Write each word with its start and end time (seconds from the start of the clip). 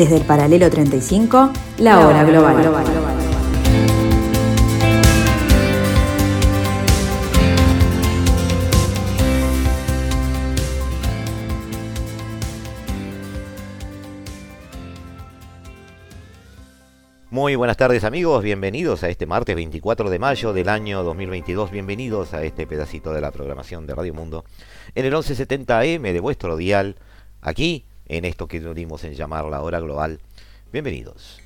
Desde 0.00 0.16
el 0.16 0.24
paralelo 0.24 0.70
35, 0.70 1.52
la 1.80 2.00
hora 2.00 2.24
global. 2.24 2.56
Muy 17.28 17.56
buenas 17.56 17.76
tardes 17.76 18.02
amigos, 18.04 18.42
bienvenidos 18.42 19.02
a 19.02 19.10
este 19.10 19.26
martes 19.26 19.54
24 19.54 20.08
de 20.08 20.18
mayo 20.18 20.54
del 20.54 20.70
año 20.70 21.02
2022, 21.02 21.70
bienvenidos 21.70 22.32
a 22.32 22.42
este 22.42 22.66
pedacito 22.66 23.12
de 23.12 23.20
la 23.20 23.32
programación 23.32 23.86
de 23.86 23.94
Radio 23.94 24.14
Mundo. 24.14 24.46
En 24.94 25.04
el 25.04 25.12
1170M 25.12 26.14
de 26.14 26.20
vuestro 26.20 26.56
dial, 26.56 26.96
aquí 27.42 27.84
en 28.10 28.24
esto 28.24 28.48
que 28.48 28.58
unimos 28.66 29.04
en 29.04 29.14
llamar 29.14 29.44
la 29.44 29.62
hora 29.62 29.78
global. 29.78 30.20
Bienvenidos. 30.72 31.40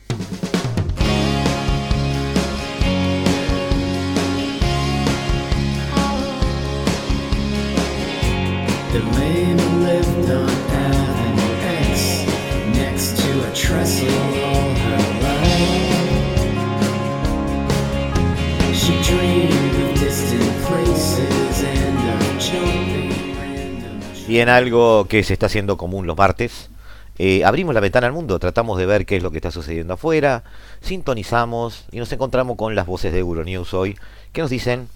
Y 24.27 24.39
en 24.39 24.49
algo 24.49 25.07
que 25.07 25.23
se 25.23 25.35
está 25.35 25.47
haciendo 25.47 25.77
común 25.77 26.07
los 26.07 26.17
martes, 26.17 26.71
eh, 27.19 27.45
abrimos 27.45 27.75
la 27.75 27.81
ventana 27.81 28.07
al 28.07 28.13
mundo, 28.13 28.39
tratamos 28.39 28.79
de 28.79 28.87
ver 28.87 29.07
qué 29.07 29.17
es 29.17 29.23
lo 29.23 29.31
que 29.31 29.37
está 29.39 29.51
sucediendo 29.51 29.95
afuera, 29.95 30.45
sintonizamos 30.81 31.85
y 31.93 31.99
nos 31.99 32.11
encontramos 32.11 32.57
con 32.57 32.75
las 32.75 32.87
voces 32.87 33.13
de 33.13 33.21
Euronews 33.21 33.75
hoy 33.75 33.97
que 34.33 34.41
nos 34.41 34.51
dicen, 34.51 34.89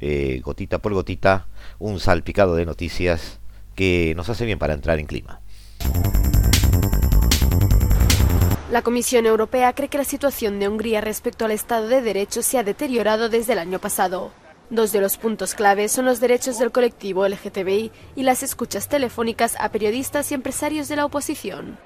eh, 0.00 0.40
gotita 0.44 0.78
por 0.78 0.92
gotita, 0.92 1.46
un 1.78 1.98
salpicado 1.98 2.54
de 2.54 2.66
noticias 2.66 3.40
que 3.74 4.12
nos 4.16 4.28
hace 4.28 4.44
bien 4.44 4.58
para 4.58 4.74
entrar 4.74 4.98
en 4.98 5.06
clima. 5.06 5.40
La 8.70 8.82
Comisión 8.82 9.24
Europea 9.24 9.72
cree 9.72 9.88
que 9.88 9.98
la 9.98 10.04
situación 10.04 10.60
de 10.60 10.68
Hungría 10.68 11.00
respecto 11.00 11.46
al 11.46 11.52
Estado 11.52 11.88
de 11.88 12.02
Derecho 12.02 12.42
se 12.42 12.58
ha 12.58 12.64
deteriorado 12.64 13.30
desde 13.30 13.54
el 13.54 13.60
año 13.60 13.78
pasado. 13.78 14.30
Dos 14.70 14.92
de 14.92 15.00
los 15.00 15.16
puntos 15.16 15.54
clave 15.54 15.88
son 15.88 16.04
los 16.04 16.20
derechos 16.20 16.58
del 16.58 16.72
colectivo 16.72 17.26
LGTBI 17.26 17.90
y 18.16 18.22
las 18.22 18.42
escuchas 18.42 18.86
telefónicas 18.86 19.56
a 19.58 19.70
periodistas 19.70 20.30
y 20.30 20.34
empresarios 20.34 20.88
de 20.88 20.96
la 20.96 21.06
oposición. 21.06 21.78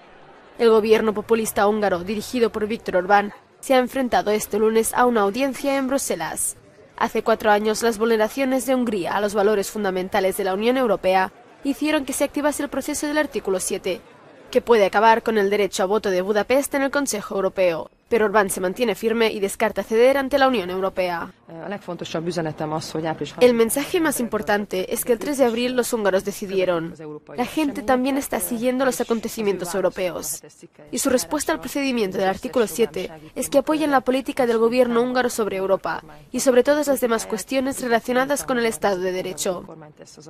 El 0.59 0.71
gobierno 0.71 1.15
populista 1.15 1.69
húngaro, 1.69 2.01
dirigido 2.01 2.51
por 2.51 2.67
Víctor 2.67 2.97
Orbán, 2.97 3.33
se 3.61 3.75
ha 3.75 3.79
enfrentado 3.79 4.33
este 4.33 4.59
lunes 4.59 4.95
a 4.95 5.07
una 5.07 5.21
audiencia 5.21 5.77
en 5.77 5.87
Bruselas. 5.87 6.57
Hace 6.97 7.23
cuatro 7.23 7.53
años, 7.53 7.85
las 7.85 7.99
vulneraciones 7.99 8.67
de 8.67 8.75
Hungría 8.75 9.13
a 9.13 9.21
los 9.21 9.35
valores 9.35 9.71
fundamentales 9.71 10.37
de 10.37 10.45
la 10.45 10.55
Unión 10.55 10.77
Europea 10.77 11.33
hicieron 11.63 12.05
que 12.05 12.13
se 12.13 12.25
activase 12.25 12.65
el 12.65 12.69
proceso 12.69 13.07
del 13.07 13.19
artículo 13.19 13.61
7, 13.61 14.01
que 14.51 14.61
puede 14.61 14.87
acabar 14.87 15.23
con 15.23 15.39
el 15.39 15.51
derecho 15.51 15.85
a 15.85 15.87
voto 15.87 16.11
de 16.11 16.21
Budapest 16.21 16.75
en 16.75 16.83
el 16.83 16.91
Consejo 16.91 17.37
Europeo 17.37 17.93
pero 18.13 18.27
Orbán 18.27 18.51
se 18.51 18.61
mantiene 18.61 18.95
firme 18.95 19.33
y 19.33 19.41
descarta 19.41 19.83
ceder 19.83 20.19
ante 20.19 20.37
la 20.37 20.47
Unión 20.47 20.69
Europea. 20.69 21.33
El 23.41 23.55
mensaje 23.55 24.01
más 24.01 24.21
importante 24.21 24.93
es 24.93 25.07
que 25.07 25.15
el 25.15 25.19
3 25.19 25.39
de 25.39 25.45
abril 25.47 25.73
los 25.75 25.95
húngaros 25.95 26.23
decidieron. 26.23 26.95
La 27.35 27.47
gente 27.47 27.81
también 27.81 28.19
está 28.19 28.39
siguiendo 28.39 28.85
los 28.85 29.01
acontecimientos 29.01 29.75
europeos. 29.75 30.43
Y 30.91 30.99
su 30.99 31.09
respuesta 31.09 31.53
al 31.53 31.61
procedimiento 31.61 32.19
del 32.19 32.29
artículo 32.29 32.67
7 32.67 33.11
es 33.35 33.49
que 33.49 33.57
apoyan 33.57 33.91
la 33.91 34.03
política 34.03 34.47
del 34.47 34.59
gobierno 34.59 35.01
húngaro 35.01 35.31
sobre 35.31 35.57
Europa 35.57 36.05
y 36.31 36.41
sobre 36.41 36.65
todas 36.65 36.89
las 36.89 37.01
demás 37.01 37.25
cuestiones 37.25 37.81
relacionadas 37.81 38.45
con 38.45 38.59
el 38.59 38.67
Estado 38.67 38.99
de 38.99 39.13
Derecho. 39.13 39.65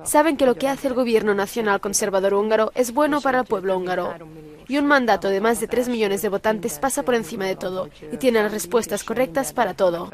Saben 0.05 0.37
que 0.37 0.45
lo 0.45 0.55
que 0.55 0.69
hace 0.69 0.87
el 0.87 0.93
gobierno 0.93 1.35
nacional 1.35 1.81
conservador 1.81 2.33
húngaro 2.33 2.71
es 2.75 2.93
bueno 2.93 3.19
para 3.19 3.41
el 3.41 3.45
pueblo 3.45 3.77
húngaro 3.77 4.13
y 4.67 4.77
un 4.77 4.85
mandato 4.85 5.29
de 5.29 5.41
más 5.41 5.59
de 5.59 5.67
3 5.67 5.89
millones 5.89 6.21
de 6.21 6.29
votantes 6.29 6.79
pasa 6.79 7.03
por 7.03 7.15
encima 7.15 7.45
de 7.45 7.55
todo 7.55 7.89
y 8.11 8.17
tiene 8.17 8.41
las 8.41 8.51
respuestas 8.51 9.03
correctas 9.03 9.53
para 9.53 9.73
todo. 9.73 10.11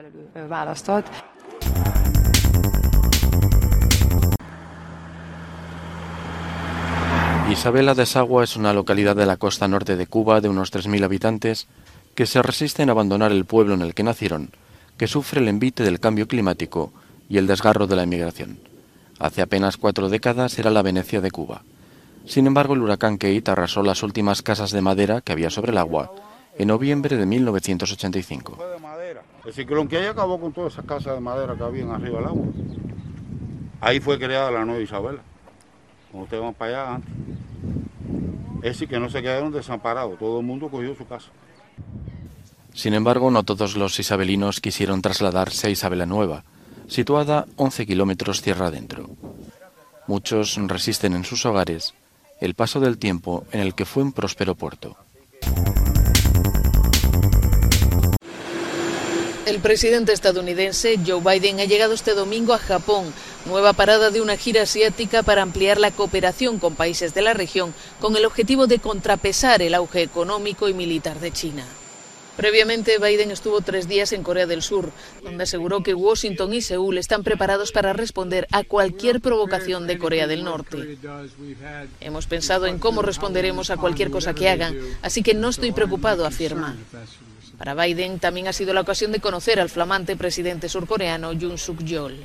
Isabela 7.52 7.96
de 7.96 8.06
Sagua 8.06 8.44
es 8.44 8.56
una 8.56 8.74
localidad 8.74 9.16
de 9.16 9.26
la 9.26 9.38
costa 9.38 9.68
norte 9.68 9.96
de 9.96 10.06
Cuba 10.06 10.40
de 10.40 10.50
unos 10.50 10.72
3.000 10.72 11.04
habitantes 11.04 11.68
que 12.14 12.28
se 12.28 12.44
resisten 12.44 12.90
a 12.90 12.92
abandonar 12.92 13.32
el 13.32 13.46
pueblo 13.46 13.74
en 13.74 13.82
el 13.82 13.96
que 13.96 14.04
nacieron, 14.04 14.52
que 14.98 15.08
sufre 15.08 15.42
el 15.42 15.48
envite 15.48 15.84
del 15.84 16.00
cambio 16.00 16.28
climático 16.28 16.94
y 17.28 17.38
el 17.38 17.48
desgarro 17.48 17.88
de 17.88 17.96
la 17.96 18.04
emigración. 18.04 18.60
Hace 19.18 19.42
apenas 19.42 19.78
cuatro 19.78 20.10
décadas 20.10 20.60
era 20.60 20.70
la 20.70 20.82
Venecia 20.82 21.22
de 21.22 21.32
Cuba. 21.32 21.64
Sin 22.30 22.46
embargo, 22.46 22.76
el 22.76 22.84
huracán 22.84 23.18
Kate 23.18 23.50
arrasó 23.50 23.82
las 23.82 24.04
últimas 24.04 24.44
casas 24.44 24.70
de 24.70 24.82
madera 24.82 25.20
que 25.22 25.32
había 25.32 25.50
sobre 25.50 25.72
el 25.72 25.80
agua 25.80 26.14
en 26.60 26.68
noviembre 26.68 27.18
de 27.18 27.26
1985. 27.26 28.56
El 29.46 29.52
ciclón 29.52 29.88
que 29.88 30.08
acabó 30.08 30.40
con 30.40 30.54
todas 30.54 30.74
esas 30.74 30.86
casas 30.86 31.16
de 31.16 31.22
madera 31.22 31.56
que 31.56 31.64
habían 31.64 31.90
arriba 31.90 32.20
del 32.20 32.28
agua. 32.28 32.46
Ahí 33.82 34.00
fue 34.00 34.20
creada 34.20 34.52
la 34.52 34.64
nueva 34.64 34.80
Isabela. 34.80 35.22
Como 36.12 36.26
ustedes 36.26 36.44
van 36.44 36.54
para 36.54 36.84
allá 36.84 36.96
antes. 36.96 37.14
Es 38.58 38.74
decir, 38.74 38.88
que 38.88 39.00
no 39.00 39.10
se 39.10 39.24
quedaron 39.24 39.52
desamparados, 39.52 40.20
todo 40.20 40.40
el 40.40 40.46
mundo 40.46 40.70
cogió 40.70 40.94
su 40.94 41.08
casa. 41.08 41.32
Sin 42.76 42.94
embargo, 42.94 43.32
no 43.32 43.42
todos 43.42 43.76
los 43.76 44.00
isabelinos 44.00 44.62
quisieron 44.62 45.02
trasladarse 45.02 45.66
a 45.66 45.70
Isabela 45.72 46.06
Nueva, 46.06 46.44
situada 46.88 47.48
11 47.56 47.88
kilómetros 47.88 48.44
tierra 48.44 48.68
adentro. 48.68 49.10
Muchos 50.06 50.60
resisten 50.68 51.16
en 51.16 51.24
sus 51.24 51.44
hogares 51.48 51.96
el 52.40 52.56
paso 52.56 52.80
del 52.80 52.98
tiempo 52.98 53.46
en 53.52 53.60
el 53.60 53.76
que 53.76 53.86
fue 53.86 54.04
un 54.04 54.14
próspero 54.14 54.56
puerto. 54.56 54.98
El 59.46 59.62
presidente 59.62 60.14
estadounidense 60.14 61.00
Joe 61.06 61.22
Biden 61.22 61.60
ha 61.60 61.66
llegado 61.66 61.94
este 61.94 62.14
domingo 62.14 62.54
a 62.54 62.60
Japón, 62.60 63.12
nueva 63.46 63.74
parada 63.74 64.12
de 64.12 64.22
una 64.22 64.38
gira 64.38 64.62
asiática 64.62 65.24
para 65.24 65.42
ampliar 65.42 65.80
la 65.80 65.90
cooperación 65.90 66.60
con 66.60 66.76
países 66.76 67.16
de 67.16 67.24
la 67.24 67.34
región 67.34 67.74
con 68.00 68.16
el 68.16 68.26
objetivo 68.26 68.68
de 68.68 68.78
contrapesar 68.78 69.64
el 69.64 69.74
auge 69.74 70.04
económico 70.04 70.70
y 70.70 70.76
militar 70.76 71.20
de 71.20 71.32
China. 71.32 71.66
Previamente, 72.36 73.00
Biden 73.00 73.32
estuvo 73.32 73.60
tres 73.62 73.88
días 73.88 74.14
en 74.14 74.24
Corea 74.24 74.46
del 74.46 74.62
Sur, 74.62 74.92
donde 75.24 75.44
aseguró 75.44 75.84
que 75.84 75.94
Washington 75.94 76.54
y 76.54 76.62
Seúl 76.62 76.98
están 76.98 77.24
preparados 77.24 77.72
para 77.72 77.92
responder 77.92 78.48
a 78.52 78.64
cualquier 78.64 79.20
provocación 79.20 79.88
de 79.88 79.98
Corea 79.98 80.26
del 80.26 80.46
Norte. 80.46 80.98
Hemos 82.00 82.28
pensado 82.28 82.66
en 82.66 82.80
cómo 82.80 83.02
responderemos 83.02 83.72
a 83.72 83.78
cualquier 83.78 84.10
cosa 84.10 84.34
que 84.34 84.48
hagan, 84.48 84.78
así 85.02 85.22
que 85.22 85.34
no 85.34 85.50
estoy 85.50 85.74
preocupado, 85.74 86.26
afirma. 86.26 86.78
Para 87.58 87.76
Biden 87.76 88.20
también 88.20 88.48
ha 88.48 88.54
sido 88.54 88.74
la 88.74 88.82
ocasión 88.82 89.12
de 89.12 89.20
conocer 89.20 89.60
al 89.60 89.70
flamante 89.70 90.16
presidente 90.16 90.70
surcoreano 90.70 91.34
Yoon 91.34 91.58
Suk 91.58 91.84
Yeol. 91.84 92.24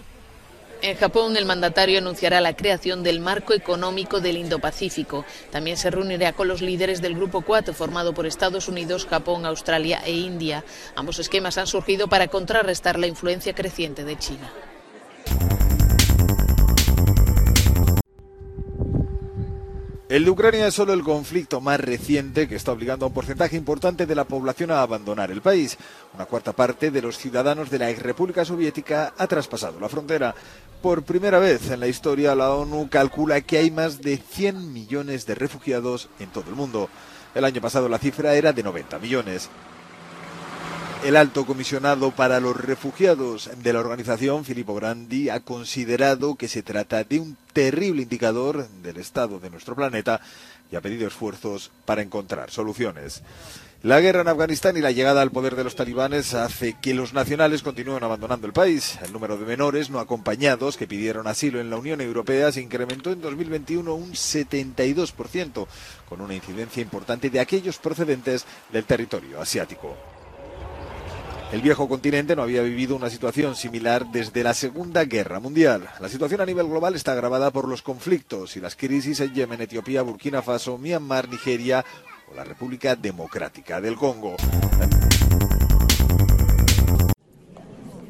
En 0.85 0.99
Japón, 0.99 1.35
el 1.39 1.47
mandatario 1.47 1.99
anunciará 1.99 2.43
la 2.43 2.55
creación 2.55 3.03
del 3.03 3.19
marco 3.19 3.55
económico 3.55 4.21
del 4.21 4.37
Indo-Pacífico. 4.37 5.25
También 5.51 5.79
se 5.79 5.91
reunirá 5.91 6.35
con 6.35 6.47
los 6.47 6.61
líderes 6.61 7.01
del 7.01 7.15
Grupo 7.15 7.41
4, 7.41 7.73
formado 7.73 8.13
por 8.13 8.27
Estados 8.27 8.69
Unidos, 8.69 9.07
Japón, 9.07 9.47
Australia 9.47 10.03
e 10.05 10.13
India. 10.13 10.63
Ambos 10.95 11.19
esquemas 11.19 11.57
han 11.57 11.69
surgido 11.69 12.09
para 12.09 12.29
contrarrestar 12.29 12.99
la 12.99 13.07
influencia 13.07 13.55
creciente 13.55 14.05
de 14.05 14.19
China. 14.19 14.53
El 20.15 20.25
de 20.25 20.31
Ucrania 20.31 20.69
es 20.69 20.75
solo 20.75 20.93
el 20.93 21.03
conflicto 21.03 21.61
más 21.61 21.81
reciente 21.81 22.47
que 22.47 22.55
está 22.55 22.71
obligando 22.71 23.05
a 23.05 23.09
un 23.09 23.15
porcentaje 23.15 23.57
importante 23.57 24.07
de 24.07 24.15
la 24.15 24.23
población 24.23 24.71
a 24.71 24.81
abandonar 24.81 25.33
el 25.33 25.43
país. 25.43 25.77
Una 26.15 26.25
cuarta 26.25 26.53
parte 26.53 26.93
de 26.93 27.03
los 27.03 27.19
ciudadanos 27.19 27.69
de 27.69 27.81
la 27.81 27.91
ex 27.91 28.01
República 28.01 28.45
Soviética 28.45 29.13
ha 29.19 29.27
traspasado 29.27 29.81
la 29.81 29.89
frontera. 29.89 30.33
Por 30.81 31.03
primera 31.03 31.41
vez 31.41 31.69
en 31.69 31.81
la 31.81 31.89
historia, 31.89 32.37
la 32.37 32.55
ONU 32.55 32.89
calcula 32.89 33.41
que 33.41 33.59
hay 33.59 33.73
más 33.73 34.03
de 34.03 34.17
100 34.19 34.73
millones 34.73 35.27
de 35.27 35.35
refugiados 35.35 36.09
en 36.21 36.29
todo 36.29 36.49
el 36.49 36.55
mundo. 36.55 36.89
El 37.35 37.45
año 37.45 37.61
pasado 37.61 37.89
la 37.89 37.99
cifra 37.99 38.37
era 38.37 38.53
de 38.53 38.63
90 38.63 39.01
millones. 39.01 39.51
El 41.05 41.17
alto 41.17 41.45
comisionado 41.45 42.13
para 42.13 42.41
los 42.41 42.57
refugiados 42.57 43.51
de 43.63 43.75
la 43.75 43.81
organización, 43.81 44.47
Filippo 44.47 44.75
Grandi, 44.75 45.29
ha 45.29 45.41
considerado 45.41 46.37
que 46.37 46.49
se 46.49 46.63
trata 46.63 47.05
de 47.05 47.21
un 47.21 47.37
terrible 47.53 48.01
indicador 48.01 48.67
del 48.83 48.97
estado 48.97 49.39
de 49.39 49.51
nuestro 49.51 49.77
planeta 49.77 50.23
y 50.73 50.77
ha 50.77 50.81
pedido 50.81 51.07
esfuerzos 51.07 51.71
para 51.85 52.01
encontrar 52.01 52.51
soluciones. 52.51 53.23
La 53.83 54.01
guerra 54.01 54.23
en 54.23 54.29
Afganistán 54.29 54.79
y 54.79 54.81
la 54.81 54.93
llegada 54.93 55.21
al 55.21 55.31
poder 55.31 55.57
de 55.57 55.65
los 55.65 55.77
talibanes 55.77 56.33
hace 56.33 56.75
que 56.81 56.95
los 56.95 57.13
nacionales 57.13 57.63
continúen 57.63 58.03
abandonando 58.03 58.47
el 58.47 58.55
país. 58.55 58.99
El 59.05 59.13
número 59.13 59.37
de 59.37 59.45
menores 59.45 59.91
no 59.91 59.99
acompañados 59.99 60.79
que 60.79 60.89
pidieron 60.89 61.27
asilo 61.27 61.61
en 61.61 61.69
la 61.69 61.77
Unión 61.77 62.01
Europea 62.01 62.51
se 62.51 62.63
incrementó 62.63 63.13
en 63.13 63.21
2021 63.21 63.95
un 63.95 64.13
72%, 64.13 65.67
con 66.09 66.23
una 66.23 66.35
incidencia 66.35 66.83
importante 66.83 67.29
de 67.29 67.41
aquellos 67.41 67.77
procedentes 67.77 68.47
del 68.73 68.85
territorio 68.85 69.39
asiático. 69.39 70.14
El 71.55 71.63
viejo 71.63 71.89
continente 71.89 72.35
no 72.35 72.43
había 72.43 72.63
vivido 72.63 72.97
una 72.97 73.09
situación 73.09 73.55
similar 73.55 74.11
desde 74.11 74.43
la 74.43 74.55
Segunda 74.55 75.05
Guerra 75.05 75.39
Mundial. 75.39 75.89
La 76.01 76.09
situación 76.09 76.41
a 76.41 76.47
nivel 76.47 76.67
global 76.67 76.97
está 76.97 77.13
agravada 77.13 77.53
por 77.53 77.69
los 77.69 77.81
conflictos 77.81 78.57
y 78.57 78.61
las 78.61 78.75
crisis 78.75 79.21
en 79.21 79.33
Yemen, 79.33 79.61
Etiopía, 79.61 80.03
Burkina 80.03 80.43
Faso, 80.43 80.77
Myanmar, 80.79 81.29
Nigeria 81.29 81.85
o 82.29 82.35
la 82.35 82.43
República 82.43 82.97
Democrática 82.97 83.81
del 83.81 83.95
Congo. 83.95 84.35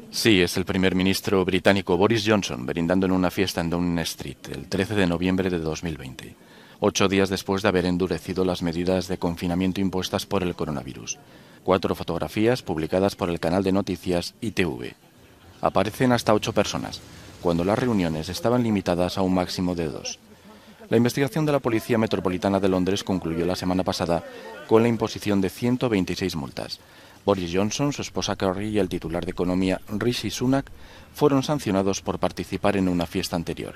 Sí, 0.09 0.41
es 0.41 0.57
el 0.57 0.65
primer 0.65 0.95
ministro 0.95 1.45
británico 1.45 1.97
Boris 1.97 2.23
Johnson 2.25 2.65
brindando 2.65 3.05
en 3.05 3.11
una 3.11 3.29
fiesta 3.29 3.61
en 3.61 3.69
Downing 3.69 3.99
Street 3.99 4.37
el 4.53 4.67
13 4.67 4.95
de 4.95 5.05
noviembre 5.05 5.51
de 5.51 5.59
2020, 5.59 6.35
ocho 6.79 7.07
días 7.07 7.29
después 7.29 7.61
de 7.61 7.67
haber 7.67 7.85
endurecido 7.85 8.43
las 8.43 8.63
medidas 8.63 9.07
de 9.07 9.19
confinamiento 9.19 9.81
impuestas 9.81 10.25
por 10.25 10.41
el 10.41 10.55
coronavirus. 10.55 11.19
Cuatro 11.65 11.95
fotografías 11.95 12.61
publicadas 12.61 13.15
por 13.15 13.31
el 13.31 13.39
canal 13.39 13.63
de 13.63 13.71
noticias 13.71 14.35
ITV. 14.39 14.93
Aparecen 15.61 16.11
hasta 16.11 16.35
ocho 16.35 16.53
personas, 16.53 17.01
cuando 17.41 17.63
las 17.63 17.79
reuniones 17.79 18.29
estaban 18.29 18.61
limitadas 18.61 19.17
a 19.17 19.23
un 19.23 19.33
máximo 19.33 19.73
de 19.73 19.87
dos. 19.87 20.19
La 20.89 20.97
investigación 20.97 21.43
de 21.47 21.53
la 21.53 21.59
Policía 21.59 21.97
Metropolitana 21.97 22.59
de 22.59 22.69
Londres 22.69 23.03
concluyó 23.03 23.47
la 23.47 23.55
semana 23.55 23.83
pasada 23.83 24.23
con 24.67 24.83
la 24.83 24.89
imposición 24.89 25.41
de 25.41 25.49
126 25.49 26.35
multas. 26.35 26.79
Boris 27.25 27.49
Johnson, 27.51 27.93
su 27.93 28.03
esposa 28.03 28.35
Carrie 28.35 28.69
y 28.69 28.77
el 28.77 28.87
titular 28.87 29.25
de 29.25 29.31
Economía 29.31 29.81
Rishi 29.89 30.29
Sunak 30.29 30.71
fueron 31.15 31.41
sancionados 31.41 32.03
por 32.03 32.19
participar 32.19 32.77
en 32.77 32.87
una 32.87 33.07
fiesta 33.07 33.37
anterior. 33.37 33.73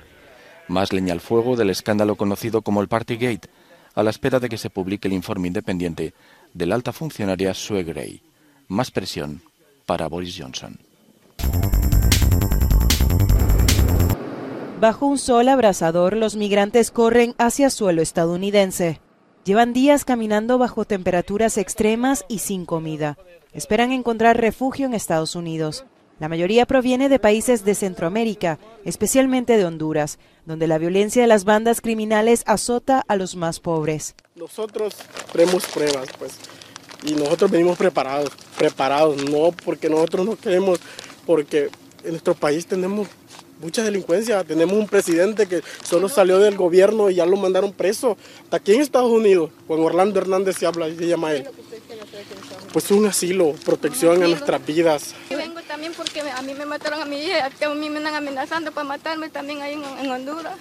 Más 0.68 0.92
leña 0.92 1.12
al 1.12 1.20
fuego 1.20 1.56
del 1.56 1.70
escándalo 1.70 2.14
conocido 2.14 2.62
como 2.62 2.82
el 2.82 2.86
Partygate, 2.86 3.50
a 3.96 4.04
la 4.04 4.10
espera 4.10 4.38
de 4.38 4.48
que 4.48 4.58
se 4.58 4.70
publique 4.70 5.08
el 5.08 5.14
informe 5.14 5.48
independiente 5.48 6.14
de 6.54 6.66
la 6.66 6.74
alta 6.74 6.92
funcionaria 6.92 7.54
Sue 7.54 7.84
Gray. 7.84 8.22
Más 8.68 8.90
presión 8.90 9.42
para 9.86 10.08
Boris 10.08 10.36
Johnson. 10.38 10.78
Bajo 14.80 15.06
un 15.06 15.18
sol 15.18 15.48
abrasador, 15.48 16.16
los 16.16 16.36
migrantes 16.36 16.90
corren 16.90 17.34
hacia 17.36 17.68
suelo 17.68 18.00
estadounidense. 18.00 19.00
Llevan 19.44 19.72
días 19.72 20.04
caminando 20.04 20.56
bajo 20.56 20.84
temperaturas 20.84 21.58
extremas 21.58 22.24
y 22.28 22.38
sin 22.38 22.64
comida. 22.64 23.18
Esperan 23.52 23.92
encontrar 23.92 24.40
refugio 24.40 24.86
en 24.86 24.94
Estados 24.94 25.34
Unidos. 25.34 25.84
La 26.20 26.28
mayoría 26.28 26.66
proviene 26.66 27.08
de 27.08 27.18
países 27.18 27.64
de 27.64 27.74
Centroamérica, 27.74 28.58
especialmente 28.84 29.56
de 29.56 29.64
Honduras, 29.64 30.18
donde 30.44 30.66
la 30.66 30.76
violencia 30.76 31.22
de 31.22 31.28
las 31.28 31.44
bandas 31.44 31.80
criminales 31.80 32.42
azota 32.44 33.02
a 33.08 33.16
los 33.16 33.36
más 33.36 33.58
pobres. 33.58 34.14
Nosotros 34.36 34.96
tenemos 35.32 35.64
pruebas, 35.64 36.08
pues, 36.18 36.32
y 37.04 37.14
nosotros 37.14 37.50
venimos 37.50 37.78
preparados, 37.78 38.30
preparados, 38.58 39.24
no 39.24 39.50
porque 39.64 39.88
nosotros 39.88 40.26
no 40.26 40.36
queremos, 40.36 40.78
porque 41.24 41.70
en 42.04 42.10
nuestro 42.10 42.34
país 42.34 42.66
tenemos 42.66 43.08
mucha 43.60 43.82
delincuencia. 43.82 44.44
Tenemos 44.44 44.76
un 44.76 44.88
presidente 44.88 45.46
que 45.46 45.62
solo 45.82 46.08
salió 46.08 46.38
del 46.38 46.56
gobierno 46.56 47.10
y 47.10 47.16
ya 47.16 47.26
lo 47.26 47.36
mandaron 47.36 47.72
preso. 47.72 48.16
Hasta 48.44 48.58
aquí 48.58 48.74
en 48.74 48.80
Estados 48.80 49.10
Unidos, 49.10 49.50
con 49.66 49.80
Orlando 49.80 50.20
Hernández 50.20 50.56
se 50.58 50.66
habla 50.66 50.88
y 50.88 50.96
se 50.96 51.06
llama 51.06 51.32
él. 51.32 51.48
Pues 52.72 52.90
un 52.90 53.06
asilo, 53.06 53.54
protección 53.64 54.22
a 54.22 54.28
nuestras 54.28 54.64
vidas. 54.64 55.14
También 55.80 55.96
porque 55.96 56.20
a 56.20 56.42
mí 56.42 56.52
me 56.52 56.66
mataron 56.66 57.00
a 57.00 57.06
mi 57.06 57.16
hija, 57.16 57.46
a 57.46 57.74
mí 57.74 57.88
me 57.88 58.00
están 58.00 58.14
amenazando 58.14 58.70
para 58.70 58.86
matarme 58.86 59.30
también 59.30 59.62
ahí 59.62 59.72
en, 59.72 60.10
Honduras. 60.10 60.58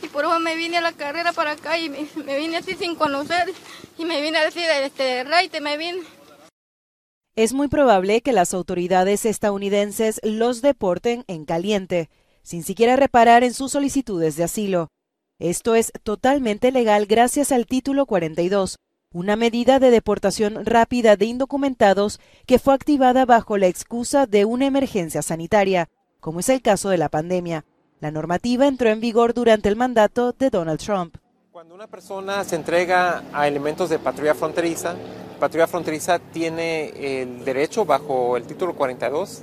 Y 0.00 0.06
por 0.06 0.24
eso 0.24 0.38
me 0.38 0.54
vine 0.54 0.76
a 0.76 0.80
la 0.80 0.92
carrera 0.92 1.32
para 1.32 1.50
acá 1.50 1.76
y 1.76 1.88
me, 1.88 2.38
vine 2.38 2.58
así 2.58 2.76
sin 2.76 2.94
conocer. 2.94 3.52
Y 3.98 4.04
me 4.04 4.22
vine 4.22 4.38
a 4.38 4.44
decir, 4.44 4.62
este, 4.84 5.24
rey, 5.24 5.48
te 5.48 5.60
me 5.60 5.76
vine. 5.76 6.02
Es 7.34 7.52
muy 7.52 7.66
probable 7.66 8.20
que 8.20 8.30
las 8.30 8.54
autoridades 8.54 9.24
estadounidenses 9.24 10.20
los 10.22 10.62
deporten 10.62 11.24
en 11.26 11.46
caliente 11.46 12.08
sin 12.44 12.62
siquiera 12.62 12.94
reparar 12.94 13.42
en 13.42 13.54
sus 13.54 13.72
solicitudes 13.72 14.36
de 14.36 14.44
asilo. 14.44 14.86
Esto 15.40 15.74
es 15.74 15.90
totalmente 16.04 16.70
legal 16.70 17.06
gracias 17.06 17.50
al 17.50 17.66
título 17.66 18.06
42, 18.06 18.76
una 19.12 19.34
medida 19.34 19.80
de 19.80 19.90
deportación 19.90 20.64
rápida 20.64 21.16
de 21.16 21.24
indocumentados 21.24 22.20
que 22.46 22.60
fue 22.60 22.74
activada 22.74 23.24
bajo 23.24 23.58
la 23.58 23.66
excusa 23.66 24.26
de 24.26 24.44
una 24.44 24.66
emergencia 24.66 25.20
sanitaria, 25.20 25.88
como 26.20 26.38
es 26.38 26.48
el 26.48 26.62
caso 26.62 26.90
de 26.90 26.98
la 26.98 27.08
pandemia. 27.08 27.64
La 27.98 28.12
normativa 28.12 28.68
entró 28.68 28.88
en 28.88 29.00
vigor 29.00 29.34
durante 29.34 29.68
el 29.68 29.74
mandato 29.74 30.32
de 30.32 30.50
Donald 30.50 30.78
Trump. 30.78 31.16
Cuando 31.50 31.74
una 31.74 31.88
persona 31.88 32.44
se 32.44 32.54
entrega 32.54 33.24
a 33.32 33.48
elementos 33.48 33.90
de 33.90 33.98
patrulla 33.98 34.34
fronteriza, 34.34 34.94
patrulla 35.40 35.66
fronteriza 35.66 36.20
tiene 36.20 36.90
el 37.20 37.44
derecho 37.44 37.84
bajo 37.84 38.36
el 38.36 38.44
título 38.44 38.76
42 38.76 39.42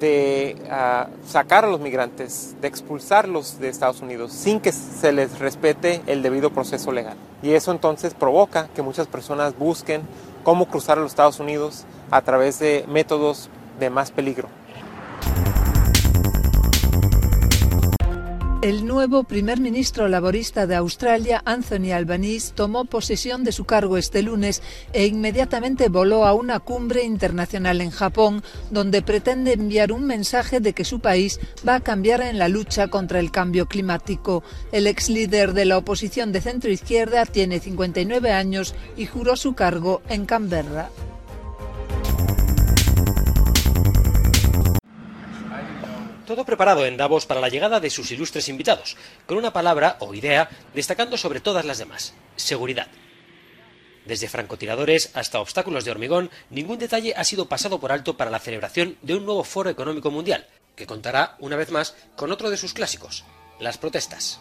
de 0.00 0.56
ah, 0.70 1.08
sacar 1.26 1.64
a 1.64 1.68
los 1.68 1.80
migrantes, 1.80 2.56
de 2.60 2.66
expulsarlos 2.66 3.60
de 3.60 3.68
Estados 3.68 4.00
Unidos 4.00 4.32
sin 4.32 4.58
que 4.58 4.72
se 4.72 5.12
les 5.12 5.38
respete 5.38 6.02
el 6.06 6.22
debido 6.22 6.50
proceso 6.50 6.90
legal. 6.90 7.16
Y 7.42 7.52
eso 7.52 7.70
entonces 7.70 8.14
provoca 8.14 8.68
que 8.74 8.82
muchas 8.82 9.06
personas 9.06 9.56
busquen 9.56 10.02
cómo 10.42 10.66
cruzar 10.66 10.98
a 10.98 11.02
los 11.02 11.12
Estados 11.12 11.38
Unidos 11.38 11.84
a 12.10 12.22
través 12.22 12.58
de 12.58 12.84
métodos 12.88 13.50
de 13.78 13.90
más 13.90 14.10
peligro. 14.10 14.48
El 18.62 18.84
nuevo 18.84 19.24
primer 19.24 19.58
ministro 19.58 20.06
laborista 20.06 20.66
de 20.66 20.74
Australia, 20.76 21.40
Anthony 21.46 21.92
Albanese, 21.94 22.52
tomó 22.54 22.84
posesión 22.84 23.42
de 23.42 23.52
su 23.52 23.64
cargo 23.64 23.96
este 23.96 24.22
lunes 24.22 24.60
e 24.92 25.06
inmediatamente 25.06 25.88
voló 25.88 26.26
a 26.26 26.34
una 26.34 26.60
cumbre 26.60 27.02
internacional 27.02 27.80
en 27.80 27.90
Japón, 27.90 28.42
donde 28.70 29.00
pretende 29.00 29.54
enviar 29.54 29.92
un 29.92 30.04
mensaje 30.04 30.60
de 30.60 30.74
que 30.74 30.84
su 30.84 31.00
país 31.00 31.40
va 31.66 31.76
a 31.76 31.80
cambiar 31.80 32.20
en 32.20 32.38
la 32.38 32.48
lucha 32.48 32.88
contra 32.88 33.18
el 33.18 33.30
cambio 33.30 33.64
climático. 33.64 34.44
El 34.72 34.86
ex 34.86 35.08
líder 35.08 35.54
de 35.54 35.64
la 35.64 35.78
oposición 35.78 36.30
de 36.30 36.42
centro 36.42 36.70
izquierda 36.70 37.24
tiene 37.24 37.60
59 37.60 38.30
años 38.30 38.74
y 38.94 39.06
juró 39.06 39.36
su 39.36 39.54
cargo 39.54 40.02
en 40.10 40.26
Canberra. 40.26 40.90
Todo 46.30 46.44
preparado 46.44 46.86
en 46.86 46.96
Davos 46.96 47.26
para 47.26 47.40
la 47.40 47.48
llegada 47.48 47.80
de 47.80 47.90
sus 47.90 48.12
ilustres 48.12 48.48
invitados, 48.48 48.96
con 49.26 49.36
una 49.36 49.52
palabra 49.52 49.96
o 49.98 50.14
idea 50.14 50.48
destacando 50.72 51.16
sobre 51.16 51.40
todas 51.40 51.64
las 51.64 51.78
demás, 51.78 52.14
seguridad. 52.36 52.86
Desde 54.06 54.28
francotiradores 54.28 55.10
hasta 55.14 55.40
obstáculos 55.40 55.84
de 55.84 55.90
hormigón, 55.90 56.30
ningún 56.48 56.78
detalle 56.78 57.14
ha 57.16 57.24
sido 57.24 57.48
pasado 57.48 57.80
por 57.80 57.90
alto 57.90 58.16
para 58.16 58.30
la 58.30 58.38
celebración 58.38 58.96
de 59.02 59.16
un 59.16 59.26
nuevo 59.26 59.42
foro 59.42 59.70
económico 59.70 60.12
mundial, 60.12 60.46
que 60.76 60.86
contará, 60.86 61.34
una 61.40 61.56
vez 61.56 61.72
más, 61.72 61.96
con 62.14 62.30
otro 62.30 62.48
de 62.48 62.58
sus 62.58 62.74
clásicos, 62.74 63.24
las 63.58 63.76
protestas. 63.76 64.38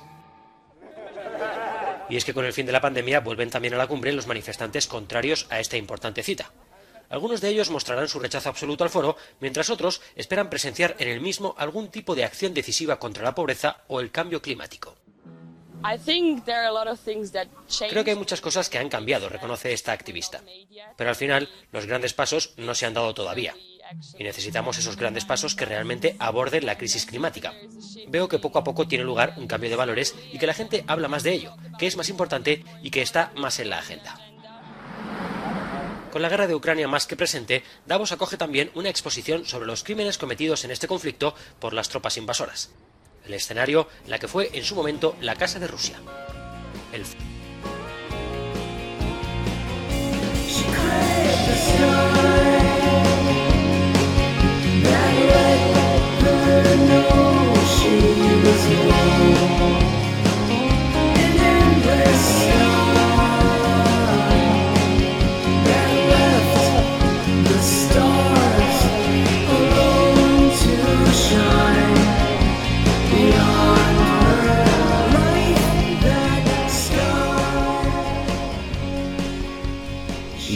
Y 2.07 2.17
es 2.17 2.23
que 2.23 2.35
con 2.35 2.45
el 2.45 2.53
fin 2.53 2.67
de 2.67 2.71
la 2.71 2.81
pandemia 2.81 3.21
vuelven 3.21 3.49
también 3.49 3.73
a 3.73 3.77
la 3.77 3.87
cumbre 3.87 4.13
los 4.13 4.27
manifestantes 4.27 4.85
contrarios 4.85 5.47
a 5.49 5.59
esta 5.59 5.75
importante 5.75 6.21
cita. 6.21 6.51
Algunos 7.09 7.41
de 7.41 7.49
ellos 7.49 7.69
mostrarán 7.69 8.07
su 8.07 8.19
rechazo 8.19 8.49
absoluto 8.49 8.83
al 8.83 8.89
foro, 8.89 9.17
mientras 9.39 9.69
otros 9.69 10.01
esperan 10.15 10.49
presenciar 10.49 10.95
en 10.99 11.09
el 11.09 11.21
mismo 11.21 11.55
algún 11.57 11.89
tipo 11.89 12.15
de 12.15 12.23
acción 12.23 12.53
decisiva 12.53 12.99
contra 12.99 13.23
la 13.23 13.35
pobreza 13.35 13.83
o 13.87 13.99
el 13.99 14.11
cambio 14.11 14.41
climático. 14.41 14.95
Creo 17.89 18.03
que 18.03 18.11
hay 18.11 18.17
muchas 18.17 18.41
cosas 18.41 18.69
que 18.69 18.77
han 18.77 18.89
cambiado, 18.89 19.29
reconoce 19.29 19.71
esta 19.71 19.93
activista. 19.93 20.41
Pero 20.97 21.09
al 21.09 21.15
final, 21.15 21.49
los 21.71 21.85
grandes 21.85 22.13
pasos 22.13 22.53
no 22.57 22.75
se 22.75 22.85
han 22.85 22.93
dado 22.93 23.13
todavía. 23.13 23.55
Y 24.17 24.23
necesitamos 24.23 24.77
esos 24.77 24.97
grandes 24.97 25.25
pasos 25.25 25.55
que 25.55 25.65
realmente 25.65 26.15
aborden 26.19 26.65
la 26.65 26.77
crisis 26.77 27.05
climática. 27.05 27.53
Veo 28.07 28.27
que 28.27 28.39
poco 28.39 28.59
a 28.59 28.63
poco 28.63 28.87
tiene 28.87 29.03
lugar 29.03 29.33
un 29.37 29.47
cambio 29.47 29.69
de 29.69 29.75
valores 29.75 30.15
y 30.31 30.37
que 30.37 30.47
la 30.47 30.53
gente 30.53 30.83
habla 30.85 31.07
más 31.07 31.23
de 31.23 31.33
ello, 31.33 31.55
que 31.79 31.87
es 31.87 31.95
más 31.95 32.09
importante 32.09 32.63
y 32.83 32.91
que 32.91 33.01
está 33.01 33.31
más 33.35 33.59
en 33.59 33.69
la 33.69 33.79
agenda. 33.79 34.28
Con 36.11 36.23
la 36.23 36.29
guerra 36.29 36.47
de 36.47 36.55
Ucrania 36.55 36.87
más 36.87 37.05
que 37.05 37.15
presente, 37.15 37.63
Davos 37.85 38.11
acoge 38.11 38.35
también 38.35 38.71
una 38.73 38.89
exposición 38.89 39.45
sobre 39.45 39.67
los 39.67 39.83
crímenes 39.83 40.17
cometidos 40.17 40.63
en 40.63 40.71
este 40.71 40.87
conflicto 40.87 41.35
por 41.59 41.73
las 41.73 41.89
tropas 41.89 42.17
invasoras. 42.17 42.71
El 43.25 43.33
escenario, 43.35 43.87
la 44.07 44.17
que 44.17 44.27
fue 44.27 44.49
en 44.53 44.63
su 44.63 44.75
momento 44.75 45.15
la 45.21 45.35
Casa 45.35 45.59
de 45.59 45.67
Rusia. 45.67 45.99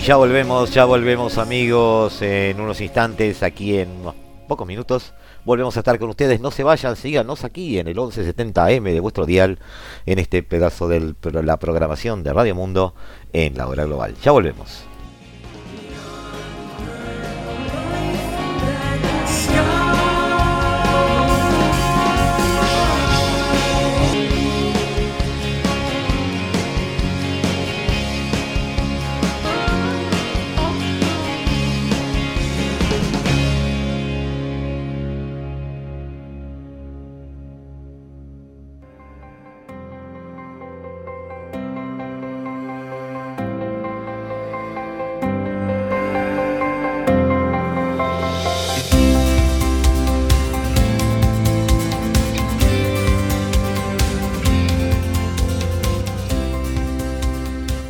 Ya 0.06 0.18
volvemos, 0.18 0.72
ya 0.72 0.84
volvemos 0.84 1.38
amigos 1.38 2.22
en 2.22 2.60
unos 2.60 2.82
instantes, 2.82 3.42
aquí 3.42 3.78
en 3.78 3.90
unos 3.90 4.16
pocos 4.50 4.68
minutos. 4.68 5.14
Volvemos 5.46 5.78
a 5.78 5.80
estar 5.80 5.98
con 5.98 6.10
ustedes, 6.10 6.42
no 6.42 6.52
se 6.52 6.64
vayan, 6.64 6.98
síganos 6.98 7.46
aquí 7.46 7.80
en 7.80 7.88
el 7.88 7.96
1170M 7.96 8.92
de 8.92 9.00
vuestro 9.00 9.26
dial, 9.26 9.60
en 10.06 10.20
este 10.20 10.44
pedazo 10.44 10.90
de 10.90 11.16
la 11.44 11.58
programación 11.58 12.22
de 12.24 12.34
Radio 12.34 12.54
Mundo 12.54 12.96
en 13.32 13.56
la 13.56 13.68
hora 13.68 13.86
global. 13.86 14.16
Ya 14.22 14.32
volvemos. 14.32 14.93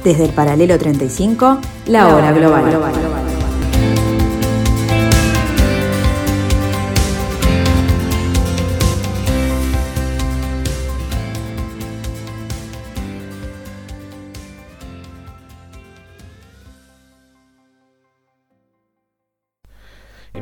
Desde 0.04 0.26
el 0.26 0.32
paralelo 0.32 0.78
35, 0.78 1.60
la 1.88 2.14
hora 2.14 2.32
global. 2.34 2.66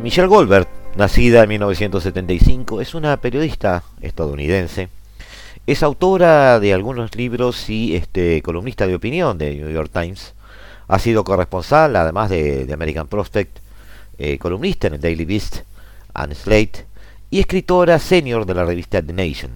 Michelle 0.02 0.28
Goldberg, 0.28 0.68
nacida 0.98 1.44
en 1.44 1.50
1975, 1.50 2.82
es 2.82 2.96
una 2.96 3.16
periodista 3.18 3.84
estadounidense 4.02 4.90
es 5.72 5.84
autora 5.84 6.60
de 6.60 6.74
algunos 6.74 7.16
libros 7.16 7.70
y 7.70 7.96
este, 7.96 8.42
columnista 8.42 8.88
de 8.88 8.96
opinión 8.96 9.38
de 9.38 9.56
New 9.56 9.70
York 9.70 9.90
Times. 9.94 10.34
Ha 10.90 11.00
sido 11.00 11.24
corresponsal, 11.24 11.96
además 11.96 12.30
de, 12.30 12.70
American 12.74 13.08
Prospect, 13.08 13.60
eh, 14.18 14.38
columnista 14.38 14.88
en 14.88 14.96
el 14.96 15.02
Daily 15.02 15.24
Beast 15.24 15.60
and 16.14 16.34
Slate 16.34 16.86
y 17.30 17.40
escritora 17.40 18.00
senior 18.00 18.46
de 18.46 18.54
la 18.54 18.66
revista 18.66 19.02
The 19.02 19.14
Nation. 19.14 19.52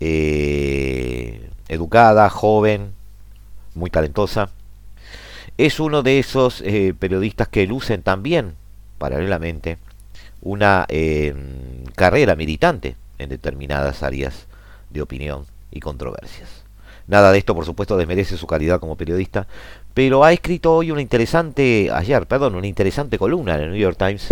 Eh, 0.00 1.48
educada, 1.68 2.28
joven, 2.28 2.90
muy 3.76 3.90
talentosa. 3.90 4.50
Es 5.58 5.78
uno 5.78 6.02
de 6.02 6.18
esos 6.18 6.60
eh, 6.62 6.92
periodistas 6.98 7.46
que 7.46 7.68
lucen 7.68 8.02
también, 8.02 8.54
paralelamente, 8.98 9.78
una 10.40 10.86
carrera 11.94 12.34
militante 12.34 12.96
en 13.18 13.28
determinadas 13.28 14.02
áreas 14.02 14.48
de 14.90 15.02
opinión 15.02 15.44
y 15.70 15.80
controversias. 15.80 16.64
Nada 17.06 17.32
de 17.32 17.38
esto, 17.38 17.54
por 17.54 17.64
supuesto, 17.64 17.96
desmerece 17.96 18.36
su 18.36 18.46
calidad 18.46 18.80
como 18.80 18.96
periodista, 18.96 19.46
pero 19.94 20.24
ha 20.24 20.32
escrito 20.32 20.74
hoy 20.74 20.90
una 20.90 21.00
interesante, 21.00 21.90
ayer, 21.92 22.26
perdón, 22.26 22.54
una 22.54 22.66
interesante 22.66 23.18
columna 23.18 23.54
en 23.54 23.62
el 23.62 23.70
New 23.70 23.80
York 23.80 23.96
Times, 23.98 24.28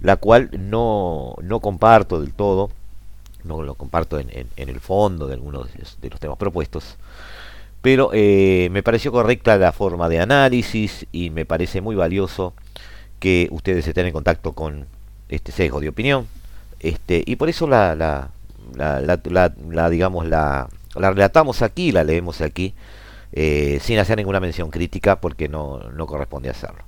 la 0.00 0.16
cual 0.16 0.50
no, 0.58 1.34
no 1.42 1.60
comparto 1.60 2.20
del 2.20 2.32
todo, 2.32 2.70
no 3.44 3.62
lo 3.62 3.74
comparto 3.74 4.18
en, 4.18 4.48
el 4.56 4.80
fondo 4.80 5.26
de 5.26 5.34
algunos 5.34 5.68
de 6.00 6.10
los 6.10 6.20
temas 6.20 6.38
propuestos, 6.38 6.96
pero 7.82 8.10
eh, 8.12 8.68
me 8.70 8.82
pareció 8.82 9.12
correcta 9.12 9.56
la 9.56 9.72
forma 9.72 10.08
de 10.08 10.20
análisis 10.20 11.06
y 11.12 11.30
me 11.30 11.46
parece 11.46 11.80
muy 11.80 11.96
valioso 11.96 12.54
que 13.18 13.48
ustedes 13.50 13.86
estén 13.86 14.06
en 14.06 14.12
contacto 14.12 14.52
con 14.52 14.86
este 15.28 15.52
sesgo 15.52 15.80
de 15.80 15.88
opinión, 15.88 16.26
este, 16.80 17.22
y 17.26 17.36
por 17.36 17.48
eso 17.48 17.66
la, 17.66 18.30
la, 18.74 19.90
digamos, 19.90 20.26
la, 20.26 20.68
la 20.94 21.10
relatamos 21.10 21.62
aquí, 21.62 21.92
la 21.92 22.04
leemos 22.04 22.40
aquí, 22.40 22.74
eh, 23.32 23.78
sin 23.82 23.98
hacer 23.98 24.16
ninguna 24.16 24.40
mención 24.40 24.70
crítica 24.70 25.20
porque 25.20 25.48
no, 25.48 25.78
no 25.90 26.06
corresponde 26.06 26.50
hacerlo. 26.50 26.84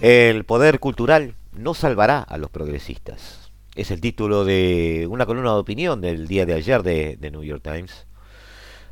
El 0.00 0.44
poder 0.44 0.78
cultural 0.78 1.34
no 1.52 1.74
salvará 1.74 2.20
a 2.20 2.38
los 2.38 2.50
progresistas. 2.50 3.50
Es 3.74 3.90
el 3.90 4.00
título 4.00 4.44
de 4.44 5.06
una 5.10 5.26
columna 5.26 5.50
de 5.52 5.58
opinión 5.58 6.00
del 6.00 6.28
día 6.28 6.46
de 6.46 6.54
ayer 6.54 6.82
de, 6.82 7.16
de 7.16 7.30
New 7.30 7.42
York 7.42 7.62
Times, 7.62 8.06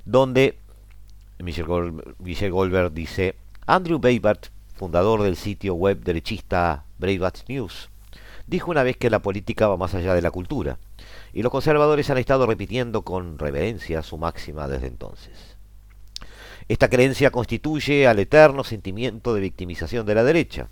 donde 0.04 0.59
Michelle, 1.44 2.50
Goldberg 2.50 2.92
dice, 2.92 3.36
Andrew 3.66 3.98
Breitbart, 3.98 4.46
fundador 4.74 5.22
del 5.22 5.36
sitio 5.36 5.74
web 5.74 6.02
derechista 6.02 6.84
Breitbart 6.98 7.48
News, 7.48 7.90
dijo 8.46 8.70
una 8.70 8.82
vez 8.82 8.96
que 8.96 9.10
la 9.10 9.20
política 9.20 9.68
va 9.68 9.76
más 9.76 9.94
allá 9.94 10.14
de 10.14 10.22
la 10.22 10.30
cultura, 10.30 10.78
y 11.32 11.42
los 11.42 11.52
conservadores 11.52 12.10
han 12.10 12.18
estado 12.18 12.46
repitiendo 12.46 13.02
con 13.02 13.38
reverencia 13.38 14.02
su 14.02 14.18
máxima 14.18 14.68
desde 14.68 14.86
entonces. 14.86 15.56
Esta 16.68 16.88
creencia 16.88 17.30
constituye 17.30 18.06
al 18.06 18.18
eterno 18.18 18.64
sentimiento 18.64 19.34
de 19.34 19.42
victimización 19.42 20.06
de 20.06 20.14
la 20.14 20.24
derecha. 20.24 20.68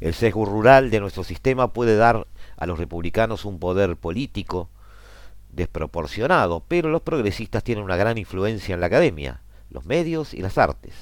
El 0.00 0.14
sesgo 0.14 0.44
rural 0.44 0.90
de 0.90 1.00
nuestro 1.00 1.24
sistema 1.24 1.72
puede 1.72 1.96
dar 1.96 2.28
a 2.56 2.66
los 2.66 2.78
republicanos 2.78 3.44
un 3.44 3.58
poder 3.58 3.96
político 3.96 4.68
desproporcionado, 5.50 6.62
pero 6.68 6.90
los 6.90 7.02
progresistas 7.02 7.64
tienen 7.64 7.82
una 7.82 7.96
gran 7.96 8.18
influencia 8.18 8.74
en 8.74 8.80
la 8.80 8.86
academia, 8.86 9.40
los 9.76 9.84
medios 9.84 10.32
y 10.32 10.40
las 10.40 10.56
artes. 10.56 10.94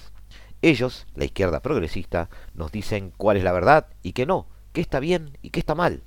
Ellos, 0.61 1.07
la 1.15 1.25
izquierda 1.25 1.63
progresista, 1.63 2.29
nos 2.55 2.73
dicen 2.73 3.13
cuál 3.17 3.37
es 3.37 3.45
la 3.45 3.53
verdad 3.53 3.87
y 4.03 4.15
qué 4.15 4.27
no, 4.27 4.49
qué 4.73 4.81
está 4.81 4.99
bien 4.99 5.39
y 5.43 5.51
qué 5.51 5.61
está 5.61 5.77
mal, 5.77 6.03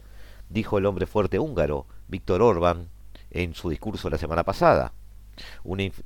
dijo 0.50 0.78
el 0.78 0.86
hombre 0.86 1.06
fuerte 1.06 1.40
húngaro, 1.40 1.88
Víctor 2.10 2.42
Orbán, 2.42 2.90
en 3.32 3.56
su 3.56 3.70
discurso 3.70 4.10
la 4.10 4.18
semana 4.18 4.44
pasada, 4.44 4.92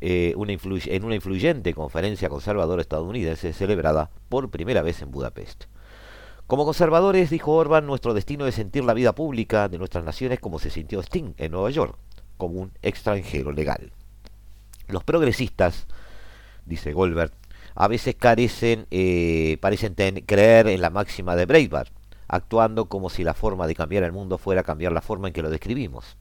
eh, 0.02 0.36
en 0.36 1.04
una 1.04 1.16
influyente 1.16 1.74
conferencia 1.74 2.30
conservadora 2.30 2.84
estadounidense 2.84 3.54
celebrada 3.54 4.12
por 4.30 4.52
primera 4.52 4.84
vez 4.84 5.02
en 5.02 5.10
Budapest. 5.10 5.64
Como 6.46 6.66
conservadores, 6.66 7.32
dijo 7.32 7.54
Orbán, 7.54 7.88
nuestro 7.88 8.14
destino 8.14 8.46
es 8.46 8.54
sentir 8.54 8.84
la 8.84 8.94
vida 8.94 9.16
pública 9.16 9.68
de 9.68 9.80
nuestras 9.80 10.04
naciones 10.04 10.40
como 10.40 10.60
se 10.60 10.70
sintió 10.70 11.00
Sting 11.00 11.34
en 11.38 11.54
Nueva 11.54 11.72
York, 11.72 11.98
como 12.38 12.60
un 12.60 12.72
extranjero 12.84 13.52
legal. 13.52 13.94
Los 14.88 15.04
progresistas 15.06 15.88
dice 16.72 16.94
Goldberg, 16.94 17.34
a 17.76 17.88
veces 17.88 18.16
carecen, 18.16 18.88
eh, 18.92 19.58
parecen 19.62 19.94
creer 20.26 20.68
en 20.68 20.82
la 20.82 20.90
máxima 20.90 21.36
de 21.36 21.46
Breitbart, 21.46 21.92
actuando 22.28 22.86
como 22.86 23.10
si 23.10 23.24
la 23.24 23.34
forma 23.34 23.68
de 23.68 23.76
cambiar 23.76 24.04
el 24.04 24.12
mundo 24.12 24.38
fuera 24.38 24.64
cambiar 24.64 24.94
la 24.94 25.02
forma 25.02 25.28
en 25.28 25.34
que 25.34 25.42
lo 25.42 25.50
describimos. 25.50 26.18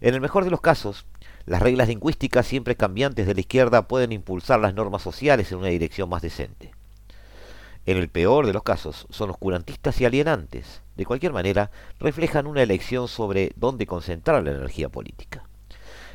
En 0.00 0.14
el 0.14 0.20
mejor 0.20 0.44
de 0.44 0.50
los 0.50 0.60
casos, 0.60 1.06
las 1.44 1.62
reglas 1.62 1.88
lingüísticas 1.88 2.46
siempre 2.46 2.76
cambiantes 2.76 3.26
de 3.26 3.34
la 3.34 3.40
izquierda 3.40 3.86
pueden 3.86 4.12
impulsar 4.12 4.58
las 4.58 4.74
normas 4.74 5.02
sociales 5.02 5.52
en 5.52 5.58
una 5.58 5.68
dirección 5.68 6.08
más 6.08 6.22
decente. 6.22 6.72
En 7.86 7.98
el 7.98 8.08
peor 8.08 8.46
de 8.46 8.54
los 8.54 8.62
casos, 8.62 9.06
son 9.10 9.28
oscurantistas 9.28 10.00
y 10.00 10.06
alienantes. 10.06 10.80
De 10.96 11.04
cualquier 11.04 11.34
manera, 11.34 11.70
reflejan 12.00 12.46
una 12.46 12.62
elección 12.62 13.08
sobre 13.08 13.52
dónde 13.56 13.86
concentrar 13.86 14.42
la 14.42 14.52
energía 14.52 14.88
política. 14.88 15.44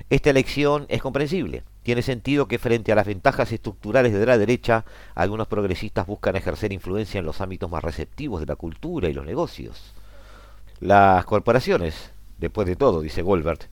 Esta 0.09 0.31
elección 0.31 0.87
es 0.89 1.03
comprensible. 1.03 1.63
Tiene 1.89 2.03
sentido 2.03 2.47
que 2.47 2.59
frente 2.59 2.91
a 2.91 2.95
las 2.95 3.07
ventajas 3.07 3.51
estructurales 3.51 4.13
de 4.13 4.23
la 4.23 4.37
derecha, 4.37 4.85
algunos 5.15 5.47
progresistas 5.47 6.05
buscan 6.05 6.35
ejercer 6.35 6.71
influencia 6.71 7.17
en 7.17 7.25
los 7.25 7.41
ámbitos 7.41 7.67
más 7.67 7.83
receptivos 7.83 8.41
de 8.41 8.45
la 8.45 8.55
cultura 8.55 9.09
y 9.09 9.13
los 9.13 9.25
negocios. 9.25 9.95
Las 10.79 11.25
corporaciones, 11.25 12.11
después 12.37 12.67
de 12.67 12.75
todo, 12.75 13.01
dice 13.01 13.23
Goldberg, 13.23 13.71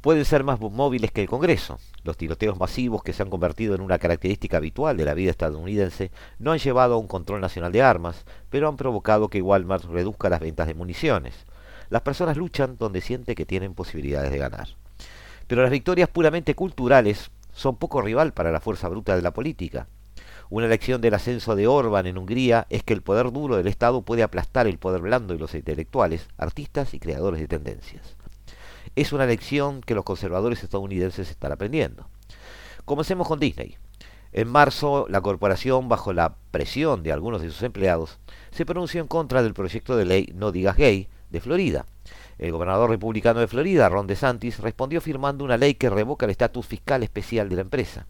pueden 0.00 0.24
ser 0.24 0.44
más 0.44 0.58
móviles 0.58 1.12
que 1.12 1.20
el 1.20 1.28
Congreso. 1.28 1.78
Los 2.04 2.16
tiroteos 2.16 2.58
masivos 2.58 3.02
que 3.02 3.12
se 3.12 3.22
han 3.22 3.28
convertido 3.28 3.74
en 3.74 3.82
una 3.82 3.98
característica 3.98 4.56
habitual 4.56 4.96
de 4.96 5.04
la 5.04 5.12
vida 5.12 5.30
estadounidense 5.30 6.10
no 6.38 6.52
han 6.52 6.58
llevado 6.60 6.94
a 6.94 6.98
un 6.98 7.06
control 7.06 7.42
nacional 7.42 7.70
de 7.70 7.82
armas, 7.82 8.24
pero 8.48 8.66
han 8.70 8.78
provocado 8.78 9.28
que 9.28 9.42
Walmart 9.42 9.84
reduzca 9.84 10.30
las 10.30 10.40
ventas 10.40 10.68
de 10.68 10.74
municiones. 10.74 11.34
Las 11.90 12.00
personas 12.00 12.38
luchan 12.38 12.78
donde 12.78 13.02
sienten 13.02 13.34
que 13.34 13.44
tienen 13.44 13.74
posibilidades 13.74 14.30
de 14.30 14.38
ganar. 14.38 14.68
Pero 15.46 15.60
las 15.60 15.70
victorias 15.70 16.08
puramente 16.08 16.54
culturales 16.54 17.30
son 17.58 17.76
poco 17.76 18.00
rival 18.00 18.32
para 18.32 18.52
la 18.52 18.60
fuerza 18.60 18.88
bruta 18.88 19.16
de 19.16 19.22
la 19.22 19.32
política. 19.32 19.88
Una 20.48 20.68
lección 20.68 21.00
del 21.00 21.14
ascenso 21.14 21.56
de 21.56 21.66
Orban 21.66 22.06
en 22.06 22.16
Hungría 22.16 22.68
es 22.70 22.84
que 22.84 22.94
el 22.94 23.02
poder 23.02 23.32
duro 23.32 23.56
del 23.56 23.66
Estado 23.66 24.02
puede 24.02 24.22
aplastar 24.22 24.68
el 24.68 24.78
poder 24.78 25.00
blando 25.02 25.34
de 25.34 25.40
los 25.40 25.56
intelectuales, 25.56 26.28
artistas 26.38 26.94
y 26.94 27.00
creadores 27.00 27.40
de 27.40 27.48
tendencias. 27.48 28.14
Es 28.94 29.12
una 29.12 29.26
lección 29.26 29.80
que 29.80 29.96
los 29.96 30.04
conservadores 30.04 30.62
estadounidenses 30.62 31.30
están 31.30 31.50
aprendiendo. 31.50 32.08
Comencemos 32.84 33.26
con 33.26 33.40
Disney. 33.40 33.76
En 34.32 34.46
marzo, 34.46 35.06
la 35.08 35.20
corporación, 35.20 35.88
bajo 35.88 36.12
la 36.12 36.36
presión 36.52 37.02
de 37.02 37.10
algunos 37.10 37.42
de 37.42 37.50
sus 37.50 37.62
empleados, 37.64 38.20
se 38.52 38.66
pronunció 38.66 39.00
en 39.00 39.08
contra 39.08 39.42
del 39.42 39.54
proyecto 39.54 39.96
de 39.96 40.04
ley 40.04 40.32
No 40.32 40.52
digas 40.52 40.76
gay 40.76 41.08
de 41.30 41.40
Florida. 41.40 41.86
El 42.38 42.52
gobernador 42.52 42.90
republicano 42.90 43.40
de 43.40 43.48
Florida, 43.48 43.88
Ron 43.88 44.06
DeSantis, 44.06 44.60
respondió 44.60 45.00
firmando 45.00 45.44
una 45.44 45.56
ley 45.56 45.74
que 45.74 45.90
revoca 45.90 46.24
el 46.24 46.30
estatus 46.30 46.66
fiscal 46.66 47.02
especial 47.02 47.48
de 47.48 47.56
la 47.56 47.62
empresa. 47.62 48.06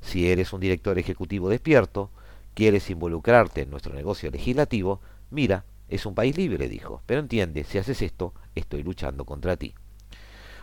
Si 0.00 0.30
eres 0.30 0.52
un 0.52 0.60
director 0.60 0.98
ejecutivo 0.98 1.50
despierto, 1.50 2.10
quieres 2.54 2.88
involucrarte 2.88 3.62
en 3.62 3.70
nuestro 3.70 3.94
negocio 3.94 4.30
legislativo, 4.30 5.00
mira, 5.30 5.64
es 5.88 6.06
un 6.06 6.14
país 6.14 6.36
libre, 6.36 6.68
dijo, 6.68 7.02
pero 7.06 7.20
entiende, 7.20 7.64
si 7.64 7.76
haces 7.76 8.00
esto, 8.00 8.32
estoy 8.54 8.82
luchando 8.82 9.24
contra 9.24 9.56
ti. 9.56 9.74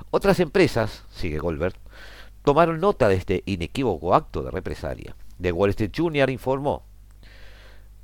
Otras 0.09 0.39
empresas, 0.39 1.03
sigue 1.11 1.37
Goldberg, 1.37 1.75
tomaron 2.43 2.79
nota 2.79 3.07
de 3.07 3.15
este 3.15 3.43
inequívoco 3.45 4.15
acto 4.15 4.41
de 4.41 4.51
represalia. 4.51 5.15
The 5.39 5.51
Wall 5.51 5.69
Street 5.69 5.91
Junior 5.95 6.29
informó, 6.29 6.83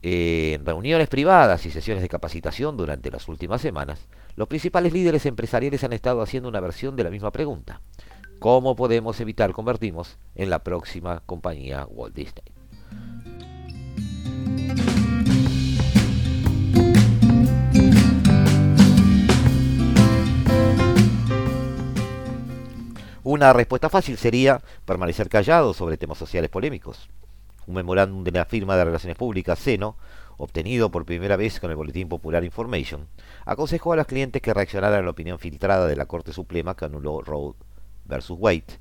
en 0.01 0.65
reuniones 0.65 1.09
privadas 1.09 1.65
y 1.65 1.71
sesiones 1.71 2.01
de 2.01 2.09
capacitación 2.09 2.77
durante 2.77 3.11
las 3.11 3.27
últimas 3.27 3.61
semanas, 3.61 4.07
los 4.35 4.47
principales 4.47 4.93
líderes 4.93 5.25
empresariales 5.25 5.83
han 5.83 5.93
estado 5.93 6.21
haciendo 6.21 6.47
una 6.47 6.61
versión 6.61 6.95
de 6.95 7.03
la 7.03 7.09
misma 7.09 7.31
pregunta. 7.31 7.81
¿Cómo 8.39 8.75
podemos 8.75 9.19
evitar 9.19 9.51
convertirnos 9.51 10.17
en 10.35 10.49
la 10.49 10.59
próxima 10.59 11.21
compañía 11.25 11.85
Walt 11.89 12.15
Disney? 12.15 12.45
Una 23.23 23.53
respuesta 23.53 23.89
fácil 23.89 24.17
sería 24.17 24.61
permanecer 24.85 25.29
callado 25.29 25.73
sobre 25.73 25.97
temas 25.97 26.17
sociales 26.17 26.49
polémicos. 26.49 27.09
Un 27.67 27.75
memorándum 27.75 28.23
de 28.23 28.31
la 28.31 28.45
firma 28.45 28.75
de 28.75 28.85
Relaciones 28.85 29.17
Públicas, 29.17 29.59
SENO, 29.59 29.95
obtenido 30.37 30.89
por 30.89 31.05
primera 31.05 31.35
vez 31.35 31.59
con 31.59 31.69
el 31.69 31.75
Boletín 31.75 32.07
Popular 32.07 32.43
Information, 32.43 33.07
aconsejó 33.45 33.93
a 33.93 33.97
los 33.97 34.07
clientes 34.07 34.41
que 34.41 34.53
reaccionaran 34.53 34.99
a 34.99 35.03
la 35.03 35.09
opinión 35.11 35.37
filtrada 35.37 35.85
de 35.85 35.95
la 35.95 36.05
Corte 36.05 36.33
Suprema 36.33 36.75
que 36.75 36.85
anuló 36.85 37.21
Roe 37.21 37.53
versus 38.05 38.37
Wade, 38.39 38.79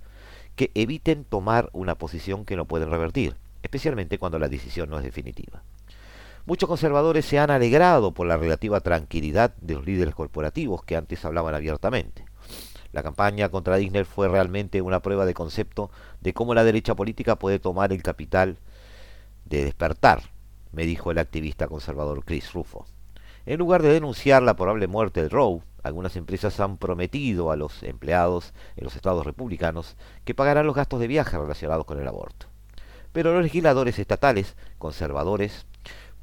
que 0.54 0.70
eviten 0.74 1.24
tomar 1.24 1.68
una 1.72 1.96
posición 1.96 2.44
que 2.44 2.56
no 2.56 2.64
pueden 2.64 2.90
revertir, 2.90 3.36
especialmente 3.62 4.18
cuando 4.18 4.38
la 4.38 4.48
decisión 4.48 4.88
no 4.88 4.98
es 4.98 5.04
definitiva. 5.04 5.62
Muchos 6.46 6.68
conservadores 6.68 7.26
se 7.26 7.38
han 7.38 7.50
alegrado 7.50 8.14
por 8.14 8.26
la 8.26 8.38
relativa 8.38 8.80
tranquilidad 8.80 9.54
de 9.60 9.74
los 9.74 9.84
líderes 9.84 10.14
corporativos 10.14 10.82
que 10.82 10.96
antes 10.96 11.24
hablaban 11.24 11.54
abiertamente. 11.54 12.24
La 12.92 13.02
campaña 13.02 13.50
contra 13.50 13.76
Disney 13.76 14.04
fue 14.04 14.28
realmente 14.28 14.80
una 14.80 15.00
prueba 15.00 15.26
de 15.26 15.34
concepto 15.34 15.90
de 16.22 16.32
cómo 16.32 16.54
la 16.54 16.64
derecha 16.64 16.94
política 16.94 17.36
puede 17.36 17.58
tomar 17.58 17.92
el 17.92 18.02
capital 18.02 18.56
de 19.48 19.64
despertar, 19.64 20.22
me 20.72 20.86
dijo 20.86 21.10
el 21.10 21.18
activista 21.18 21.68
conservador 21.68 22.24
Chris 22.24 22.52
Rufo. 22.52 22.86
En 23.46 23.58
lugar 23.58 23.82
de 23.82 23.92
denunciar 23.92 24.42
la 24.42 24.56
probable 24.56 24.86
muerte 24.86 25.22
de 25.22 25.28
Roe, 25.28 25.62
algunas 25.82 26.16
empresas 26.16 26.60
han 26.60 26.76
prometido 26.76 27.50
a 27.50 27.56
los 27.56 27.82
empleados 27.82 28.52
en 28.76 28.84
los 28.84 28.94
estados 28.94 29.24
republicanos 29.24 29.96
que 30.24 30.34
pagarán 30.34 30.66
los 30.66 30.76
gastos 30.76 31.00
de 31.00 31.06
viaje 31.06 31.38
relacionados 31.38 31.86
con 31.86 31.98
el 31.98 32.08
aborto. 32.08 32.46
Pero 33.12 33.32
los 33.32 33.42
legisladores 33.42 33.98
estatales 33.98 34.54
conservadores 34.76 35.66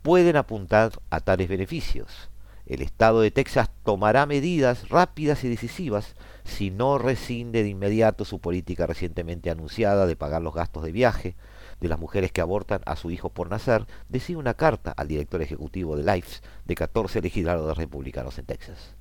pueden 0.04 0.36
apuntar 0.36 0.92
a 1.10 1.20
tales 1.20 1.50
beneficios. 1.50 2.30
El 2.68 2.82
estado 2.82 3.22
de 3.22 3.32
Texas 3.32 3.70
tomará 3.84 4.26
medidas 4.26 4.90
rápidas 4.90 5.44
y 5.44 5.50
decisivas 5.50 6.16
si 6.44 6.70
no 6.70 6.98
rescinde 6.98 7.64
de 7.64 7.70
inmediato 7.70 8.26
su 8.26 8.40
política 8.40 8.86
recientemente 8.86 9.50
anunciada 9.50 10.06
de 10.06 10.16
pagar 10.16 10.42
los 10.42 10.54
gastos 10.54 10.84
de 10.84 10.92
viaje 10.92 11.36
de 11.80 11.88
las 11.88 12.00
mujeres 12.00 12.32
que 12.32 12.42
abortan 12.42 12.82
a 12.86 12.96
su 12.96 13.12
hijo 13.12 13.30
por 13.30 13.50
nacer, 13.50 13.86
decía 14.10 14.38
una 14.38 14.54
carta 14.54 14.92
al 14.92 15.08
director 15.08 15.42
ejecutivo 15.42 15.96
de 15.96 16.04
LIFES 16.04 16.44
de 16.66 16.76
14 16.76 17.22
legisladores 17.22 17.78
republicanos 17.78 18.38
en 18.40 18.46
Texas. 18.46 18.96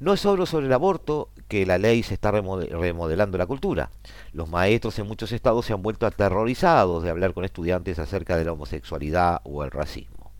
No 0.00 0.12
es 0.12 0.20
solo 0.20 0.46
sobre 0.46 0.66
el 0.66 0.72
aborto 0.72 1.30
que 1.48 1.66
la 1.66 1.76
ley 1.76 2.04
se 2.04 2.14
está 2.14 2.30
remodelando 2.30 3.36
la 3.36 3.46
cultura. 3.46 3.90
Los 4.32 4.48
maestros 4.48 4.96
en 5.00 5.08
muchos 5.08 5.32
estados 5.32 5.66
se 5.66 5.72
han 5.72 5.82
vuelto 5.82 6.06
aterrorizados 6.06 7.02
de 7.02 7.10
hablar 7.10 7.34
con 7.34 7.44
estudiantes 7.44 7.98
acerca 7.98 8.36
de 8.36 8.44
la 8.44 8.52
homosexualidad 8.52 9.40
o 9.42 9.64
el 9.64 9.72
racismo. 9.72 10.30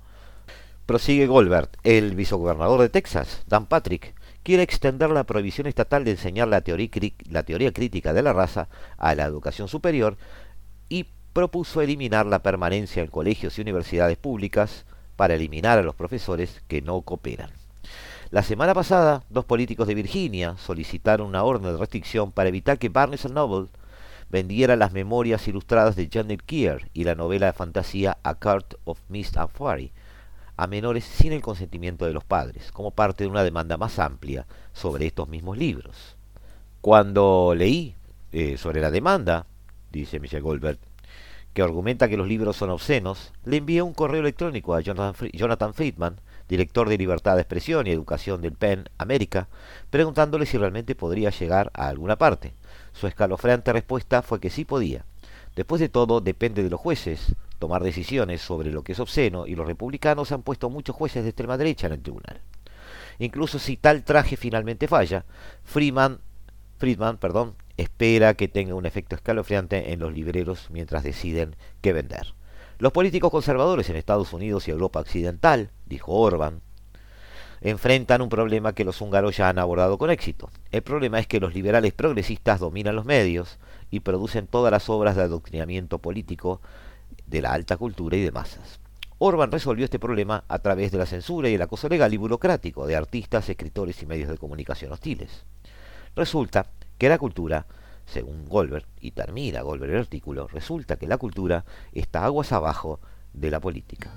Prosigue 0.86 1.26
Goldberg, 1.26 1.70
el 1.82 2.14
vicegobernador 2.14 2.80
de 2.80 2.88
Texas, 2.88 3.42
Dan 3.48 3.66
Patrick, 3.66 4.14
quiere 4.44 4.62
extender 4.62 5.10
la 5.10 5.24
prohibición 5.24 5.66
estatal 5.66 6.04
de 6.04 6.12
enseñar 6.12 6.48
la 6.48 6.60
teoría, 6.60 6.88
la 7.28 7.42
teoría 7.42 7.72
crítica 7.72 8.12
de 8.12 8.22
la 8.22 8.32
raza 8.32 8.68
a 8.96 9.14
la 9.16 9.24
educación 9.24 9.66
superior 9.68 10.16
y 10.88 11.08
propuso 11.32 11.80
eliminar 11.80 12.26
la 12.26 12.42
permanencia 12.42 13.02
en 13.02 13.10
colegios 13.10 13.58
y 13.58 13.62
universidades 13.62 14.16
públicas 14.16 14.84
para 15.16 15.34
eliminar 15.34 15.78
a 15.78 15.82
los 15.82 15.94
profesores 15.94 16.62
que 16.68 16.82
no 16.82 17.00
cooperan. 17.02 17.50
La 18.30 18.42
semana 18.42 18.74
pasada, 18.74 19.24
dos 19.30 19.44
políticos 19.44 19.88
de 19.88 19.94
Virginia 19.94 20.56
solicitaron 20.58 21.28
una 21.28 21.44
orden 21.44 21.72
de 21.72 21.78
restricción 21.78 22.30
para 22.30 22.48
evitar 22.48 22.78
que 22.78 22.90
Barnes 22.90 23.30
Noble 23.30 23.68
vendiera 24.30 24.76
las 24.76 24.92
memorias 24.92 25.48
ilustradas 25.48 25.96
de 25.96 26.08
Janet 26.12 26.42
Keir 26.44 26.90
y 26.92 27.04
la 27.04 27.14
novela 27.14 27.46
de 27.46 27.52
fantasía 27.52 28.18
A 28.22 28.34
Cart 28.34 28.74
of 28.84 29.00
Mist 29.08 29.36
and 29.38 29.50
Fury 29.50 29.92
a 30.58 30.66
menores 30.66 31.04
sin 31.04 31.32
el 31.32 31.40
consentimiento 31.40 32.04
de 32.04 32.12
los 32.12 32.24
padres, 32.24 32.72
como 32.72 32.90
parte 32.90 33.22
de 33.22 33.30
una 33.30 33.44
demanda 33.44 33.76
más 33.76 34.00
amplia 34.00 34.44
sobre 34.72 35.06
estos 35.06 35.28
mismos 35.28 35.56
libros. 35.56 36.16
Cuando 36.80 37.54
leí 37.56 37.94
eh, 38.32 38.56
sobre 38.56 38.80
la 38.80 38.90
demanda, 38.90 39.46
dice 39.92 40.18
Michelle 40.18 40.42
Goldberg, 40.42 40.78
que 41.54 41.62
argumenta 41.62 42.08
que 42.08 42.16
los 42.16 42.28
libros 42.28 42.56
son 42.56 42.70
obscenos, 42.70 43.32
le 43.44 43.56
envié 43.56 43.82
un 43.82 43.94
correo 43.94 44.20
electrónico 44.20 44.74
a 44.74 44.80
Jonathan 44.80 45.74
Friedman, 45.74 46.20
director 46.48 46.88
de 46.88 46.98
Libertad 46.98 47.34
de 47.34 47.42
Expresión 47.42 47.86
y 47.86 47.90
Educación 47.90 48.40
del 48.40 48.52
PEN 48.52 48.88
América, 48.98 49.48
preguntándole 49.90 50.46
si 50.46 50.56
realmente 50.56 50.94
podría 50.94 51.30
llegar 51.30 51.70
a 51.74 51.88
alguna 51.88 52.16
parte. 52.16 52.52
Su 52.92 53.06
escalofriante 53.06 53.72
respuesta 53.72 54.22
fue 54.22 54.40
que 54.40 54.50
sí 54.50 54.64
podía. 54.64 55.04
Después 55.56 55.80
de 55.80 55.88
todo, 55.88 56.20
depende 56.20 56.62
de 56.62 56.70
los 56.70 56.80
jueces 56.80 57.34
tomar 57.58 57.82
decisiones 57.82 58.40
sobre 58.40 58.70
lo 58.70 58.82
que 58.82 58.92
es 58.92 59.00
obsceno 59.00 59.46
y 59.46 59.54
los 59.54 59.66
republicanos 59.66 60.32
han 60.32 60.42
puesto 60.42 60.70
muchos 60.70 60.94
jueces 60.94 61.24
de 61.24 61.30
extrema 61.30 61.58
derecha 61.58 61.88
en 61.88 61.94
el 61.94 62.02
tribunal. 62.02 62.40
Incluso 63.18 63.58
si 63.58 63.76
tal 63.76 64.04
traje 64.04 64.36
finalmente 64.36 64.86
falla, 64.86 65.24
Friedman, 65.64 66.20
Friedman 66.78 67.16
perdón, 67.16 67.54
espera 67.78 68.34
que 68.34 68.48
tenga 68.48 68.74
un 68.74 68.84
efecto 68.84 69.14
escalofriante 69.14 69.92
en 69.92 70.00
los 70.00 70.12
libreros 70.12 70.68
mientras 70.70 71.04
deciden 71.04 71.56
qué 71.80 71.92
vender. 71.92 72.34
Los 72.78 72.92
políticos 72.92 73.30
conservadores 73.30 73.88
en 73.88 73.96
Estados 73.96 74.32
Unidos 74.32 74.68
y 74.68 74.72
Europa 74.72 75.00
Occidental, 75.00 75.70
dijo 75.86 76.12
Orban, 76.12 76.60
enfrentan 77.60 78.20
un 78.20 78.28
problema 78.28 78.72
que 78.72 78.84
los 78.84 79.00
húngaros 79.00 79.36
ya 79.36 79.48
han 79.48 79.58
abordado 79.58 79.96
con 79.96 80.10
éxito. 80.10 80.50
El 80.70 80.82
problema 80.82 81.18
es 81.18 81.26
que 81.26 81.40
los 81.40 81.54
liberales 81.54 81.92
progresistas 81.92 82.60
dominan 82.60 82.96
los 82.96 83.04
medios 83.04 83.58
y 83.90 84.00
producen 84.00 84.46
todas 84.46 84.70
las 84.70 84.88
obras 84.88 85.16
de 85.16 85.22
adoctrinamiento 85.22 85.98
político 85.98 86.60
de 87.26 87.42
la 87.42 87.52
alta 87.52 87.76
cultura 87.76 88.16
y 88.16 88.22
de 88.22 88.32
masas. 88.32 88.80
Orban 89.18 89.50
resolvió 89.50 89.84
este 89.84 89.98
problema 89.98 90.44
a 90.46 90.60
través 90.60 90.92
de 90.92 90.98
la 90.98 91.06
censura 91.06 91.48
y 91.48 91.54
el 91.54 91.62
acoso 91.62 91.88
legal 91.88 92.12
y 92.14 92.16
burocrático 92.16 92.86
de 92.86 92.96
artistas, 92.96 93.48
escritores 93.48 94.00
y 94.02 94.06
medios 94.06 94.28
de 94.28 94.38
comunicación 94.38 94.92
hostiles. 94.92 95.44
Resulta 96.14 96.66
que 96.98 97.08
la 97.08 97.18
cultura 97.18 97.66
según 98.08 98.46
Goldberg, 98.46 98.86
y 99.00 99.10
termina 99.12 99.62
Goldberg 99.62 99.92
el 99.92 100.00
artículo, 100.00 100.48
resulta 100.48 100.96
que 100.96 101.06
la 101.06 101.18
cultura 101.18 101.64
está 101.92 102.24
aguas 102.24 102.52
abajo 102.52 103.00
de 103.32 103.50
la 103.50 103.60
política. 103.60 104.10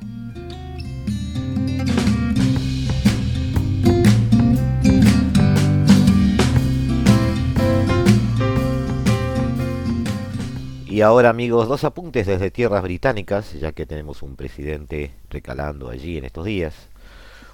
Y 10.87 11.01
ahora 11.01 11.29
amigos, 11.29 11.69
dos 11.69 11.85
apuntes 11.85 12.27
desde 12.27 12.51
tierras 12.51 12.83
británicas, 12.83 13.53
ya 13.53 13.71
que 13.71 13.85
tenemos 13.85 14.21
un 14.21 14.35
presidente 14.35 15.13
recalando 15.29 15.89
allí 15.89 16.17
en 16.17 16.25
estos 16.25 16.45
días. 16.45 16.89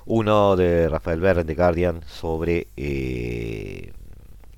Uno 0.08 0.56
de 0.56 0.90
Rafael 0.90 1.20
Berren 1.20 1.46
de 1.46 1.54
Guardian 1.54 2.02
sobre 2.08 2.68
eh, 2.78 3.94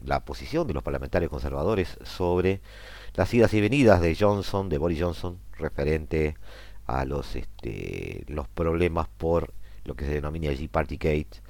la 0.05 0.25
posición 0.25 0.67
de 0.67 0.73
los 0.73 0.83
parlamentarios 0.83 1.29
conservadores 1.29 1.97
sobre 2.03 2.61
las 3.15 3.33
idas 3.33 3.53
y 3.53 3.61
venidas 3.61 4.01
de 4.01 4.15
Johnson, 4.15 4.69
de 4.69 4.77
Boris 4.77 5.01
Johnson, 5.01 5.39
referente 5.57 6.35
a 6.85 7.05
los, 7.05 7.35
este, 7.35 8.23
los 8.27 8.47
problemas 8.47 9.07
por 9.07 9.53
lo 9.85 9.95
que 9.95 10.05
se 10.05 10.13
denomina 10.13 10.49
allí 10.49 10.67
Partygate 10.67 11.41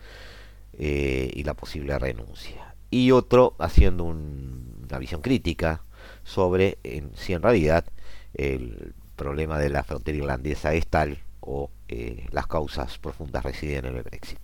eh, 0.73 1.31
y 1.33 1.43
la 1.43 1.53
posible 1.53 1.97
renuncia. 1.97 2.75
Y 2.91 3.11
otro 3.11 3.55
haciendo 3.59 4.05
una 4.05 4.97
visión 4.97 5.21
crítica 5.21 5.83
sobre 6.23 6.77
en, 6.83 7.11
si 7.15 7.33
en 7.33 7.41
realidad 7.41 7.85
el 8.33 8.93
problema 9.15 9.59
de 9.59 9.69
la 9.69 9.83
frontera 9.83 10.17
irlandesa 10.17 10.73
es 10.73 10.87
tal 10.87 11.19
o 11.41 11.69
eh, 11.87 12.25
las 12.31 12.47
causas 12.47 12.97
profundas 12.97 13.43
residen 13.43 13.85
en 13.85 13.97
el 13.97 14.03
Brexit. 14.03 14.39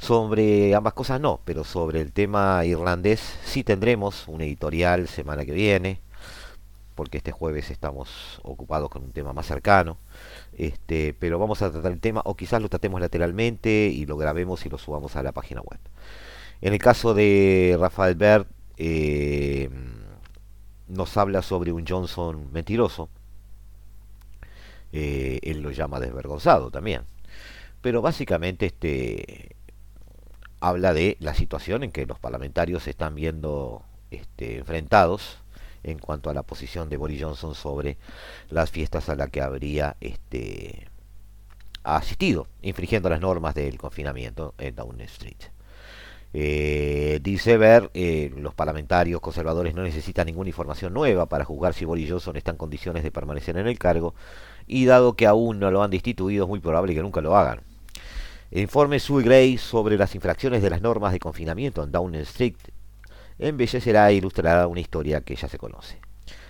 Sobre 0.00 0.74
ambas 0.74 0.94
cosas 0.94 1.20
no, 1.20 1.40
pero 1.44 1.62
sobre 1.62 2.00
el 2.00 2.10
tema 2.10 2.64
irlandés 2.64 3.20
sí 3.44 3.62
tendremos 3.62 4.26
un 4.28 4.40
editorial 4.40 5.08
semana 5.08 5.44
que 5.44 5.52
viene, 5.52 6.00
porque 6.94 7.18
este 7.18 7.32
jueves 7.32 7.70
estamos 7.70 8.40
ocupados 8.42 8.88
con 8.88 9.04
un 9.04 9.12
tema 9.12 9.34
más 9.34 9.44
cercano. 9.44 9.98
Este, 10.56 11.14
pero 11.18 11.38
vamos 11.38 11.60
a 11.60 11.70
tratar 11.70 11.92
el 11.92 12.00
tema, 12.00 12.22
o 12.24 12.34
quizás 12.34 12.62
lo 12.62 12.70
tratemos 12.70 12.98
lateralmente 12.98 13.90
y 13.92 14.06
lo 14.06 14.16
grabemos 14.16 14.64
y 14.64 14.70
lo 14.70 14.78
subamos 14.78 15.16
a 15.16 15.22
la 15.22 15.32
página 15.32 15.60
web. 15.60 15.78
En 16.62 16.72
el 16.72 16.78
caso 16.78 17.12
de 17.12 17.76
Rafael 17.78 18.14
Bert, 18.14 18.48
eh, 18.78 19.68
nos 20.88 21.14
habla 21.18 21.42
sobre 21.42 21.72
un 21.72 21.86
Johnson 21.86 22.50
mentiroso. 22.52 23.10
Eh, 24.92 25.40
él 25.42 25.60
lo 25.60 25.70
llama 25.72 26.00
desvergonzado 26.00 26.70
también. 26.70 27.02
Pero 27.82 28.02
básicamente 28.02 28.66
este 28.66 29.56
habla 30.60 30.92
de 30.92 31.16
la 31.20 31.34
situación 31.34 31.82
en 31.82 31.92
que 31.92 32.06
los 32.06 32.18
parlamentarios 32.18 32.84
se 32.84 32.90
están 32.90 33.14
viendo 33.14 33.82
este, 34.10 34.58
enfrentados 34.58 35.38
en 35.82 35.98
cuanto 35.98 36.30
a 36.30 36.34
la 36.34 36.42
posición 36.42 36.88
de 36.88 36.98
Boris 36.98 37.22
Johnson 37.22 37.54
sobre 37.54 37.96
las 38.50 38.70
fiestas 38.70 39.08
a 39.08 39.16
las 39.16 39.30
que 39.30 39.40
habría 39.40 39.96
este, 40.00 40.88
asistido, 41.82 42.46
infringiendo 42.62 43.08
las 43.08 43.20
normas 43.20 43.54
del 43.54 43.78
confinamiento 43.78 44.54
en 44.58 44.74
Downing 44.76 45.00
Street. 45.02 45.38
Eh, 46.32 47.18
dice 47.22 47.56
ver, 47.56 47.90
eh, 47.92 48.32
los 48.36 48.54
parlamentarios 48.54 49.20
conservadores 49.20 49.74
no 49.74 49.82
necesitan 49.82 50.26
ninguna 50.26 50.50
información 50.50 50.94
nueva 50.94 51.26
para 51.26 51.44
juzgar 51.44 51.74
si 51.74 51.84
Boris 51.84 52.08
Johnson 52.08 52.36
está 52.36 52.52
en 52.52 52.56
condiciones 52.56 53.02
de 53.02 53.10
permanecer 53.10 53.56
en 53.56 53.66
el 53.66 53.78
cargo 53.78 54.14
y 54.68 54.84
dado 54.84 55.14
que 55.16 55.26
aún 55.26 55.58
no 55.58 55.72
lo 55.72 55.82
han 55.82 55.90
destituido 55.90 56.44
es 56.44 56.48
muy 56.48 56.60
probable 56.60 56.94
que 56.94 57.02
nunca 57.02 57.20
lo 57.20 57.36
hagan. 57.36 57.62
Informe 58.52 58.98
Sue 58.98 59.22
Gray 59.22 59.58
sobre 59.58 59.96
las 59.96 60.16
infracciones 60.16 60.60
de 60.60 60.70
las 60.70 60.82
normas 60.82 61.12
de 61.12 61.20
confinamiento 61.20 61.84
en 61.84 61.92
Downing 61.92 62.22
Street 62.22 62.56
embellecerá 63.38 64.10
e 64.10 64.14
ilustrará 64.14 64.66
una 64.66 64.80
historia 64.80 65.20
que 65.20 65.36
ya 65.36 65.48
se 65.48 65.56
conoce. 65.56 66.00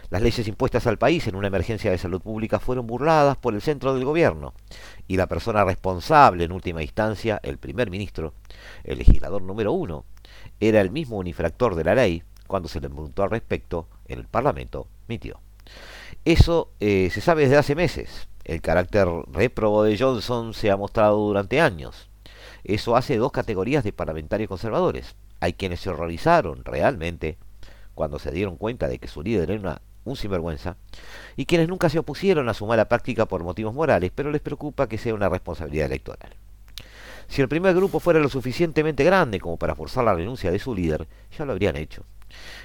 Las 0.09 0.23
leyes 0.23 0.49
impuestas 0.49 0.87
al 0.87 0.97
país 0.97 1.27
en 1.27 1.37
una 1.37 1.49
emergencia 1.49 1.91
de 1.91 1.99
salud 1.99 2.23
pública 2.23 2.59
fueron 2.59 2.87
burladas 2.87 3.37
por 3.37 3.53
el 3.53 3.61
centro 3.61 3.93
del 3.93 4.07
gobierno 4.07 4.55
y 5.09 5.19
la 5.19 5.27
persona 5.27 5.63
responsable 5.63 6.45
en 6.45 6.53
última 6.53 6.83
instancia, 6.83 7.39
el 7.43 7.59
primer 7.59 7.91
ministro, 7.91 8.33
el 8.83 8.97
legislador 8.97 9.43
número 9.43 9.73
uno, 9.73 10.07
era 10.59 10.81
el 10.81 10.91
mismo 10.91 11.19
un 11.19 11.27
infractor 11.27 11.75
de 11.75 11.85
la 11.85 11.95
ley 11.95 12.23
cuando 12.47 12.71
se 12.71 12.81
le 12.81 12.89
preguntó 12.89 13.25
al 13.25 13.31
respecto 13.31 13.89
en 14.09 14.21
el 14.21 14.27
Parlamento, 14.27 14.89
mintió. 15.07 15.39
Eso 16.25 16.73
eh, 16.81 17.11
se 17.13 17.21
sabe 17.21 17.43
desde 17.43 17.59
hace 17.59 17.75
meses. 17.75 18.30
El 18.51 18.61
carácter 18.63 19.07
réprobo 19.33 19.85
de 19.85 19.97
Johnson 19.97 20.55
se 20.55 20.73
ha 20.73 20.77
mostrado 20.77 21.19
durante 21.19 21.61
años. 21.61 22.09
Eso 22.65 22.97
hace 22.97 23.17
dos 23.17 23.31
categorías 23.31 23.85
de 23.85 23.93
parlamentarios 23.93 24.49
conservadores. 24.49 25.15
Hay 25.39 25.53
quienes 25.53 25.79
se 25.79 25.89
horrorizaron 25.89 26.65
realmente 26.65 27.39
cuando 27.95 28.19
se 28.19 28.33
dieron 28.33 28.57
cuenta 28.57 28.89
de 28.89 28.99
que 28.99 29.07
su 29.07 29.23
líder 29.23 29.53
era 29.53 29.61
una 29.61 29.83
un 30.03 30.17
sinvergüenza, 30.17 30.77
y 31.37 31.47
quienes 31.47 31.69
nunca 31.69 31.91
se 31.91 32.01
opusieron 32.01 32.49
a 32.49 32.55
su 32.55 32.67
mala 32.67 32.89
práctica 32.89 33.27
por 33.27 33.45
motivos 33.45 33.73
morales, 33.73 34.11
pero 34.13 34.33
les 34.33 34.41
preocupa 34.41 34.89
que 34.89 34.99
sea 34.99 35.15
una 35.15 35.29
responsabilidad 35.29 35.87
electoral. 35.87 36.35
Si 37.29 37.43
el 37.43 37.49
primer 37.49 37.77
grupo 37.77 38.01
fuera 38.01 38.19
lo 38.19 38.31
suficientemente 38.31 39.05
grande 39.05 39.39
como 39.39 39.59
para 39.59 39.77
forzar 39.77 40.03
la 40.03 40.15
renuncia 40.15 40.51
de 40.51 40.59
su 40.59 40.75
líder, 40.75 41.07
ya 41.39 41.45
lo 41.45 41.53
habrían 41.53 41.77
hecho. 41.77 42.03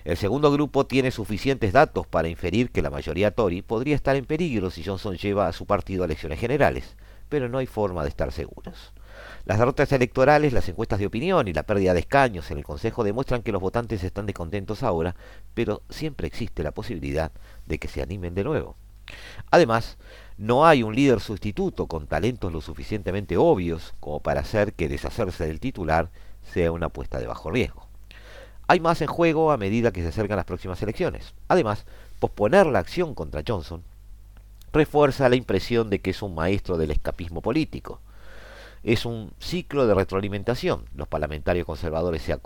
El 0.04 0.17
segundo 0.17 0.51
grupo 0.51 0.86
tiene 0.86 1.12
suficientes 1.12 1.73
datos 1.73 2.08
para 2.08 2.28
inferir 2.28 2.71
que 2.71 2.82
la 2.82 2.89
mayoría 2.89 3.32
Tory 3.32 3.62
podría 3.62 3.95
estar 3.95 4.15
en 4.15 4.25
peligro 4.25 4.71
si 4.71 4.84
Johnson 4.84 5.17
lleva 5.17 5.47
a 5.47 5.54
su 5.54 5.65
partido 5.65 6.04
a 6.04 6.06
elecciones 6.06 6.39
generales, 6.39 6.95
pero 7.30 7.49
no 7.49 7.58
hay 7.58 7.65
forma 7.65 8.04
de 8.04 8.10
estar 8.10 8.32
seguros. 8.32 8.93
Las 9.45 9.60
derrotas 9.60 9.91
electorales, 9.91 10.54
las 10.54 10.67
encuestas 10.69 10.99
de 10.99 11.06
opinión 11.06 11.47
y 11.47 11.54
la 11.54 11.63
pérdida 11.63 11.93
de 11.93 11.99
escaños 11.99 12.49
en 12.51 12.58
el 12.58 12.63
Consejo 12.63 13.04
demuestran 13.04 13.43
que 13.43 13.51
los 13.51 13.62
votantes 13.62 14.04
están 14.04 14.25
descontentos 14.25 14.84
ahora, 14.84 15.15
pero 15.54 15.82
siempre 15.89 16.28
existe 16.28 16.63
la 16.63 16.71
posibilidad 16.71 17.32
de 17.65 17.80
que 17.80 17.88
se 17.88 18.01
animen 18.01 18.36
de 18.36 18.43
nuevo. 18.43 18.75
Además, 19.51 19.97
no 20.38 20.65
hay 20.65 20.84
un 20.84 20.95
líder 20.95 21.19
sustituto 21.19 21.88
con 21.88 22.08
talentos 22.08 22.51
lo 22.51 22.62
suficientemente 22.62 23.38
obvios 23.38 23.93
como 23.99 24.19
para 24.19 24.41
hacer 24.41 24.73
que 24.73 24.89
deshacerse 24.89 25.45
del 25.45 25.60
titular 25.60 26.10
sea 26.41 26.71
una 26.71 26.88
apuesta 26.88 27.19
de 27.19 27.28
bajo 27.28 27.51
riesgo. 27.51 27.85
Hay 28.67 28.80
más 28.80 29.01
en 29.01 29.08
juego 29.08 29.51
a 29.51 29.58
medida 29.58 29.91
que 29.91 30.01
se 30.01 30.10
acercan 30.10 30.38
las 30.38 30.45
próximas 30.45 30.82
elecciones. 30.82 31.34
Además, 31.47 31.86
posponer 32.19 32.65
la 32.65 32.80
acción 32.80 33.13
contra 33.13 33.43
Johnson 33.47 33.84
refuerza 34.73 35.30
la 35.30 35.36
impresión 35.36 35.89
de 35.89 35.99
que 35.99 36.10
es 36.10 36.21
un 36.21 36.36
maestro 36.36 36.78
del 36.78 36.91
escapismo 36.91 37.41
político 37.41 38.01
es 38.86 39.04
un 39.06 39.32
ciclo 39.39 39.88
de 39.88 39.95
retroalimentación. 39.95 40.86
Los 40.95 41.08
parlamentarios 41.08 41.65
conservadores 41.65 42.21
se, 42.21 42.38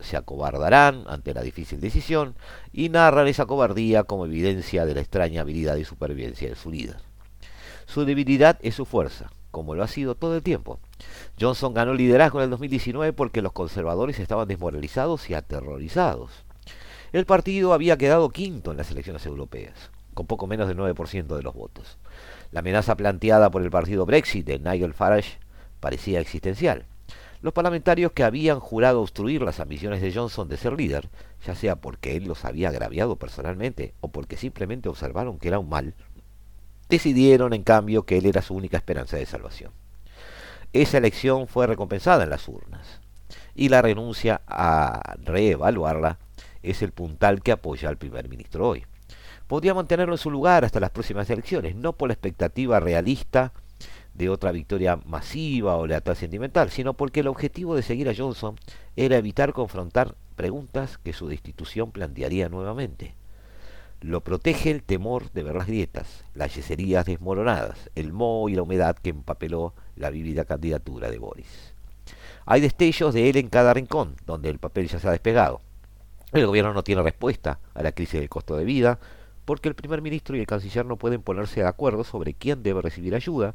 se, 0.00 0.16
acobardarán 0.16 1.04
ante 1.08 1.34
la 1.34 1.42
difícil 1.42 1.80
decisión 1.80 2.36
y 2.72 2.90
narran 2.90 3.26
esa 3.26 3.44
cobardía 3.44 4.04
como 4.04 4.24
evidencia 4.24 4.86
de 4.86 4.94
la 4.94 5.00
extraña 5.00 5.40
habilidad 5.40 5.74
y 5.76 5.84
supervivencia 5.84 6.48
de 6.48 6.54
su 6.54 6.70
líder. 6.70 6.98
Su 7.86 8.04
debilidad 8.04 8.56
es 8.62 8.76
su 8.76 8.86
fuerza, 8.86 9.32
como 9.50 9.74
lo 9.74 9.82
ha 9.82 9.88
sido 9.88 10.14
todo 10.14 10.36
el 10.36 10.42
tiempo. 10.42 10.78
Johnson 11.40 11.74
ganó 11.74 11.94
liderazgo 11.94 12.38
en 12.38 12.44
el 12.44 12.50
2019 12.50 13.12
porque 13.12 13.42
los 13.42 13.52
conservadores 13.52 14.18
estaban 14.18 14.48
desmoralizados 14.48 15.28
y 15.30 15.34
aterrorizados. 15.34 16.44
El 17.12 17.26
partido 17.26 17.72
había 17.72 17.98
quedado 17.98 18.30
quinto 18.30 18.70
en 18.70 18.76
las 18.76 18.90
elecciones 18.90 19.26
europeas, 19.26 19.90
con 20.14 20.26
poco 20.26 20.46
menos 20.46 20.68
del 20.68 20.78
9% 20.78 21.36
de 21.36 21.42
los 21.42 21.54
votos. 21.54 21.98
La 22.52 22.60
amenaza 22.60 22.96
planteada 22.96 23.50
por 23.50 23.62
el 23.62 23.70
partido 23.70 24.06
Brexit 24.06 24.46
de 24.46 24.58
Nigel 24.58 24.94
Farage 24.94 25.38
parecía 25.80 26.20
existencial. 26.20 26.86
Los 27.42 27.54
parlamentarios 27.54 28.12
que 28.12 28.22
habían 28.22 28.60
jurado 28.60 29.00
obstruir 29.00 29.40
las 29.40 29.60
ambiciones 29.60 30.02
de 30.02 30.12
Johnson 30.12 30.48
de 30.48 30.58
ser 30.58 30.74
líder, 30.74 31.08
ya 31.46 31.54
sea 31.54 31.76
porque 31.76 32.14
él 32.14 32.24
los 32.24 32.44
había 32.44 32.68
agraviado 32.68 33.16
personalmente 33.16 33.94
o 34.00 34.08
porque 34.08 34.36
simplemente 34.36 34.90
observaron 34.90 35.38
que 35.38 35.48
era 35.48 35.58
un 35.58 35.70
mal, 35.70 35.94
decidieron 36.90 37.54
en 37.54 37.62
cambio 37.62 38.02
que 38.02 38.18
él 38.18 38.26
era 38.26 38.42
su 38.42 38.54
única 38.54 38.76
esperanza 38.76 39.16
de 39.16 39.24
salvación. 39.24 39.72
Esa 40.72 40.98
elección 40.98 41.48
fue 41.48 41.66
recompensada 41.66 42.24
en 42.24 42.30
las 42.30 42.46
urnas 42.48 43.00
y 43.54 43.68
la 43.68 43.82
renuncia 43.82 44.42
a 44.46 45.16
reevaluarla 45.22 46.18
es 46.62 46.82
el 46.82 46.92
puntal 46.92 47.42
que 47.42 47.52
apoya 47.52 47.88
al 47.88 47.96
primer 47.96 48.28
ministro 48.28 48.68
hoy. 48.68 48.84
Podría 49.46 49.74
mantenerlo 49.74 50.14
en 50.14 50.18
su 50.18 50.30
lugar 50.30 50.64
hasta 50.64 50.78
las 50.78 50.90
próximas 50.90 51.28
elecciones, 51.30 51.74
no 51.74 51.92
por 51.94 52.08
la 52.08 52.14
expectativa 52.14 52.78
realista 52.78 53.52
de 54.14 54.28
otra 54.28 54.52
victoria 54.52 54.96
masiva 55.06 55.76
o 55.76 55.86
lealtad 55.86 56.14
sentimental, 56.14 56.70
sino 56.70 56.94
porque 56.94 57.20
el 57.20 57.28
objetivo 57.28 57.74
de 57.74 57.82
seguir 57.82 58.08
a 58.08 58.14
Johnson 58.16 58.56
era 58.96 59.16
evitar 59.16 59.52
confrontar 59.52 60.14
preguntas 60.36 60.98
que 60.98 61.12
su 61.12 61.28
destitución 61.28 61.90
plantearía 61.90 62.48
nuevamente. 62.48 63.14
Lo 64.00 64.22
protege 64.22 64.70
el 64.70 64.82
temor 64.82 65.30
de 65.32 65.42
ver 65.42 65.54
las 65.54 65.66
grietas, 65.66 66.24
las 66.34 66.54
yeserías 66.54 67.04
desmoronadas, 67.04 67.90
el 67.94 68.14
moho 68.14 68.48
y 68.48 68.54
la 68.54 68.62
humedad 68.62 68.96
que 68.96 69.10
empapeló 69.10 69.74
la 69.94 70.08
vívida 70.08 70.46
candidatura 70.46 71.10
de 71.10 71.18
Boris. 71.18 71.74
Hay 72.46 72.62
destellos 72.62 73.12
de 73.12 73.28
él 73.28 73.36
en 73.36 73.48
cada 73.48 73.74
rincón, 73.74 74.16
donde 74.24 74.48
el 74.48 74.58
papel 74.58 74.88
ya 74.88 74.98
se 74.98 75.06
ha 75.06 75.12
despegado. 75.12 75.60
El 76.32 76.46
gobierno 76.46 76.72
no 76.72 76.82
tiene 76.82 77.02
respuesta 77.02 77.60
a 77.74 77.82
la 77.82 77.92
crisis 77.92 78.20
del 78.20 78.30
costo 78.30 78.56
de 78.56 78.64
vida, 78.64 78.98
porque 79.44 79.68
el 79.68 79.74
primer 79.74 80.00
ministro 80.00 80.36
y 80.36 80.40
el 80.40 80.46
canciller 80.46 80.86
no 80.86 80.96
pueden 80.96 81.22
ponerse 81.22 81.60
de 81.60 81.68
acuerdo 81.68 82.02
sobre 82.02 82.32
quién 82.34 82.62
debe 82.62 82.80
recibir 82.80 83.14
ayuda, 83.14 83.54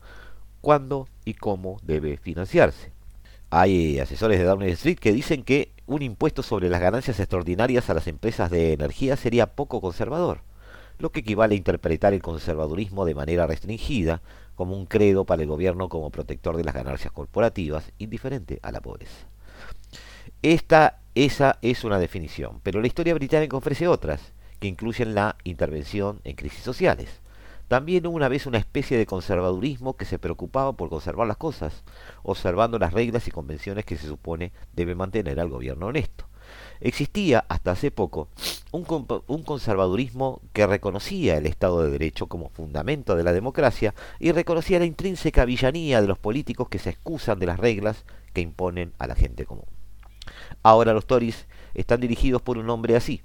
cuándo 0.62 1.08
y 1.24 1.34
cómo 1.34 1.80
debe 1.84 2.18
financiarse. 2.18 2.92
Hay 3.50 4.00
asesores 4.00 4.38
de 4.38 4.46
Downing 4.46 4.70
Street 4.70 5.00
que 5.00 5.14
dicen 5.14 5.44
que 5.44 5.72
un 5.88 6.02
impuesto 6.02 6.44
sobre 6.44 6.70
las 6.70 6.82
ganancias 6.82 7.20
extraordinarias 7.20 7.90
a 7.90 7.94
las 7.94 8.08
empresas 8.08 8.50
de 8.50 8.74
energía 8.74 9.16
sería 9.16 9.54
poco 9.54 9.82
conservador, 9.82 10.42
lo 10.98 11.12
que 11.12 11.20
equivale 11.20 11.56
a 11.56 11.58
interpretar 11.58 12.14
el 12.14 12.22
conservadurismo 12.22 13.06
de 13.06 13.16
manera 13.16 13.48
restringida 13.48 14.22
como 14.56 14.76
un 14.76 14.86
credo 14.86 15.26
para 15.26 15.44
el 15.44 15.50
gobierno 15.50 15.90
como 15.90 16.10
protector 16.10 16.58
de 16.58 16.64
las 16.64 16.74
ganancias 16.74 17.12
corporativas, 17.12 17.92
indiferente 17.98 18.60
a 18.64 18.72
la 18.72 18.82
pobreza. 18.82 19.28
Esta, 20.42 21.00
esa 21.14 21.60
es 21.62 21.84
una 21.84 22.00
definición, 22.00 22.62
pero 22.64 22.82
la 22.82 22.88
historia 22.88 23.14
británica 23.14 23.58
ofrece 23.58 23.88
otras, 23.88 24.22
que 24.60 24.68
incluyen 24.68 25.14
la 25.14 25.36
intervención 25.44 26.22
en 26.24 26.36
crisis 26.36 26.64
sociales. 26.64 27.22
También 27.68 28.06
hubo 28.06 28.16
una 28.16 28.28
vez 28.28 28.46
una 28.46 28.60
especie 28.60 28.98
de 28.98 29.08
conservadurismo 29.08 29.98
que 29.98 30.06
se 30.06 30.20
preocupaba 30.20 30.74
por 30.74 30.90
conservar 30.90 31.28
las 31.28 31.38
cosas, 31.38 31.84
observando 32.22 32.78
las 32.78 32.94
reglas 32.94 33.28
y 33.28 33.32
convenciones 33.32 33.86
que 33.86 33.98
se 33.98 34.08
supone 34.08 34.52
debe 34.74 34.94
mantener 34.94 35.40
al 35.40 35.50
gobierno 35.50 35.88
honesto. 35.88 36.26
Existía 36.80 37.44
hasta 37.50 37.72
hace 37.72 37.90
poco 37.90 38.28
un, 38.72 38.86
un, 39.26 39.44
conservadurismo 39.44 40.42
que 40.54 40.68
reconocía 40.68 41.38
el 41.38 41.48
Estado 41.48 41.82
de 41.82 41.90
Derecho 41.90 42.28
como 42.28 42.50
fundamento 42.50 43.16
de 43.16 43.24
la 43.24 43.34
democracia 43.34 43.96
y 44.20 44.32
reconocía 44.32 44.78
la 44.78 44.86
intrínseca 44.86 45.44
villanía 45.46 46.02
de 46.02 46.08
los 46.08 46.20
políticos 46.20 46.70
que 46.70 46.78
se 46.78 46.92
excusan 46.92 47.40
de 47.40 47.48
las 47.48 47.60
reglas 47.60 48.06
que 48.34 48.42
imponen 48.42 48.94
a 49.00 49.08
la 49.08 49.16
gente 49.16 49.46
común. 49.46 49.66
Ahora 50.62 50.94
los 50.94 51.08
Tories 51.08 51.48
están 51.74 52.00
dirigidos 52.00 52.44
por 52.44 52.60
un 52.60 52.70
hombre 52.70 52.96
así. 52.96 53.24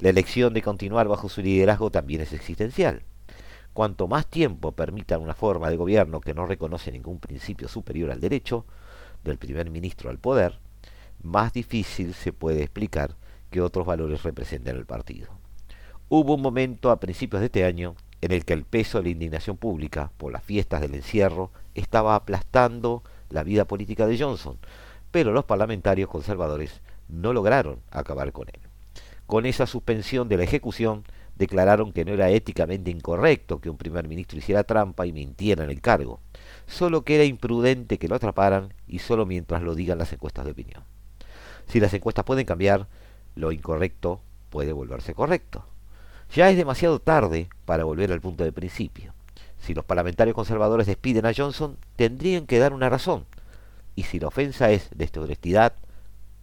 La 0.00 0.08
elección 0.08 0.52
de 0.54 0.62
continuar 0.62 1.06
bajo 1.06 1.28
su 1.28 1.42
liderazgo 1.42 1.92
también 1.92 2.22
es 2.22 2.32
existencial 2.32 3.04
Cuanto 3.76 4.08
más 4.08 4.26
tiempo 4.26 4.72
permitan 4.72 5.20
una 5.20 5.34
forma 5.34 5.68
de 5.68 5.76
gobierno 5.76 6.22
que 6.22 6.32
no 6.32 6.46
reconoce 6.46 6.90
ningún 6.90 7.18
principio 7.18 7.68
superior 7.68 8.10
al 8.10 8.22
derecho 8.22 8.64
del 9.22 9.36
primer 9.36 9.68
ministro 9.68 10.08
al 10.08 10.16
poder, 10.16 10.58
más 11.22 11.52
difícil 11.52 12.14
se 12.14 12.32
puede 12.32 12.62
explicar 12.62 13.16
que 13.50 13.60
otros 13.60 13.84
valores 13.84 14.22
representen 14.22 14.76
el 14.78 14.86
partido. 14.86 15.28
Hubo 16.08 16.36
un 16.36 16.40
momento 16.40 16.90
a 16.90 16.98
principios 17.00 17.40
de 17.40 17.46
este 17.46 17.66
año 17.66 17.96
en 18.22 18.32
el 18.32 18.46
que 18.46 18.54
el 18.54 18.64
peso 18.64 18.96
de 18.96 19.04
la 19.04 19.10
indignación 19.10 19.58
pública 19.58 20.10
por 20.16 20.32
las 20.32 20.42
fiestas 20.42 20.80
del 20.80 20.94
encierro 20.94 21.50
estaba 21.74 22.14
aplastando 22.14 23.02
la 23.28 23.42
vida 23.42 23.66
política 23.66 24.06
de 24.06 24.18
Johnson, 24.18 24.56
pero 25.10 25.32
los 25.32 25.44
parlamentarios 25.44 26.08
conservadores 26.08 26.80
no 27.10 27.34
lograron 27.34 27.80
acabar 27.90 28.32
con 28.32 28.48
él. 28.48 28.60
Con 29.26 29.44
esa 29.44 29.66
suspensión 29.66 30.30
de 30.30 30.38
la 30.38 30.44
ejecución, 30.44 31.04
declararon 31.36 31.92
que 31.92 32.04
no 32.04 32.12
era 32.12 32.30
éticamente 32.30 32.90
incorrecto 32.90 33.60
que 33.60 33.70
un 33.70 33.76
primer 33.76 34.08
ministro 34.08 34.38
hiciera 34.38 34.64
trampa 34.64 35.06
y 35.06 35.12
mintiera 35.12 35.64
en 35.64 35.70
el 35.70 35.80
cargo, 35.80 36.20
solo 36.66 37.02
que 37.02 37.16
era 37.16 37.24
imprudente 37.24 37.98
que 37.98 38.08
lo 38.08 38.16
atraparan 38.16 38.72
y 38.86 38.98
solo 39.00 39.26
mientras 39.26 39.62
lo 39.62 39.74
digan 39.74 39.98
las 39.98 40.12
encuestas 40.12 40.44
de 40.44 40.52
opinión. 40.52 40.82
Si 41.68 41.80
las 41.80 41.92
encuestas 41.94 42.24
pueden 42.24 42.46
cambiar, 42.46 42.86
lo 43.34 43.52
incorrecto 43.52 44.20
puede 44.50 44.72
volverse 44.72 45.14
correcto. 45.14 45.64
Ya 46.34 46.50
es 46.50 46.56
demasiado 46.56 46.98
tarde 46.98 47.48
para 47.64 47.84
volver 47.84 48.12
al 48.12 48.20
punto 48.20 48.44
de 48.44 48.52
principio. 48.52 49.12
Si 49.58 49.74
los 49.74 49.84
parlamentarios 49.84 50.34
conservadores 50.34 50.86
despiden 50.86 51.26
a 51.26 51.34
Johnson, 51.34 51.76
tendrían 51.96 52.46
que 52.46 52.58
dar 52.58 52.72
una 52.72 52.88
razón. 52.88 53.26
Y 53.94 54.04
si 54.04 54.18
la 54.18 54.28
ofensa 54.28 54.70
es 54.70 54.88
deshonestidad, 54.94 55.74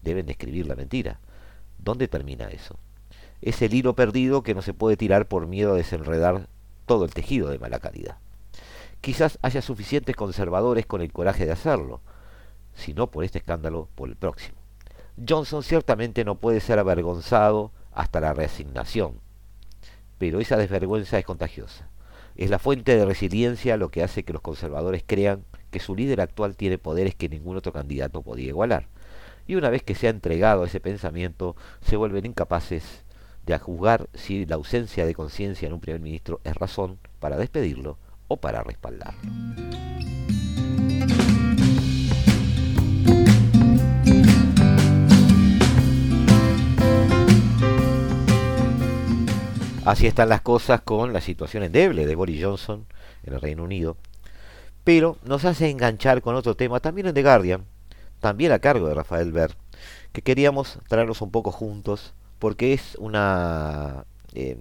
deben 0.01 0.25
describir 0.25 0.67
la 0.67 0.75
mentira. 0.75 1.19
¿Dónde 1.77 2.07
termina 2.07 2.49
eso? 2.49 2.77
Es 3.43 3.61
el 3.61 3.73
hilo 3.73 3.93
perdido 3.93 4.41
que 4.41 4.55
no 4.55 4.61
se 4.61 4.73
puede 4.73 4.95
tirar 4.95 5.27
por 5.27 5.47
miedo 5.47 5.73
a 5.73 5.75
desenredar 5.75 6.47
todo 6.85 7.03
el 7.03 7.13
tejido 7.13 7.49
de 7.49 7.59
mala 7.59 7.79
calidad. 7.79 8.17
Quizás 9.01 9.37
haya 9.41 9.61
suficientes 9.61 10.15
conservadores 10.15 10.85
con 10.85 11.01
el 11.01 11.11
coraje 11.11 11.45
de 11.45 11.51
hacerlo, 11.51 11.99
si 12.73 12.93
no 12.93 13.11
por 13.11 13.25
este 13.25 13.39
escándalo, 13.39 13.89
por 13.95 14.07
el 14.07 14.15
próximo. 14.15 14.55
Johnson 15.27 15.61
ciertamente 15.61 16.23
no 16.23 16.35
puede 16.35 16.61
ser 16.61 16.79
avergonzado 16.79 17.73
hasta 17.91 18.21
la 18.21 18.33
resignación, 18.33 19.19
pero 20.17 20.39
esa 20.39 20.55
desvergüenza 20.55 21.19
es 21.19 21.25
contagiosa. 21.25 21.89
Es 22.37 22.49
la 22.49 22.59
fuente 22.59 22.95
de 22.95 23.05
resiliencia 23.05 23.75
lo 23.75 23.89
que 23.89 24.03
hace 24.03 24.23
que 24.23 24.31
los 24.31 24.41
conservadores 24.41 25.03
crean 25.05 25.43
que 25.69 25.81
su 25.81 25.97
líder 25.97 26.21
actual 26.21 26.55
tiene 26.55 26.77
poderes 26.77 27.13
que 27.13 27.27
ningún 27.27 27.57
otro 27.57 27.73
candidato 27.73 28.21
podía 28.21 28.47
igualar. 28.47 28.87
Y 29.47 29.55
una 29.55 29.69
vez 29.69 29.83
que 29.83 29.95
se 29.95 30.07
ha 30.07 30.11
entregado 30.11 30.63
a 30.63 30.67
ese 30.67 30.79
pensamiento, 30.79 31.57
se 31.81 31.97
vuelven 31.97 32.25
incapaces 32.25 33.02
de 33.45 33.57
juzgar 33.59 34.09
si 34.13 34.45
la 34.45 34.55
ausencia 34.55 35.05
de 35.05 35.15
conciencia 35.15 35.67
en 35.67 35.73
un 35.73 35.79
primer 35.79 36.01
ministro 36.01 36.39
es 36.43 36.55
razón 36.55 36.99
para 37.19 37.37
despedirlo 37.37 37.97
o 38.27 38.37
para 38.37 38.63
respaldarlo. 38.63 39.19
Así 49.85 50.07
están 50.07 50.29
las 50.29 50.39
cosas 50.39 50.81
con 50.81 51.11
la 51.11 51.19
situación 51.19 51.61
endeble 51.63 52.05
de 52.05 52.15
Boris 52.15 52.41
Johnson 52.41 52.85
en 53.23 53.33
el 53.33 53.41
Reino 53.41 53.63
Unido. 53.63 53.97
Pero 54.85 55.17
nos 55.25 55.43
hace 55.43 55.69
enganchar 55.69 56.21
con 56.21 56.35
otro 56.35 56.55
tema, 56.55 56.79
también 56.79 57.07
en 57.07 57.13
The 57.13 57.21
Guardian, 57.21 57.65
también 58.21 58.53
a 58.53 58.59
cargo 58.59 58.87
de 58.87 58.93
Rafael 58.93 59.33
Ver, 59.33 59.57
que 60.13 60.21
queríamos 60.21 60.79
traerlos 60.87 61.21
un 61.21 61.31
poco 61.31 61.51
juntos, 61.51 62.13
porque 62.43 62.73
es 62.73 62.97
una, 62.99 64.03
eh, 64.33 64.57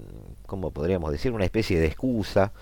¿cómo 0.46 0.70
podríamos 0.70 1.10
decir? 1.10 1.32
Una 1.32 1.44
especie 1.44 1.80
de 1.80 1.86
excusa 1.86 2.52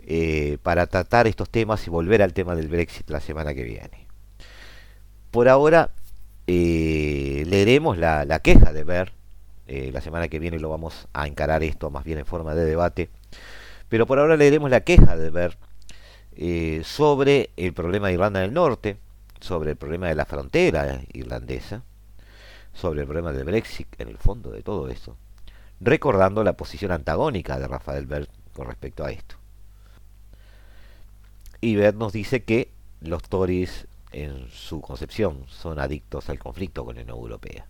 eh, 0.00 0.58
para 0.64 0.88
tratar 0.88 1.28
estos 1.28 1.48
temas 1.48 1.86
y 1.86 1.90
volver 1.90 2.22
al 2.22 2.32
tema 2.32 2.56
del 2.56 2.66
Brexit 2.66 3.08
la 3.08 3.20
semana 3.20 3.54
que 3.54 3.62
viene. 3.62 4.08
Por 5.30 5.48
ahora, 5.48 5.90
eh, 6.48 7.44
leeremos 7.46 7.98
la, 7.98 8.24
la 8.24 8.40
queja 8.40 8.72
de 8.72 8.82
Ver 8.82 9.12
eh, 9.68 9.90
la 9.92 10.00
semana 10.00 10.26
que 10.26 10.40
viene 10.40 10.58
lo 10.58 10.70
vamos 10.70 11.06
a 11.12 11.28
encarar 11.28 11.62
esto 11.62 11.88
más 11.90 12.02
bien 12.02 12.18
en 12.18 12.26
forma 12.26 12.56
de 12.56 12.64
debate. 12.64 13.10
Pero 13.88 14.08
por 14.08 14.18
ahora 14.18 14.36
leeremos 14.36 14.70
la 14.70 14.80
queja 14.80 15.16
de 15.16 15.30
Ver 15.30 15.56
sobre 16.82 17.50
el 17.56 17.72
problema 17.74 18.08
de 18.08 18.14
Irlanda 18.14 18.40
del 18.40 18.52
Norte, 18.52 18.96
sobre 19.38 19.70
el 19.70 19.76
problema 19.76 20.08
de 20.08 20.16
la 20.16 20.24
frontera 20.24 21.00
irlandesa, 21.12 21.84
sobre 22.78 23.00
el 23.00 23.06
problema 23.06 23.32
del 23.32 23.44
Brexit 23.44 23.88
en 24.00 24.08
el 24.08 24.18
fondo 24.18 24.50
de 24.50 24.62
todo 24.62 24.88
esto, 24.88 25.16
recordando 25.80 26.44
la 26.44 26.54
posición 26.54 26.92
antagónica 26.92 27.58
de 27.58 27.66
Rafael 27.66 28.06
Ver 28.06 28.28
con 28.54 28.66
respecto 28.66 29.04
a 29.04 29.10
esto. 29.10 29.36
Y 31.60 31.74
Ver 31.74 31.94
nos 31.96 32.12
dice 32.12 32.44
que 32.44 32.70
los 33.00 33.22
Tories 33.24 33.88
en 34.12 34.48
su 34.50 34.80
concepción 34.80 35.44
son 35.48 35.78
adictos 35.78 36.28
al 36.28 36.38
conflicto 36.38 36.84
con 36.84 36.96
la 36.96 37.02
Unión 37.02 37.18
Europea. 37.18 37.66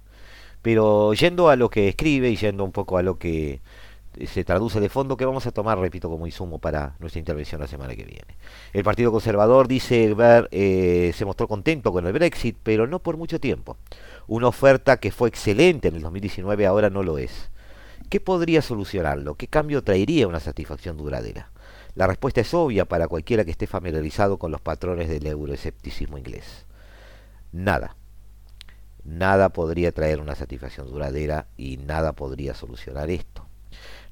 Pero 0.60 1.14
yendo 1.14 1.48
a 1.48 1.56
lo 1.56 1.70
que 1.70 1.88
escribe 1.88 2.30
y 2.30 2.36
yendo 2.36 2.64
un 2.64 2.72
poco 2.72 2.98
a 2.98 3.02
lo 3.02 3.18
que 3.18 3.60
se 4.26 4.44
traduce 4.44 4.80
de 4.80 4.88
fondo, 4.88 5.16
que 5.16 5.24
vamos 5.24 5.46
a 5.46 5.52
tomar, 5.52 5.78
repito, 5.78 6.08
como 6.08 6.26
insumo 6.26 6.58
para 6.58 6.96
nuestra 6.98 7.18
intervención 7.18 7.60
la 7.60 7.66
semana 7.66 7.94
que 7.94 8.04
viene. 8.04 8.36
El 8.72 8.84
Partido 8.84 9.12
Conservador 9.12 9.68
dice 9.68 10.12
ver, 10.14 10.48
eh, 10.50 11.12
se 11.14 11.24
mostró 11.24 11.46
contento 11.48 11.92
con 11.92 12.06
el 12.06 12.12
Brexit, 12.12 12.56
pero 12.62 12.86
no 12.86 12.98
por 12.98 13.16
mucho 13.16 13.40
tiempo. 13.40 13.76
Una 14.26 14.48
oferta 14.48 14.98
que 14.98 15.10
fue 15.10 15.28
excelente 15.28 15.88
en 15.88 15.96
el 15.96 16.02
2019 16.02 16.66
ahora 16.66 16.90
no 16.90 17.02
lo 17.02 17.18
es. 17.18 17.50
¿Qué 18.08 18.20
podría 18.20 18.62
solucionarlo? 18.62 19.34
¿Qué 19.34 19.48
cambio 19.48 19.82
traería 19.82 20.28
una 20.28 20.40
satisfacción 20.40 20.96
duradera? 20.96 21.50
La 21.94 22.06
respuesta 22.06 22.40
es 22.40 22.54
obvia 22.54 22.84
para 22.84 23.08
cualquiera 23.08 23.44
que 23.44 23.50
esté 23.50 23.66
familiarizado 23.66 24.38
con 24.38 24.50
los 24.50 24.60
patrones 24.60 25.08
del 25.08 25.26
euroescepticismo 25.26 26.16
inglés. 26.16 26.66
Nada 27.52 27.96
nada 29.08 29.48
podría 29.48 29.92
traer 29.92 30.20
una 30.20 30.34
satisfacción 30.34 30.88
duradera 30.88 31.46
y 31.56 31.78
nada 31.78 32.12
podría 32.12 32.54
solucionar 32.54 33.10
esto. 33.10 33.47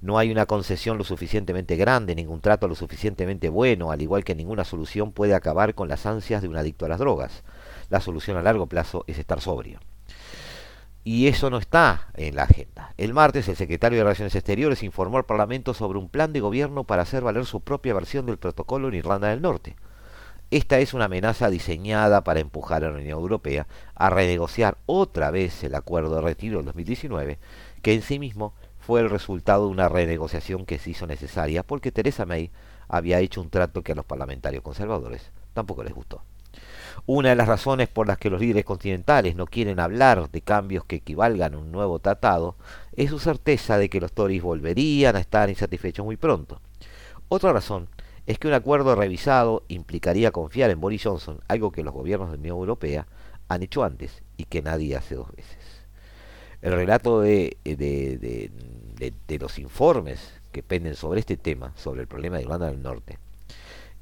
No 0.00 0.18
hay 0.18 0.30
una 0.30 0.46
concesión 0.46 0.98
lo 0.98 1.04
suficientemente 1.04 1.76
grande, 1.76 2.14
ningún 2.14 2.40
trato 2.40 2.68
lo 2.68 2.74
suficientemente 2.74 3.48
bueno, 3.48 3.90
al 3.90 4.02
igual 4.02 4.24
que 4.24 4.34
ninguna 4.34 4.64
solución 4.64 5.12
puede 5.12 5.34
acabar 5.34 5.74
con 5.74 5.88
las 5.88 6.06
ansias 6.06 6.42
de 6.42 6.48
un 6.48 6.56
adicto 6.56 6.84
a 6.84 6.88
las 6.88 6.98
drogas. 6.98 7.42
La 7.88 8.00
solución 8.00 8.36
a 8.36 8.42
largo 8.42 8.66
plazo 8.66 9.04
es 9.06 9.18
estar 9.18 9.40
sobrio. 9.40 9.80
Y 11.02 11.28
eso 11.28 11.50
no 11.50 11.58
está 11.58 12.08
en 12.14 12.34
la 12.34 12.42
agenda. 12.42 12.92
El 12.96 13.14
martes 13.14 13.48
el 13.48 13.54
secretario 13.54 13.98
de 13.98 14.02
Relaciones 14.02 14.34
Exteriores 14.34 14.82
informó 14.82 15.18
al 15.18 15.24
Parlamento 15.24 15.72
sobre 15.72 16.00
un 16.00 16.08
plan 16.08 16.32
de 16.32 16.40
gobierno 16.40 16.82
para 16.82 17.02
hacer 17.02 17.22
valer 17.22 17.46
su 17.46 17.60
propia 17.60 17.94
versión 17.94 18.26
del 18.26 18.38
protocolo 18.38 18.88
en 18.88 18.94
Irlanda 18.94 19.28
del 19.28 19.40
Norte. 19.40 19.76
Esta 20.50 20.78
es 20.78 20.94
una 20.94 21.06
amenaza 21.06 21.48
diseñada 21.48 22.22
para 22.22 22.40
empujar 22.40 22.84
a 22.84 22.90
la 22.90 22.96
Unión 22.96 23.18
Europea 23.18 23.66
a 23.94 24.10
renegociar 24.10 24.78
otra 24.86 25.30
vez 25.30 25.64
el 25.64 25.74
acuerdo 25.74 26.16
de 26.16 26.22
retiro 26.22 26.58
del 26.58 26.66
2019, 26.66 27.38
que 27.82 27.94
en 27.94 28.02
sí 28.02 28.18
mismo 28.18 28.54
fue 28.86 29.00
el 29.00 29.10
resultado 29.10 29.64
de 29.64 29.72
una 29.72 29.88
renegociación 29.88 30.64
que 30.64 30.78
se 30.78 30.90
hizo 30.90 31.08
necesaria 31.08 31.64
porque 31.64 31.90
Theresa 31.90 32.24
May 32.24 32.52
había 32.86 33.18
hecho 33.18 33.40
un 33.40 33.50
trato 33.50 33.82
que 33.82 33.90
a 33.90 33.94
los 33.96 34.04
parlamentarios 34.04 34.62
conservadores 34.62 35.32
tampoco 35.54 35.82
les 35.82 35.92
gustó. 35.92 36.22
Una 37.04 37.30
de 37.30 37.34
las 37.34 37.48
razones 37.48 37.88
por 37.88 38.06
las 38.06 38.16
que 38.16 38.30
los 38.30 38.40
líderes 38.40 38.64
continentales 38.64 39.34
no 39.34 39.46
quieren 39.46 39.80
hablar 39.80 40.30
de 40.30 40.40
cambios 40.40 40.84
que 40.84 40.96
equivalgan 40.96 41.54
a 41.54 41.58
un 41.58 41.72
nuevo 41.72 41.98
tratado 41.98 42.54
es 42.92 43.10
su 43.10 43.18
certeza 43.18 43.76
de 43.76 43.88
que 43.88 44.00
los 44.00 44.12
Tories 44.12 44.44
volverían 44.44 45.16
a 45.16 45.20
estar 45.20 45.50
insatisfechos 45.50 46.06
muy 46.06 46.16
pronto. 46.16 46.60
Otra 47.28 47.52
razón 47.52 47.88
es 48.26 48.38
que 48.38 48.46
un 48.46 48.54
acuerdo 48.54 48.94
revisado 48.94 49.64
implicaría 49.66 50.30
confiar 50.30 50.70
en 50.70 50.80
Boris 50.80 51.02
Johnson, 51.02 51.40
algo 51.48 51.72
que 51.72 51.82
los 51.82 51.92
gobiernos 51.92 52.30
de 52.30 52.36
la 52.36 52.40
Unión 52.40 52.58
Europea 52.58 53.08
han 53.48 53.64
hecho 53.64 53.82
antes 53.82 54.22
y 54.36 54.44
que 54.44 54.62
nadie 54.62 54.94
hace 54.94 55.16
dos 55.16 55.32
veces. 55.34 55.86
El 56.62 56.72
relato 56.72 57.20
de, 57.20 57.58
de, 57.64 57.76
de 57.76 58.50
los 59.38 59.58
informes 59.58 60.32
que 60.52 60.62
penden 60.62 60.94
sobre 60.94 61.20
este 61.20 61.36
tema, 61.36 61.72
sobre 61.76 62.02
el 62.02 62.06
problema 62.06 62.36
de 62.36 62.42
Irlanda 62.42 62.66
del 62.66 62.82
Norte, 62.82 63.18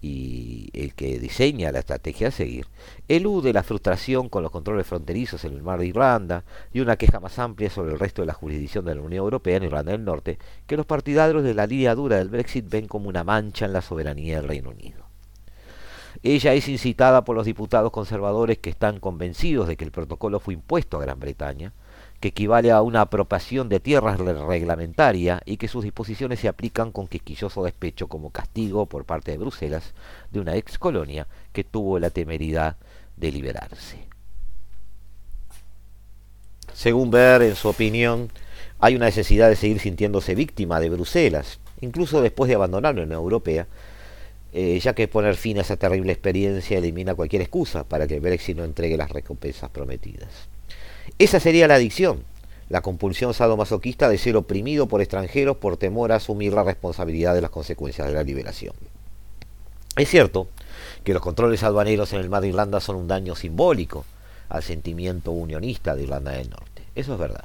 y 0.01 0.69
el 0.75 0.95
que 0.95 1.19
diseña 1.19 1.73
la 1.73 1.79
estrategia 1.79 2.29
a 2.29 2.31
seguir, 2.31 2.67
elude 3.09 3.55
la 3.55 3.63
frustración 3.63 4.29
con 4.29 4.43
los 4.43 4.53
controles 4.53 4.87
fronterizos 4.87 5.45
en 5.45 5.55
el 5.55 5.63
mar 5.63 5.81
de 5.81 5.87
Irlanda 5.87 6.45
y 6.75 6.81
una 6.81 6.97
queja 6.97 7.21
más 7.21 7.39
amplia 7.39 7.71
sobre 7.71 7.95
el 7.95 7.99
resto 7.99 8.21
de 8.21 8.27
la 8.27 8.35
jurisdicción 8.35 8.85
de 8.85 8.95
la 8.95 9.01
Unión 9.01 9.25
Europea 9.25 9.57
en 9.57 9.63
Irlanda 9.63 9.93
del 9.93 10.05
Norte, 10.05 10.39
que 10.67 10.77
los 10.77 10.85
partidarios 10.85 11.43
de 11.43 11.55
la 11.55 11.67
línea 11.67 11.95
dura 11.95 12.19
del 12.19 12.29
Brexit 12.29 12.69
ven 12.69 12.87
como 12.87 13.09
una 13.09 13.25
mancha 13.25 13.65
en 13.65 13.73
la 13.73 13.81
soberanía 13.81 14.37
del 14.37 14.49
Reino 14.49 14.71
Unido. 14.71 15.05
Ella 16.23 16.53
es 16.53 16.69
incitada 16.69 17.25
por 17.25 17.35
los 17.35 17.47
diputados 17.47 17.91
conservadores 17.91 18.59
que 18.59 18.71
están 18.71 19.01
convencidos 19.01 19.69
de 19.69 19.77
que 19.77 19.85
el 19.85 19.91
protocolo 19.91 20.39
fue 20.39 20.55
impuesto 20.55 20.99
a 20.99 21.01
Gran 21.01 21.19
Bretaña, 21.19 21.73
que 22.25 22.29
equivale 22.29 22.71
a 22.71 22.81
una 22.81 23.03
apropiación 23.03 23.69
de 23.69 23.81
tierras 23.81 24.19
reglamentaria 24.19 25.43
y 25.45 25.59
que 25.59 25.69
sus 25.69 25.85
disposiciones 25.85 26.41
se 26.41 26.49
aplican 26.49 26.91
con 26.91 27.07
quisquilloso 27.07 27.63
despecho 27.63 28.09
como 28.09 28.31
castigo 28.31 28.87
por 28.87 29.05
parte 29.05 29.33
de 29.33 29.37
Bruselas 29.37 29.93
de 30.31 30.41
una 30.41 30.57
ex 30.57 30.79
colonia 30.79 31.27
que 31.53 31.65
tuvo 31.65 31.99
la 31.99 32.09
temeridad 32.09 32.77
de 33.19 33.31
liberarse. 33.31 34.07
Según 36.73 37.11
Ver, 37.11 37.43
en 37.43 37.57
su 37.57 37.69
opinión, 37.69 38.31
hay 38.79 38.97
una 38.97 39.05
necesidad 39.05 39.51
de 39.51 39.57
seguir 39.57 39.79
sintiéndose 39.79 40.35
víctima 40.35 40.81
de 40.81 40.89
Bruselas, 40.89 41.61
incluso 41.83 42.23
después 42.23 42.49
de 42.49 42.55
abandonar 42.55 42.95
la 42.95 43.03
Unión 43.03 43.21
Europea, 43.21 43.67
eh, 44.55 44.81
ya 44.81 44.95
que 44.95 45.09
poner 45.09 45.37
fin 45.37 45.59
a 45.59 45.61
esa 45.61 45.77
terrible 45.77 46.13
experiencia 46.13 46.79
elimina 46.79 47.15
cualquier 47.15 47.43
excusa 47.43 47.85
para 47.85 48.07
que 48.07 48.19
Brexit 48.19 48.57
no 48.57 48.65
entregue 48.65 48.97
las 48.97 49.11
recompensas 49.11 49.69
prometidas. 49.69 50.54
Esa 51.19 51.41
sería 51.41 51.69
la 51.69 51.77
adicción, 51.77 52.25
la 52.69 52.81
compulsión 52.81 53.35
sadomasoquista 53.35 54.09
de 54.09 54.19
ser 54.19 54.37
oprimido 54.37 54.87
por 54.87 55.01
extranjeros 55.01 55.57
por 55.59 55.77
temor 55.77 56.13
a 56.13 56.17
asumir 56.17 56.53
la 56.53 56.65
responsabilidad 56.65 57.35
de 57.35 57.43
las 57.43 57.51
consecuencias 57.51 58.09
de 58.09 58.15
la 58.15 58.23
liberación. 58.23 58.75
Es 59.97 60.09
cierto 60.09 60.49
que 61.05 61.13
los 61.13 61.23
controles 61.23 61.63
aduaneros 61.63 62.13
en 62.13 62.21
el 62.21 62.29
mar 62.29 62.43
de 62.43 62.49
Irlanda 62.49 62.81
son 62.81 62.97
un 62.97 63.09
daño 63.09 63.37
simbólico 63.37 64.05
al 64.49 64.63
sentimiento 64.63 65.31
unionista 65.31 65.95
de 65.95 66.03
Irlanda 66.03 66.33
del 66.33 66.51
Norte. 66.51 66.83
Eso 66.95 67.15
es 67.15 67.19
verdad. 67.19 67.45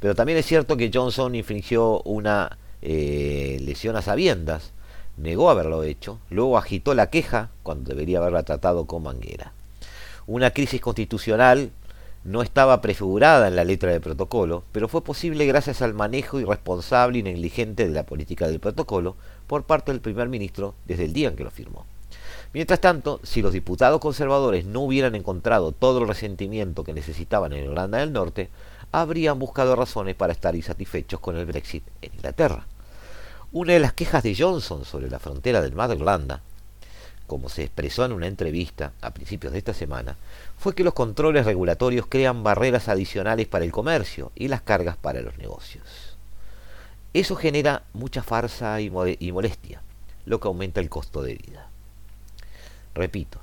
Pero 0.00 0.14
también 0.14 0.38
es 0.38 0.46
cierto 0.46 0.76
que 0.76 0.90
Johnson 0.92 1.34
infringió 1.34 2.00
una 2.02 2.58
eh, 2.82 3.58
lesión 3.62 3.96
a 3.96 4.02
sabiendas, 4.02 4.72
negó 5.16 5.50
haberlo 5.50 5.82
hecho, 5.82 6.18
luego 6.30 6.58
agitó 6.58 6.94
la 6.94 7.10
queja 7.10 7.50
cuando 7.62 7.90
debería 7.90 8.18
haberla 8.18 8.42
tratado 8.42 8.86
con 8.86 9.02
manguera. 9.02 9.52
Una 10.26 10.50
crisis 10.50 10.80
constitucional 10.80 11.70
no 12.24 12.40
estaba 12.40 12.80
prefigurada 12.80 13.48
en 13.48 13.54
la 13.54 13.64
letra 13.64 13.90
del 13.90 14.00
protocolo, 14.00 14.64
pero 14.72 14.88
fue 14.88 15.04
posible 15.04 15.44
gracias 15.44 15.82
al 15.82 15.92
manejo 15.92 16.40
irresponsable 16.40 17.18
y 17.18 17.22
negligente 17.22 17.86
de 17.86 17.92
la 17.92 18.06
política 18.06 18.48
del 18.48 18.60
protocolo 18.60 19.14
por 19.46 19.64
parte 19.64 19.92
del 19.92 20.00
primer 20.00 20.30
ministro 20.30 20.74
desde 20.86 21.04
el 21.04 21.12
día 21.12 21.28
en 21.28 21.36
que 21.36 21.44
lo 21.44 21.50
firmó. 21.50 21.84
Mientras 22.54 22.80
tanto, 22.80 23.20
si 23.24 23.42
los 23.42 23.52
diputados 23.52 24.00
conservadores 24.00 24.64
no 24.64 24.80
hubieran 24.80 25.14
encontrado 25.14 25.72
todo 25.72 25.98
el 26.00 26.08
resentimiento 26.08 26.82
que 26.82 26.94
necesitaban 26.94 27.52
en 27.52 27.64
Irlanda 27.64 27.98
del 27.98 28.12
Norte, 28.12 28.48
habrían 28.90 29.38
buscado 29.38 29.76
razones 29.76 30.14
para 30.14 30.32
estar 30.32 30.56
insatisfechos 30.56 31.20
con 31.20 31.36
el 31.36 31.44
Brexit 31.44 31.84
en 32.00 32.14
Inglaterra. 32.14 32.66
Una 33.52 33.74
de 33.74 33.80
las 33.80 33.92
quejas 33.92 34.22
de 34.22 34.34
Johnson 34.34 34.84
sobre 34.84 35.10
la 35.10 35.18
frontera 35.18 35.60
del 35.60 35.74
mar 35.74 35.90
de 35.90 35.96
Irlanda 35.96 36.40
como 37.26 37.48
se 37.48 37.64
expresó 37.64 38.04
en 38.04 38.12
una 38.12 38.26
entrevista 38.26 38.92
a 39.00 39.12
principios 39.12 39.52
de 39.52 39.58
esta 39.58 39.74
semana, 39.74 40.16
fue 40.58 40.74
que 40.74 40.84
los 40.84 40.94
controles 40.94 41.44
regulatorios 41.44 42.06
crean 42.08 42.42
barreras 42.42 42.88
adicionales 42.88 43.46
para 43.46 43.64
el 43.64 43.72
comercio 43.72 44.32
y 44.34 44.48
las 44.48 44.62
cargas 44.62 44.96
para 44.96 45.20
los 45.20 45.36
negocios. 45.38 46.16
Eso 47.12 47.36
genera 47.36 47.84
mucha 47.92 48.22
farsa 48.22 48.80
y, 48.80 48.90
molestia, 48.90 49.82
lo 50.26 50.40
que 50.40 50.48
aumenta 50.48 50.80
el 50.80 50.88
costo 50.88 51.22
de 51.22 51.34
vida. 51.34 51.68
Repito, 52.94 53.40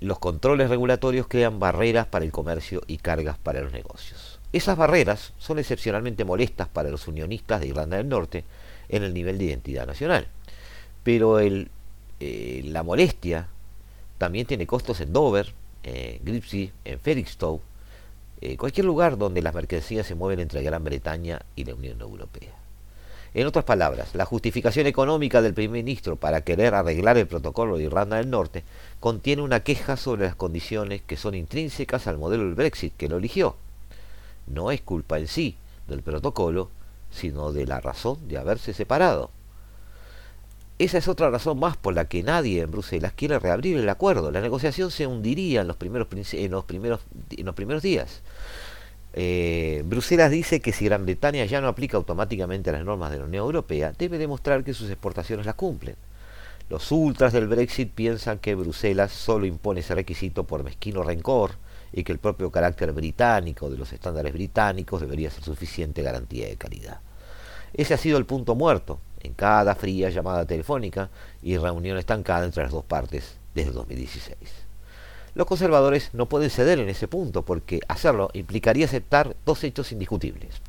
los 0.00 0.18
controles 0.18 0.68
regulatorios 0.68 1.26
crean 1.28 1.58
barreras 1.58 2.06
para 2.06 2.24
el 2.24 2.32
comercio 2.32 2.82
y 2.86 2.98
cargas 2.98 3.38
para 3.38 3.60
los 3.62 3.72
negocios. 3.72 4.40
Esas 4.52 4.76
barreras 4.76 5.32
son 5.38 5.58
excepcionalmente 5.58 6.24
molestas 6.24 6.68
para 6.68 6.90
los 6.90 7.08
unionistas 7.08 7.60
de 7.60 7.68
Irlanda 7.68 7.96
del 7.96 8.08
Norte 8.08 8.44
en 8.90 9.04
el 9.04 9.14
nivel 9.14 9.38
de 9.38 9.44
identidad 9.44 9.86
nacional, 9.86 10.26
pero 11.02 11.40
eh, 11.40 12.62
la 12.64 12.82
molestia 12.82 13.48
también 14.22 14.46
tiene 14.46 14.68
costos 14.68 15.00
en 15.00 15.12
Dover, 15.12 15.52
en 15.82 16.24
Gripsy, 16.24 16.70
en 16.84 17.00
Felixstowe, 17.00 17.60
eh, 18.40 18.56
cualquier 18.56 18.86
lugar 18.86 19.18
donde 19.18 19.42
las 19.42 19.52
mercancías 19.52 20.06
se 20.06 20.14
mueven 20.14 20.38
entre 20.38 20.62
Gran 20.62 20.84
Bretaña 20.84 21.42
y 21.56 21.64
la 21.64 21.74
Unión 21.74 22.00
Europea. 22.00 22.54
En 23.34 23.48
otras 23.48 23.64
palabras, 23.64 24.14
la 24.14 24.24
justificación 24.24 24.86
económica 24.86 25.42
del 25.42 25.54
primer 25.54 25.82
ministro 25.82 26.14
para 26.14 26.42
querer 26.42 26.72
arreglar 26.72 27.18
el 27.18 27.26
protocolo 27.26 27.76
de 27.76 27.82
Irlanda 27.82 28.18
del 28.18 28.30
Norte 28.30 28.62
contiene 29.00 29.42
una 29.42 29.64
queja 29.64 29.96
sobre 29.96 30.26
las 30.26 30.36
condiciones 30.36 31.02
que 31.02 31.16
son 31.16 31.34
intrínsecas 31.34 32.06
al 32.06 32.18
modelo 32.18 32.44
del 32.44 32.54
Brexit 32.54 32.96
que 32.96 33.08
lo 33.08 33.16
eligió. 33.16 33.56
No 34.46 34.70
es 34.70 34.82
culpa 34.82 35.18
en 35.18 35.26
sí 35.26 35.56
del 35.88 36.02
protocolo, 36.02 36.70
sino 37.10 37.52
de 37.52 37.66
la 37.66 37.80
razón 37.80 38.28
de 38.28 38.38
haberse 38.38 38.72
separado. 38.72 39.32
Esa 40.78 40.98
es 40.98 41.06
otra 41.06 41.30
razón 41.30 41.60
más 41.60 41.76
por 41.76 41.94
la 41.94 42.06
que 42.06 42.22
nadie 42.22 42.62
en 42.62 42.70
Bruselas 42.70 43.12
quiere 43.14 43.38
reabrir 43.38 43.76
el 43.76 43.88
acuerdo. 43.88 44.30
La 44.30 44.40
negociación 44.40 44.90
se 44.90 45.06
hundiría 45.06 45.60
en 45.60 45.68
los 45.68 45.76
primeros, 45.76 46.08
en 46.32 46.50
los 46.50 46.64
primeros, 46.64 47.00
en 47.30 47.46
los 47.46 47.54
primeros 47.54 47.82
días. 47.82 48.22
Eh, 49.14 49.82
Bruselas 49.84 50.30
dice 50.30 50.60
que 50.60 50.72
si 50.72 50.86
Gran 50.86 51.04
Bretaña 51.04 51.44
ya 51.44 51.60
no 51.60 51.68
aplica 51.68 51.98
automáticamente 51.98 52.72
las 52.72 52.84
normas 52.84 53.10
de 53.10 53.18
la 53.18 53.24
Unión 53.26 53.44
Europea, 53.44 53.92
debe 53.96 54.18
demostrar 54.18 54.64
que 54.64 54.74
sus 54.74 54.88
exportaciones 54.90 55.46
las 55.46 55.54
cumplen. 55.54 55.96
Los 56.70 56.90
ultras 56.90 57.34
del 57.34 57.48
Brexit 57.48 57.92
piensan 57.92 58.38
que 58.38 58.54
Bruselas 58.54 59.12
solo 59.12 59.44
impone 59.44 59.80
ese 59.80 59.94
requisito 59.94 60.44
por 60.44 60.64
mezquino 60.64 61.02
rencor 61.02 61.52
y 61.92 62.02
que 62.02 62.12
el 62.12 62.18
propio 62.18 62.50
carácter 62.50 62.92
británico 62.92 63.68
de 63.68 63.76
los 63.76 63.92
estándares 63.92 64.32
británicos 64.32 65.02
debería 65.02 65.30
ser 65.30 65.44
suficiente 65.44 66.02
garantía 66.02 66.46
de 66.48 66.56
calidad. 66.56 67.00
Ese 67.74 67.92
ha 67.92 67.98
sido 67.98 68.16
el 68.16 68.24
punto 68.24 68.54
muerto 68.54 68.98
en 69.22 69.34
cada 69.34 69.74
fría 69.74 70.10
llamada 70.10 70.44
telefónica 70.44 71.08
y 71.42 71.56
reunión 71.56 71.96
estancada 71.98 72.44
entre 72.44 72.64
las 72.64 72.72
dos 72.72 72.84
partes 72.84 73.36
desde 73.54 73.72
2016. 73.72 74.36
Los 75.34 75.46
conservadores 75.46 76.10
no 76.12 76.26
pueden 76.26 76.50
ceder 76.50 76.78
en 76.78 76.88
ese 76.88 77.08
punto 77.08 77.42
porque 77.42 77.80
hacerlo 77.88 78.30
implicaría 78.34 78.84
aceptar 78.84 79.34
dos 79.46 79.64
hechos 79.64 79.92
indiscutibles. 79.92 80.60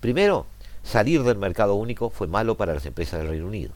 Primero, 0.00 0.46
salir 0.82 1.22
del 1.22 1.38
mercado 1.38 1.76
único 1.76 2.10
fue 2.10 2.26
malo 2.26 2.56
para 2.56 2.74
las 2.74 2.84
empresas 2.84 3.20
del 3.20 3.28
Reino 3.28 3.46
Unido. 3.46 3.72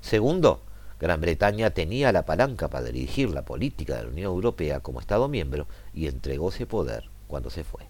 Segundo, 0.00 0.60
Gran 0.98 1.20
Bretaña 1.20 1.70
tenía 1.70 2.12
la 2.12 2.24
palanca 2.24 2.68
para 2.68 2.86
dirigir 2.86 3.30
la 3.30 3.42
política 3.42 3.96
de 3.96 4.04
la 4.04 4.08
Unión 4.08 4.32
Europea 4.32 4.80
como 4.80 5.00
Estado 5.00 5.28
miembro 5.28 5.66
y 5.92 6.06
entregó 6.06 6.48
ese 6.48 6.64
poder 6.64 7.10
cuando 7.28 7.50
se 7.50 7.64
fue. 7.64 7.82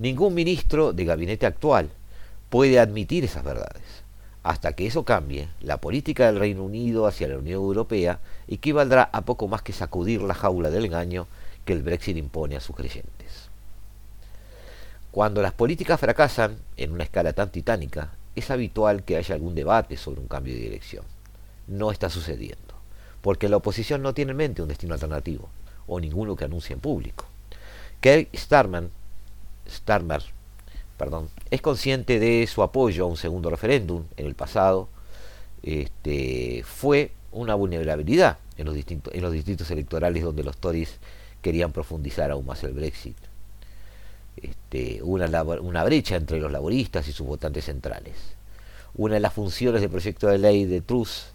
Ningún 0.00 0.34
ministro 0.34 0.92
de 0.92 1.04
gabinete 1.04 1.46
actual 1.46 1.90
puede 2.50 2.80
admitir 2.80 3.24
esas 3.24 3.44
verdades. 3.44 4.01
Hasta 4.42 4.72
que 4.72 4.86
eso 4.86 5.04
cambie, 5.04 5.48
la 5.60 5.76
política 5.76 6.26
del 6.26 6.40
Reino 6.40 6.64
Unido 6.64 7.06
hacia 7.06 7.28
la 7.28 7.38
Unión 7.38 7.60
Europea 7.60 8.18
equivaldrá 8.48 9.08
a 9.12 9.20
poco 9.20 9.46
más 9.46 9.62
que 9.62 9.72
sacudir 9.72 10.20
la 10.22 10.34
jaula 10.34 10.70
del 10.70 10.86
engaño 10.86 11.28
que 11.64 11.72
el 11.72 11.82
Brexit 11.82 12.16
impone 12.16 12.56
a 12.56 12.60
sus 12.60 12.74
creyentes. 12.74 13.48
Cuando 15.12 15.42
las 15.42 15.52
políticas 15.52 16.00
fracasan 16.00 16.56
en 16.76 16.92
una 16.92 17.04
escala 17.04 17.34
tan 17.34 17.50
titánica, 17.50 18.10
es 18.34 18.50
habitual 18.50 19.04
que 19.04 19.16
haya 19.16 19.34
algún 19.34 19.54
debate 19.54 19.96
sobre 19.96 20.20
un 20.20 20.26
cambio 20.26 20.54
de 20.54 20.60
dirección. 20.60 21.04
No 21.68 21.92
está 21.92 22.10
sucediendo, 22.10 22.74
porque 23.20 23.48
la 23.48 23.58
oposición 23.58 24.02
no 24.02 24.14
tiene 24.14 24.32
en 24.32 24.38
mente 24.38 24.62
un 24.62 24.68
destino 24.68 24.94
alternativo, 24.94 25.50
o 25.86 26.00
ninguno 26.00 26.34
que 26.34 26.46
anuncie 26.46 26.74
en 26.74 26.80
público. 26.80 27.26
Keir 28.00 28.28
Starmer, 28.34 28.88
Starmer 29.68 30.22
es 31.50 31.60
consciente 31.60 32.18
de 32.18 32.46
su 32.46 32.62
apoyo 32.62 33.04
a 33.04 33.08
un 33.08 33.16
segundo 33.16 33.50
referéndum 33.50 34.04
en 34.16 34.26
el 34.26 34.34
pasado, 34.34 34.88
este, 35.62 36.62
fue 36.64 37.12
una 37.30 37.54
vulnerabilidad 37.54 38.38
en 38.56 38.66
los, 38.66 38.74
distritos 39.32 39.70
electorales 39.70 40.22
donde 40.22 40.44
los 40.44 40.56
Tories 40.58 40.98
querían 41.40 41.72
profundizar 41.72 42.30
aún 42.30 42.46
más 42.46 42.62
el 42.64 42.72
Brexit. 42.72 43.16
Este, 44.36 45.02
una, 45.02 45.42
una 45.42 45.84
brecha 45.84 46.16
entre 46.16 46.40
los 46.40 46.50
laboristas 46.50 47.08
y 47.08 47.12
sus 47.12 47.26
votantes 47.26 47.64
centrales. 47.64 48.14
Una 48.94 49.14
de 49.14 49.20
las 49.20 49.32
funciones 49.32 49.80
del 49.80 49.90
proyecto 49.90 50.28
de 50.28 50.38
ley 50.38 50.64
de 50.64 50.80
Truss, 50.80 51.32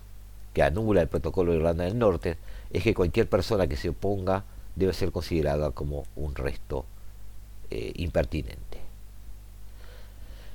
que 0.54 0.64
anula 0.64 1.02
el 1.02 1.08
protocolo 1.08 1.52
de 1.52 1.58
Irlanda 1.58 1.84
del 1.84 1.98
Norte, 1.98 2.38
es 2.72 2.84
que 2.84 2.94
cualquier 2.94 3.28
persona 3.28 3.68
que 3.68 3.78
se 3.78 3.90
oponga 3.90 4.44
debe 4.76 4.94
ser 4.94 5.12
considerada 5.12 5.72
como 5.72 6.06
un 6.16 6.36
resto 6.36 6.86
eh, 7.70 7.94
impertinente. 7.96 8.87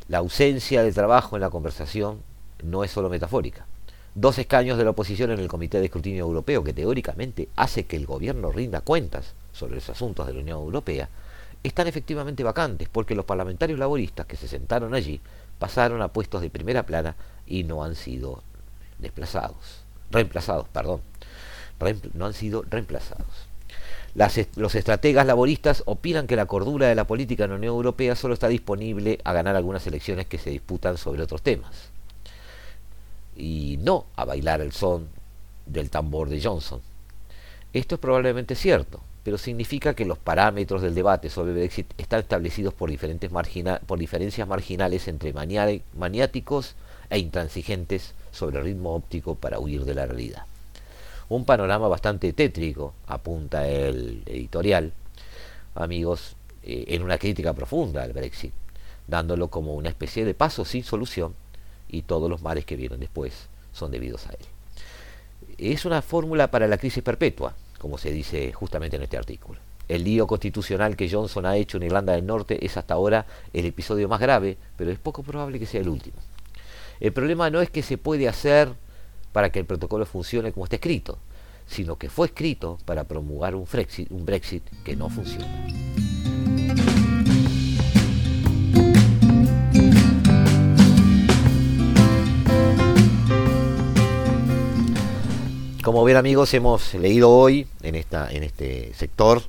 La 0.09 0.19
ausencia 0.19 0.83
de 0.83 0.93
trabajo 0.93 1.37
en 1.37 1.43
la 1.43 1.51
conversación 1.51 2.23
no 2.65 2.83
es 2.83 2.91
solo 2.91 3.09
metafórica. 3.09 3.67
Dos 4.17 4.37
escaños 4.37 4.77
de 4.77 4.85
la 4.85 4.91
oposición 4.91 5.31
en 5.31 5.39
el 5.39 5.47
Comité 5.47 5.79
de 5.79 5.87
Escrutinio 5.87 6.25
Europeo, 6.25 6.65
que 6.65 6.73
teóricamente 6.73 7.49
hace 7.55 7.85
que 7.87 7.97
el 7.97 8.05
gobierno 8.05 8.51
rinda 8.51 8.81
cuentas 8.81 9.35
sobre 9.53 9.77
los 9.77 9.89
asuntos 9.89 10.27
de 10.27 10.35
la 10.35 10.41
Unión 10.41 10.59
Europea, 10.59 11.09
están 11.63 11.87
efectivamente 11.87 12.43
vacantes 12.43 12.89
porque 12.91 13.15
los 13.15 13.25
parlamentarios 13.25 13.79
laboristas 13.79 14.27
que 14.27 14.37
se 14.37 14.49
sentaron 14.49 14.93
allí 14.93 15.21
pasaron 15.61 16.03
a 16.03 16.09
puestos 16.09 16.43
de 16.43 16.51
primera 16.51 16.85
plana 16.85 17.15
y 17.47 17.63
no 17.63 17.85
han 17.85 17.95
sido 17.95 18.43
desplazados, 18.99 19.85
reemplazados, 20.11 20.67
perdón, 20.69 21.01
no 22.15 22.27
han 22.27 22.35
sido 22.35 22.65
reemplazados 22.69 23.52
los 24.15 24.75
estrategas 24.75 25.27
laboristas 25.27 25.83
opinan 25.87 26.27
que 26.27 26.37
la 26.37 26.45
cordura 26.47 26.87
de 26.87 26.95
la 26.95 27.07
política 27.07 27.45
en 27.45 27.51
la 27.51 27.57
Unión 27.57 27.75
Europea 27.75 28.15
solo 28.15 28.35
está 28.35 28.49
disponible 28.49 29.19
a 29.25 29.33
ganar 29.33 29.57
algunas 29.57 29.87
elecciones 29.87 30.27
que 30.27 30.39
se 30.39 30.51
disputan 30.51 30.99
sobre 30.99 31.23
otros 31.23 31.41
temas. 31.41 31.91
Y 33.35 33.79
no 33.81 34.05
a 34.17 34.27
bailar 34.27 34.61
el 34.61 34.73
son 34.73 35.09
del 35.65 35.89
tambor 35.89 36.29
de 36.29 36.43
Johnson. 36.43 36.83
Esto 37.73 37.95
es 37.95 38.01
probablemente 38.03 38.55
cierto, 38.55 39.01
pero 39.25 39.39
significa 39.39 39.95
que 39.95 40.05
los 40.05 40.19
parámetros 40.19 40.83
del 40.83 40.95
debate 40.95 41.31
sobre 41.31 41.55
Brexit 41.55 41.87
están 41.97 42.21
establecidos 42.21 42.75
por, 42.75 42.91
diferentes 42.91 43.31
por 43.87 43.99
diferencias 43.99 44.47
marginales 44.47 45.09
entre 45.09 45.33
maniáticos 45.33 46.75
e 47.09 47.19
intransigentes 47.19 48.13
sobre 48.31 48.59
el 48.59 48.65
ritmo 48.65 48.95
óptico 48.95 49.37
para 49.37 49.59
huir 49.59 49.87
de 49.87 49.95
la 49.95 50.05
realidad 50.05 50.45
un 51.37 51.45
panorama 51.45 51.89
bastante 51.89 52.33
tétrico, 52.33 52.95
apunta 53.07 53.67
el 53.67 54.23
editorial, 54.27 54.93
amigos, 55.75 56.37
eh, 56.63 56.85
en 56.89 57.03
una 57.03 57.19
crítica 57.19 57.55
profunda 57.55 58.03
al 58.03 58.13
Brexit, 58.13 58.53
dándolo 59.07 59.49
como 59.49 59.75
una 59.75 59.89
especie 59.89 60.25
de 60.25 60.35
paso 60.35 60.65
sin 60.65 60.85
solución 60.85 61.35
y 61.89 62.03
todos 62.03 62.29
los 62.29 62.43
males 62.43 62.65
que 62.65 62.77
vienen 62.77 63.01
después 63.01 63.49
son 63.73 63.91
debidos 63.91 64.27
a 64.27 64.31
él. 64.31 64.47
Es 65.59 65.85
una 65.85 66.03
fórmula 66.03 66.51
para 66.51 66.69
la 66.69 66.79
crisis 66.79 67.03
perpetua, 67.03 67.55
como 67.79 67.99
se 67.99 68.11
dice 68.11 68.53
justamente 68.53 68.97
en 68.97 69.03
este 69.03 69.17
artículo. 69.17 69.59
El 69.89 70.05
lío 70.05 70.27
constitucional 70.27 70.97
que 70.97 71.11
Johnson 71.11 71.47
ha 71.47 71.57
hecho 71.57 71.79
en 71.79 71.85
Irlanda 71.85 72.13
del 72.13 72.27
Norte 72.27 72.65
es 72.65 72.77
hasta 72.77 72.95
ahora 72.95 73.27
el 73.53 73.67
episodio 73.67 74.09
más 74.09 74.21
grave, 74.21 74.57
pero 74.77 74.91
es 74.91 74.99
poco 74.99 75.23
probable 75.23 75.59
que 75.59 75.67
sea 75.67 75.81
el 75.81 75.89
último. 75.89 76.17
El 77.01 77.13
problema 77.13 77.51
no 77.51 77.61
es 77.61 77.71
que 77.71 77.83
se 77.83 77.99
puede 77.99 78.29
hacer 78.29 78.73
para 79.33 79.51
que 79.51 79.59
el 79.59 79.67
protocolo 79.67 80.07
funcione 80.07 80.53
como 80.53 80.65
está 80.65 80.77
escrito, 80.77 81.19
sino 81.67 81.97
que 81.97 82.11
fue 82.11 82.27
escrito 82.27 82.79
para 82.85 83.05
promulgar 83.05 83.55
un 83.55 83.67
Brexit, 83.67 84.63
que 84.85 84.97
no 84.97 85.09
funciona. 85.09 85.47
Como 95.83 96.05
ven 96.05 96.17
amigos, 96.17 96.55
hemos 96.55 96.95
leído 96.95 97.29
hoy 97.29 97.67
en, 97.83 97.97
esta, 97.97 98.31
en 98.31 98.45
este 98.45 98.95
sector 98.95 99.43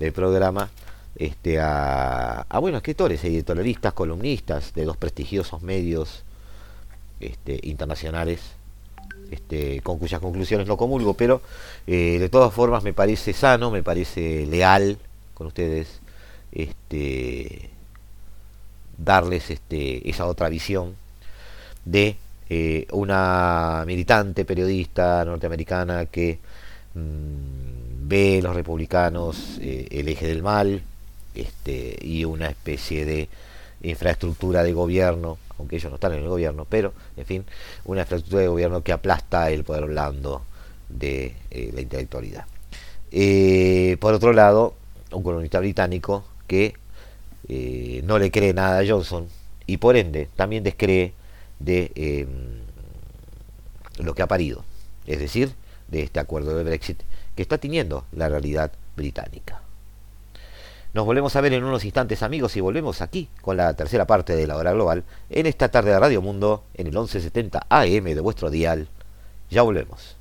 del 0.00 0.12
programa 0.12 0.68
este, 1.14 1.60
a, 1.60 2.46
bueno, 2.60 2.78
escritores, 2.78 3.22
editorialistas, 3.22 3.92
columnistas 3.92 4.72
de 4.74 4.84
dos 4.84 4.96
prestigiosos 4.96 5.62
medios 5.62 6.24
este, 7.20 7.60
internacionales, 7.62 8.40
este, 9.30 9.80
con 9.82 9.98
cuyas 9.98 10.20
conclusiones 10.20 10.66
no 10.66 10.76
comulgo, 10.76 11.14
pero 11.14 11.40
eh, 11.86 12.18
de 12.18 12.28
todas 12.28 12.52
formas 12.52 12.82
me 12.82 12.92
parece 12.92 13.32
sano, 13.32 13.70
me 13.70 13.82
parece 13.82 14.46
leal 14.46 14.98
con 15.34 15.46
ustedes 15.46 16.00
este, 16.52 17.70
darles 18.98 19.50
este, 19.50 20.08
esa 20.08 20.26
otra 20.26 20.48
visión 20.48 20.94
de 21.84 22.16
eh, 22.48 22.86
una 22.90 23.84
militante 23.86 24.44
periodista 24.44 25.24
norteamericana 25.24 26.06
que 26.06 26.38
mm, 26.94 28.08
ve 28.08 28.40
los 28.42 28.54
republicanos 28.54 29.58
eh, 29.60 29.86
el 29.90 30.08
eje 30.08 30.26
del 30.26 30.42
mal 30.42 30.82
este, 31.34 31.96
y 32.02 32.24
una 32.24 32.48
especie 32.48 33.04
de 33.04 33.28
infraestructura 33.82 34.62
de 34.62 34.72
gobierno, 34.72 35.38
aunque 35.60 35.76
ellos 35.76 35.90
no 35.90 35.96
están 35.96 36.12
en 36.12 36.20
el 36.20 36.28
gobierno, 36.28 36.66
pero 36.68 36.92
en 37.16 37.26
fin, 37.26 37.44
una 37.84 38.02
infraestructura 38.02 38.42
de 38.42 38.48
gobierno 38.48 38.82
que 38.82 38.92
aplasta 38.92 39.50
el 39.50 39.64
poder 39.64 39.86
blando 39.86 40.42
de 40.88 41.34
eh, 41.50 41.70
la 41.72 41.80
intelectualidad. 41.80 42.46
por 44.00 44.14
otro 44.14 44.32
lado, 44.32 44.74
un 45.12 45.22
colonista 45.22 45.60
británico 45.60 46.24
que 46.46 46.74
no 48.04 48.18
le 48.18 48.30
cree 48.30 48.54
nada 48.54 48.80
a 48.80 48.86
Johnson 48.86 49.26
y 49.66 49.76
por 49.78 49.96
ende 49.96 50.28
también 50.36 50.62
descree 50.62 51.12
de 51.58 51.92
em, 51.94 52.60
lo 54.04 54.14
que 54.14 54.22
ha 54.22 54.26
parido, 54.26 54.64
es 55.06 55.20
decir, 55.20 55.52
de 55.88 56.02
este 56.02 56.20
acuerdo 56.20 56.56
de 56.56 56.64
Brexit 56.64 57.02
que 57.36 57.42
está 57.42 57.58
teniendo 57.58 58.04
la 58.12 58.28
realidad 58.28 58.72
británica. 58.96 59.62
Nos 60.92 61.06
volvemos 61.06 61.36
a 61.36 61.40
ver 61.40 61.52
en 61.52 61.62
unos 61.62 61.84
instantes 61.84 62.22
amigos 62.22 62.56
y 62.56 62.60
volvemos 62.60 63.00
aquí 63.00 63.28
con 63.42 63.56
la 63.56 63.74
tercera 63.74 64.06
parte 64.06 64.34
de 64.34 64.46
la 64.46 64.56
hora 64.56 64.72
global 64.72 65.04
en 65.28 65.46
esta 65.46 65.68
tarde 65.68 65.90
de 65.90 66.00
Radio 66.00 66.20
Mundo 66.20 66.64
en 66.74 66.88
el 66.88 66.92
1170 66.92 67.66
AM 67.68 68.04
de 68.04 68.20
vuestro 68.20 68.50
dial. 68.50 68.88
Ya 69.50 69.62
volvemos. 69.62 70.16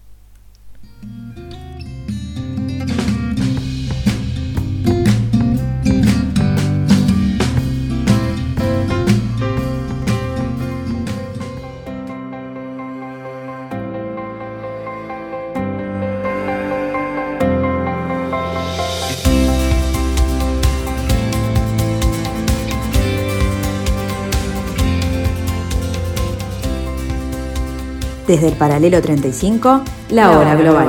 Desde 28.29 28.49
el 28.49 28.53
paralelo 28.53 29.01
35, 29.01 29.83
la 30.11 30.37
hora 30.37 30.53
global. 30.53 30.87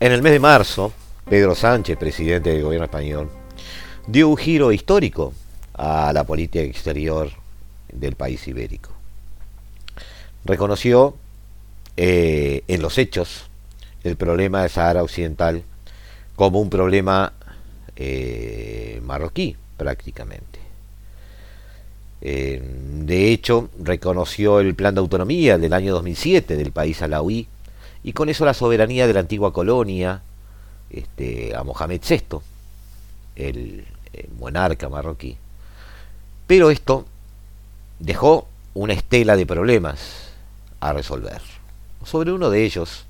En 0.00 0.10
el 0.10 0.20
mes 0.20 0.32
de 0.32 0.40
marzo, 0.40 0.92
Pedro 1.30 1.54
Sánchez, 1.54 1.96
presidente 1.96 2.50
del 2.50 2.64
gobierno 2.64 2.86
español, 2.86 3.30
dio 4.08 4.28
un 4.28 4.36
giro 4.36 4.72
histórico 4.72 5.32
a 5.74 6.12
la 6.12 6.24
política 6.24 6.64
exterior 6.64 7.30
del 7.92 8.16
país 8.16 8.48
ibérico 8.48 8.97
reconoció 10.44 11.16
eh, 11.96 12.62
en 12.68 12.80
los 12.80 12.96
hechos 12.96 13.46
el 14.04 14.16
problema 14.16 14.62
de 14.62 14.68
Sahara 14.68 15.02
Occidental 15.02 15.64
como 16.36 16.60
un 16.60 16.70
problema 16.70 17.32
eh, 17.96 19.00
marroquí 19.04 19.56
prácticamente. 19.76 20.60
Eh, 22.20 22.62
de 22.62 23.32
hecho, 23.32 23.70
reconoció 23.82 24.60
el 24.60 24.74
plan 24.74 24.94
de 24.94 25.00
autonomía 25.00 25.58
del 25.58 25.72
año 25.72 25.92
2007 25.94 26.56
del 26.56 26.72
país 26.72 27.02
alauí 27.02 27.48
y 28.04 28.12
con 28.12 28.28
eso 28.28 28.44
la 28.44 28.54
soberanía 28.54 29.06
de 29.06 29.14
la 29.14 29.20
antigua 29.20 29.52
colonia 29.52 30.22
este, 30.90 31.54
a 31.54 31.64
Mohamed 31.64 32.00
VI, 32.08 32.38
el 33.36 33.84
monarca 34.38 34.88
marroquí. 34.88 35.36
Pero 36.46 36.70
esto 36.70 37.06
dejó 37.98 38.46
una 38.74 38.92
estela 38.92 39.36
de 39.36 39.46
problemas 39.46 40.27
a 40.80 40.92
resolver. 40.92 41.40
Sobre 42.04 42.32
uno 42.32 42.50
de 42.50 42.64
ellos, 42.64 43.06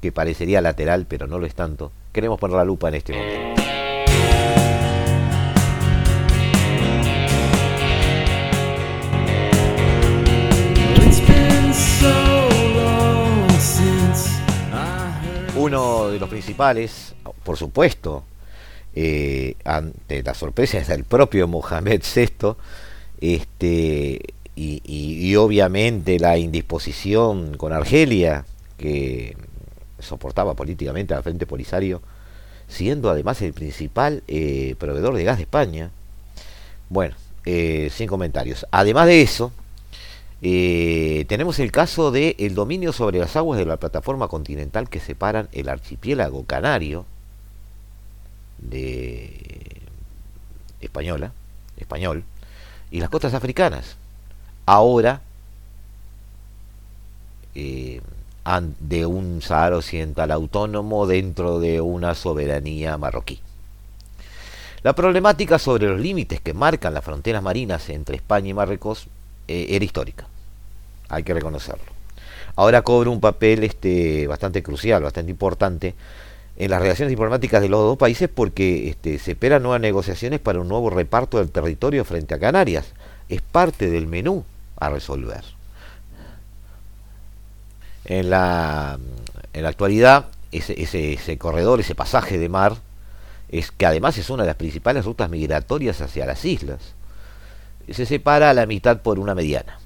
que 0.00 0.12
parecería 0.12 0.60
lateral 0.60 1.06
pero 1.08 1.26
no 1.26 1.38
lo 1.38 1.46
es 1.46 1.54
tanto, 1.54 1.92
queremos 2.12 2.38
poner 2.38 2.56
la 2.56 2.64
lupa 2.64 2.88
en 2.88 2.94
este 2.94 3.12
momento. 3.12 3.62
Uno 15.56 16.08
de 16.08 16.18
los 16.18 16.28
principales, 16.28 17.14
por 17.42 17.56
supuesto, 17.56 18.24
eh, 18.94 19.56
ante 19.64 20.22
la 20.22 20.34
sorpresa 20.34 20.78
del 20.80 21.04
propio 21.04 21.48
Mohamed 21.48 22.02
VI, 22.02 22.54
este, 23.20 24.20
y, 24.56 25.34
obviamente 25.36 26.18
la 26.18 26.38
indisposición 26.38 27.56
con 27.56 27.72
Argelia, 27.72 28.44
que 28.76 29.36
soportaba 29.98 30.54
políticamente 30.54 31.14
al 31.14 31.22
Frente 31.22 31.46
Polisario, 31.46 32.02
siendo 32.68 33.10
además 33.10 33.42
el 33.42 33.52
principal 33.52 34.22
eh, 34.28 34.76
proveedor 34.78 35.14
de 35.14 35.24
gas 35.24 35.38
de 35.38 35.42
España. 35.44 35.90
Bueno, 36.88 37.16
eh, 37.44 37.90
sin 37.92 38.06
comentarios. 38.08 38.66
Además 38.70 39.06
de 39.06 39.22
eso, 39.22 39.52
eh, 40.42 41.24
tenemos 41.28 41.58
el 41.58 41.72
caso 41.72 42.10
del 42.10 42.36
el 42.38 42.54
dominio 42.54 42.92
sobre 42.92 43.18
las 43.18 43.34
aguas 43.36 43.58
de 43.58 43.66
la 43.66 43.78
plataforma 43.78 44.28
continental 44.28 44.88
que 44.88 45.00
separan 45.00 45.48
el 45.52 45.68
archipiélago 45.68 46.44
canario 46.44 47.06
de 48.58 49.80
española, 50.80 51.32
español, 51.76 52.24
y 52.90 53.00
las 53.00 53.10
costas 53.10 53.34
africanas 53.34 53.96
ahora 54.66 55.20
eh, 57.54 58.00
de 58.80 59.06
un 59.06 59.40
Sahara 59.40 59.78
Occidental 59.78 60.30
autónomo 60.30 61.06
dentro 61.06 61.60
de 61.60 61.80
una 61.80 62.14
soberanía 62.14 62.98
marroquí. 62.98 63.40
La 64.82 64.92
problemática 64.92 65.58
sobre 65.58 65.88
los 65.88 65.98
límites 65.98 66.40
que 66.42 66.52
marcan 66.52 66.92
las 66.92 67.04
fronteras 67.04 67.42
marinas 67.42 67.88
entre 67.88 68.16
España 68.16 68.50
y 68.50 68.54
Marruecos 68.54 69.06
eh, 69.48 69.68
era 69.70 69.84
histórica, 69.84 70.26
hay 71.08 71.22
que 71.22 71.32
reconocerlo. 71.32 71.94
Ahora 72.56 72.82
cobra 72.82 73.08
un 73.08 73.20
papel 73.20 73.64
este, 73.64 74.26
bastante 74.26 74.62
crucial, 74.62 75.02
bastante 75.02 75.30
importante 75.30 75.94
en 76.56 76.70
las 76.70 76.82
relaciones 76.82 77.10
diplomáticas 77.10 77.62
de 77.62 77.68
los 77.68 77.80
dos 77.80 77.98
países 77.98 78.28
porque 78.32 78.90
este, 78.90 79.18
se 79.18 79.32
esperan 79.32 79.62
nuevas 79.62 79.80
negociaciones 79.80 80.38
para 80.38 80.60
un 80.60 80.68
nuevo 80.68 80.90
reparto 80.90 81.38
del 81.38 81.50
territorio 81.50 82.04
frente 82.04 82.34
a 82.34 82.38
Canarias. 82.38 82.92
Es 83.28 83.40
parte 83.40 83.90
del 83.90 84.06
menú 84.06 84.44
a 84.76 84.90
resolver. 84.90 85.44
En 88.04 88.30
la, 88.30 88.98
en 89.52 89.62
la 89.62 89.68
actualidad, 89.68 90.26
ese, 90.52 90.80
ese, 90.80 91.38
corredor, 91.38 91.80
ese 91.80 91.94
pasaje 91.94 92.38
de 92.38 92.48
mar, 92.48 92.76
es 93.48 93.70
que 93.70 93.86
además 93.86 94.18
es 94.18 94.30
una 94.30 94.42
de 94.42 94.48
las 94.48 94.56
principales 94.56 95.04
rutas 95.04 95.30
migratorias 95.30 96.00
hacia 96.00 96.26
las 96.26 96.44
islas. 96.44 96.80
Se 97.90 98.06
separa 98.06 98.50
a 98.50 98.54
la 98.54 98.66
mitad 98.66 99.00
por 99.00 99.18
una 99.18 99.34
mediana. 99.34 99.78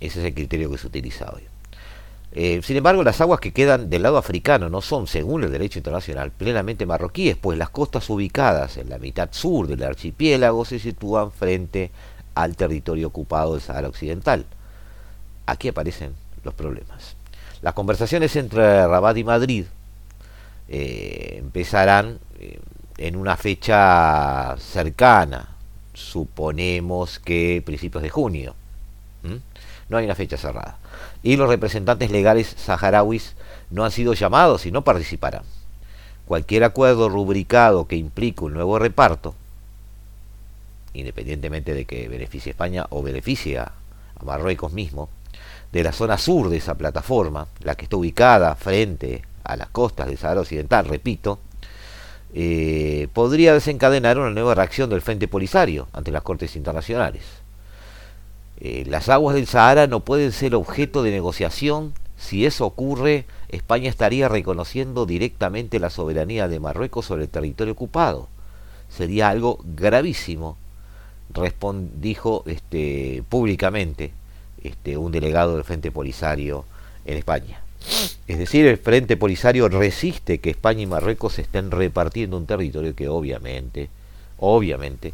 Ese 0.00 0.20
es 0.20 0.26
el 0.26 0.34
criterio 0.34 0.70
que 0.70 0.78
se 0.78 0.86
utiliza 0.86 1.30
hoy. 1.32 1.42
Eh, 2.38 2.60
sin 2.62 2.76
embargo, 2.76 3.02
las 3.02 3.22
aguas 3.22 3.40
que 3.40 3.52
quedan 3.52 3.88
del 3.88 4.02
lado 4.02 4.18
africano 4.18 4.68
no 4.68 4.82
son, 4.82 5.06
según 5.06 5.44
el 5.44 5.52
derecho 5.52 5.78
internacional, 5.78 6.32
plenamente 6.32 6.84
marroquíes, 6.84 7.36
pues 7.36 7.56
las 7.56 7.70
costas 7.70 8.10
ubicadas 8.10 8.76
en 8.76 8.90
la 8.90 8.98
mitad 8.98 9.30
sur 9.32 9.66
del 9.66 9.82
archipiélago 9.82 10.66
se 10.66 10.78
sitúan 10.78 11.32
frente 11.32 11.90
al 12.36 12.54
territorio 12.54 13.08
ocupado 13.08 13.54
del 13.54 13.62
Sahara 13.62 13.88
Occidental. 13.88 14.44
Aquí 15.46 15.68
aparecen 15.68 16.14
los 16.44 16.54
problemas. 16.54 17.16
Las 17.62 17.72
conversaciones 17.74 18.36
entre 18.36 18.86
Rabat 18.86 19.16
y 19.16 19.24
Madrid 19.24 19.64
eh, 20.68 21.36
empezarán 21.38 22.18
eh, 22.38 22.60
en 22.98 23.16
una 23.16 23.36
fecha 23.36 24.54
cercana, 24.58 25.48
suponemos 25.94 27.18
que 27.18 27.62
principios 27.64 28.02
de 28.02 28.10
junio. 28.10 28.54
No 29.88 29.96
hay 29.98 30.04
una 30.04 30.14
fecha 30.14 30.36
cerrada. 30.36 30.78
Y 31.22 31.36
los 31.36 31.48
representantes 31.48 32.10
legales 32.10 32.54
saharauis 32.56 33.34
no 33.70 33.84
han 33.84 33.90
sido 33.90 34.12
llamados 34.12 34.66
y 34.66 34.70
no 34.70 34.82
participarán. 34.82 35.42
Cualquier 36.26 36.64
acuerdo 36.64 37.08
rubricado 37.08 37.86
que 37.86 37.96
implique 37.96 38.44
un 38.44 38.54
nuevo 38.54 38.78
reparto, 38.78 39.34
independientemente 40.98 41.74
de 41.74 41.84
que 41.84 42.08
beneficie 42.08 42.50
España 42.50 42.86
o 42.90 43.02
beneficie 43.02 43.58
a 43.58 43.72
Marruecos 44.22 44.72
mismo, 44.72 45.08
de 45.72 45.82
la 45.82 45.92
zona 45.92 46.18
sur 46.18 46.48
de 46.48 46.56
esa 46.56 46.74
plataforma, 46.74 47.48
la 47.62 47.74
que 47.74 47.84
está 47.84 47.96
ubicada 47.96 48.54
frente 48.54 49.22
a 49.44 49.56
las 49.56 49.68
costas 49.68 50.06
del 50.06 50.18
Sahara 50.18 50.40
Occidental, 50.40 50.86
repito, 50.86 51.38
eh, 52.34 53.08
podría 53.12 53.54
desencadenar 53.54 54.18
una 54.18 54.30
nueva 54.30 54.54
reacción 54.54 54.90
del 54.90 55.02
Frente 55.02 55.28
Polisario 55.28 55.88
ante 55.92 56.10
las 56.10 56.22
Cortes 56.22 56.56
Internacionales. 56.56 57.22
Eh, 58.58 58.84
las 58.86 59.08
aguas 59.08 59.34
del 59.34 59.46
Sahara 59.46 59.86
no 59.86 60.00
pueden 60.00 60.32
ser 60.32 60.54
objeto 60.54 61.02
de 61.02 61.10
negociación. 61.10 61.94
Si 62.16 62.46
eso 62.46 62.66
ocurre, 62.66 63.26
España 63.48 63.88
estaría 63.88 64.28
reconociendo 64.28 65.06
directamente 65.06 65.78
la 65.78 65.90
soberanía 65.90 66.48
de 66.48 66.60
Marruecos 66.60 67.06
sobre 67.06 67.24
el 67.24 67.28
territorio 67.28 67.74
ocupado. 67.74 68.28
Sería 68.88 69.28
algo 69.28 69.58
gravísimo, 69.62 70.56
dijo 72.00 72.44
este, 72.46 73.22
públicamente 73.28 74.12
este, 74.62 74.96
un 74.96 75.12
delegado 75.12 75.54
del 75.54 75.64
Frente 75.64 75.90
Polisario 75.90 76.64
en 77.04 77.18
España. 77.18 77.60
Es 78.26 78.38
decir, 78.38 78.66
el 78.66 78.78
Frente 78.78 79.16
Polisario 79.16 79.68
resiste 79.68 80.38
que 80.38 80.50
España 80.50 80.82
y 80.82 80.86
Marruecos 80.86 81.38
estén 81.38 81.70
repartiendo 81.70 82.36
un 82.36 82.46
territorio 82.46 82.96
que 82.96 83.08
obviamente, 83.08 83.88
obviamente, 84.38 85.12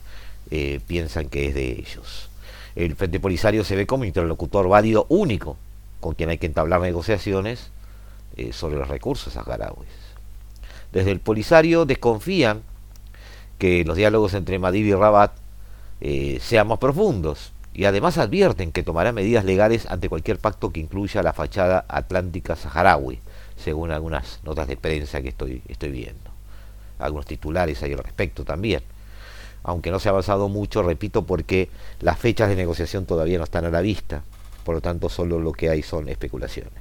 eh, 0.51 0.81
piensan 0.87 1.29
que 1.29 1.49
es 1.49 1.55
de 1.55 1.73
ellos. 1.73 2.29
El 2.75 2.97
Frente 2.97 3.21
Polisario 3.21 3.65
se 3.65 3.77
ve 3.77 3.87
como 3.87 4.05
interlocutor 4.05 4.69
válido 4.69 5.07
único 5.11 5.57
con 6.01 6.15
quien 6.15 6.31
hay 6.31 6.39
que 6.39 6.47
entablar 6.47 6.81
negociaciones 6.81 7.71
eh, 8.37 8.53
sobre 8.53 8.77
los 8.77 8.89
recursos 8.89 9.35
saharauis. 9.35 9.89
Desde 10.93 11.11
el 11.11 11.21
Polisario 11.21 11.85
desconfían 11.85 12.63
que 13.59 13.85
los 13.85 13.97
diálogos 13.97 14.35
entre 14.35 14.59
Madrid 14.59 14.87
y 14.87 14.95
Rabat 14.95 15.33
eh, 16.05 16.41
sean 16.43 16.67
más 16.67 16.81
profundos 16.81 17.53
y 17.73 17.85
además 17.85 18.19
advierten 18.19 18.73
que 18.73 18.83
tomará 18.83 19.13
medidas 19.13 19.45
legales 19.45 19.87
ante 19.87 20.09
cualquier 20.09 20.37
pacto 20.37 20.73
que 20.73 20.81
incluya 20.81 21.23
la 21.23 21.33
fachada 21.33 21.85
atlántica 21.87 22.57
saharaui, 22.57 23.21
según 23.57 23.93
algunas 23.93 24.41
notas 24.43 24.67
de 24.67 24.77
prensa 24.77 25.23
que 25.23 25.29
estoy, 25.29 25.63
estoy 25.69 25.93
viendo. 25.93 26.33
Algunos 26.99 27.27
titulares 27.27 27.81
hay 27.85 27.93
al 27.93 28.01
respecto 28.01 28.45
también. 28.45 28.83
Aunque 29.63 29.93
no 29.93 30.01
se 30.01 30.09
ha 30.09 30.11
avanzado 30.11 30.49
mucho, 30.49 30.83
repito, 30.83 31.25
porque 31.25 31.71
las 32.01 32.19
fechas 32.19 32.49
de 32.49 32.57
negociación 32.57 33.07
todavía 33.07 33.39
no 33.39 33.45
están 33.45 33.65
a 33.65 33.71
la 33.71 33.81
vista. 33.81 34.25
Por 34.65 34.75
lo 34.75 34.81
tanto, 34.81 35.09
solo 35.09 35.39
lo 35.39 35.53
que 35.53 35.71
hay 35.71 35.85
son 35.85 36.09
especulaciones. 36.09 36.73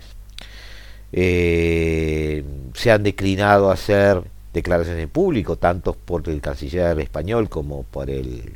Eh, 1.12 2.44
se 2.74 2.90
han 2.90 3.04
declinado 3.04 3.70
a 3.70 3.76
hacer 3.76 4.24
declaraciones 4.52 5.04
en 5.04 5.10
público, 5.10 5.58
tanto 5.58 5.94
por 5.94 6.28
el 6.28 6.42
canciller 6.42 7.00
español 7.00 7.50
como 7.50 7.84
por 7.84 8.10
el 8.10 8.52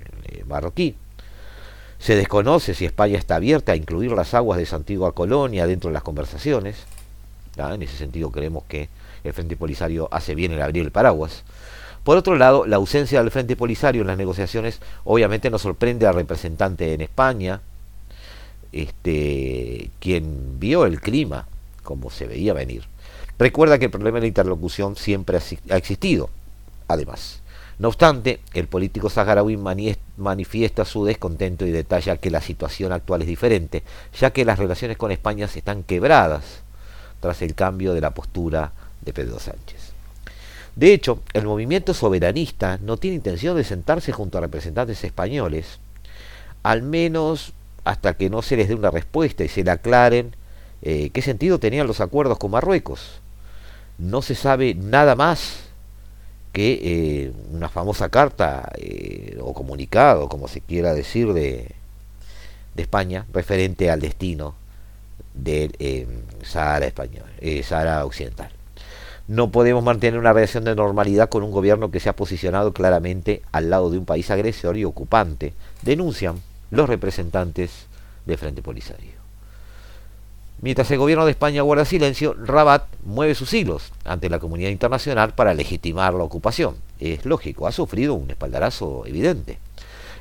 marroquí. 0.48 0.96
Se 2.00 2.16
desconoce 2.16 2.74
si 2.74 2.86
España 2.86 3.18
está 3.18 3.36
abierta 3.36 3.72
a 3.72 3.76
incluir 3.76 4.12
las 4.12 4.34
aguas 4.34 4.58
de 4.58 4.64
esa 4.64 4.76
antigua 4.76 5.14
colonia 5.14 5.66
dentro 5.66 5.90
de 5.90 5.94
las 5.94 6.04
conversaciones. 6.04 6.76
En 7.58 7.82
ese 7.82 7.98
sentido 7.98 8.32
creemos 8.32 8.64
que 8.68 8.90
el 9.24 9.34
Frente 9.34 9.56
Polisario 9.56 10.08
hace 10.12 10.36
bien 10.36 10.52
en 10.52 10.62
abrir 10.62 10.84
el 10.84 10.92
paraguas. 10.92 11.44
Por 12.04 12.18
otro 12.18 12.36
lado, 12.36 12.68
la 12.68 12.76
ausencia 12.76 13.22
del 13.22 13.32
Frente 13.32 13.56
Polisario 13.56 14.02
en 14.02 14.08
las 14.08 14.18
negociaciones 14.18 14.80
obviamente 15.06 15.50
nos 15.50 15.64
sorprende 15.64 16.06
al 16.06 16.14
representante 16.14 16.94
en 16.94 17.02
España, 17.02 17.62
este, 18.72 19.90
quien 20.00 20.60
vio 20.60 20.86
el 20.86 21.02
clima 21.02 21.48
como 21.82 22.12
se 22.12 22.28
veía 22.28 22.54
venir. 22.54 22.84
Recuerda 23.40 23.80
que 23.80 23.86
el 23.86 23.92
problema 23.92 24.18
de 24.18 24.22
la 24.22 24.28
interlocución 24.28 24.96
siempre 24.96 25.40
ha 25.70 25.78
existido, 25.78 26.30
además. 26.88 27.42
No 27.78 27.90
obstante, 27.90 28.40
el 28.54 28.68
político 28.68 29.10
saharaui 29.10 29.58
manifiesta 30.18 30.86
su 30.86 31.04
descontento 31.04 31.66
y 31.66 31.72
detalla 31.72 32.18
que 32.18 32.32
la 32.32 32.42
situación 32.42 32.94
actual 32.94 33.22
es 33.22 33.28
diferente, 33.28 33.84
ya 34.18 34.32
que 34.32 34.46
las 34.46 34.60
relaciones 34.60 34.98
con 34.98 35.12
España 35.12 35.46
están 35.54 35.84
quebradas 35.84 36.62
tras 37.20 37.42
el 37.42 37.54
cambio 37.54 37.94
de 37.94 38.02
la 38.02 38.12
postura 38.12 38.72
de 39.02 39.12
Pedro 39.12 39.40
Sánchez. 39.40 39.92
De 40.76 40.94
hecho, 40.94 41.22
el 41.34 41.46
movimiento 41.46 41.94
soberanista 41.94 42.80
no 42.82 42.98
tiene 42.98 43.16
intención 43.16 43.56
de 43.58 43.64
sentarse 43.64 44.12
junto 44.12 44.38
a 44.38 44.42
representantes 44.42 45.04
españoles, 45.04 45.80
al 46.64 46.82
menos 46.82 47.54
hasta 47.84 48.16
que 48.16 48.30
no 48.30 48.42
se 48.42 48.58
les 48.58 48.68
dé 48.68 48.76
una 48.76 48.92
respuesta 48.92 49.44
y 49.44 49.48
se 49.48 49.64
le 49.64 49.72
aclaren 49.72 50.36
eh, 50.82 51.12
qué 51.12 51.22
sentido 51.22 51.60
tenían 51.60 51.88
los 51.88 52.02
acuerdos 52.02 52.38
con 52.38 52.52
Marruecos. 52.52 53.22
No 53.98 54.22
se 54.22 54.36
sabe 54.36 54.76
nada 54.76 55.16
más 55.16 55.65
que 56.56 56.80
eh, 56.82 57.34
una 57.52 57.68
famosa 57.68 58.08
carta 58.08 58.72
eh, 58.78 59.38
o 59.42 59.54
comunicado, 59.54 60.30
como 60.30 60.48
se 60.48 60.62
quiera 60.62 60.94
decir, 60.94 61.34
de, 61.34 61.76
España 62.78 63.26
referente 63.34 63.92
al 63.92 64.00
destino 64.00 64.56
del 65.34 65.76
eh, 65.80 66.08
Sahara 66.44 66.86
español, 66.86 67.26
Sahara 67.64 68.06
occidental. 68.06 68.52
No 69.28 69.52
podemos 69.52 69.84
mantener 69.84 70.18
una 70.18 70.32
relación 70.32 70.64
de 70.64 70.76
normalidad 70.76 71.28
con 71.28 71.44
un 71.44 71.52
gobierno 71.52 71.92
que 71.92 72.00
se 72.00 72.08
ha 72.08 72.16
posicionado 72.16 72.72
claramente 72.72 73.42
al 73.52 73.70
lado 73.70 73.90
de 73.90 73.98
un 73.98 74.06
país 74.06 74.32
agresor 74.32 74.78
y 74.78 74.86
ocupante, 74.86 75.54
denuncian 75.82 76.42
los 76.72 76.88
representantes 76.88 77.88
del 78.26 78.38
Frente 78.38 78.62
Polisario. 78.62 79.15
Mientras 80.62 80.90
el 80.92 80.98
gobierno 80.98 81.26
de 81.26 81.32
España 81.32 81.62
guarda 81.62 81.86
silencio, 81.86 82.34
Rabat 82.34 82.86
mueve 83.04 83.36
sus 83.36 83.54
hilos 83.54 83.92
ante 84.06 84.30
la 84.30 84.40
comunidad 84.40 84.70
internacional 84.70 85.34
para 85.34 85.54
legitimar 85.54 86.14
la 86.14 86.24
ocupación. 86.24 86.76
Es 87.00 87.26
lógico, 87.26 87.68
ha 87.68 87.72
sufrido 87.72 88.14
un 88.14 88.30
espaldarazo 88.32 89.06
evidente. 89.06 89.60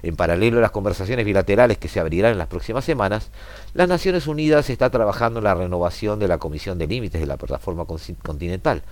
En 0.02 0.16
paralelo 0.16 0.58
a 0.58 0.60
las 0.60 0.70
conversaciones 0.70 1.24
bilaterales 1.24 1.78
que 1.78 1.88
se 1.88 1.98
abrirán 1.98 2.32
en 2.32 2.38
las 2.38 2.48
próximas 2.48 2.84
semanas, 2.84 3.30
las 3.72 3.88
Naciones 3.88 4.26
Unidas 4.26 4.68
está 4.68 4.90
trabajando 4.90 5.38
en 5.38 5.44
la 5.44 5.54
renovación 5.54 6.18
de 6.18 6.28
la 6.28 6.38
Comisión 6.38 6.78
de 6.78 6.88
Límites 6.88 7.20
de 7.20 7.26
la 7.26 7.38
Plataforma 7.38 7.86
Continental, 7.86 8.82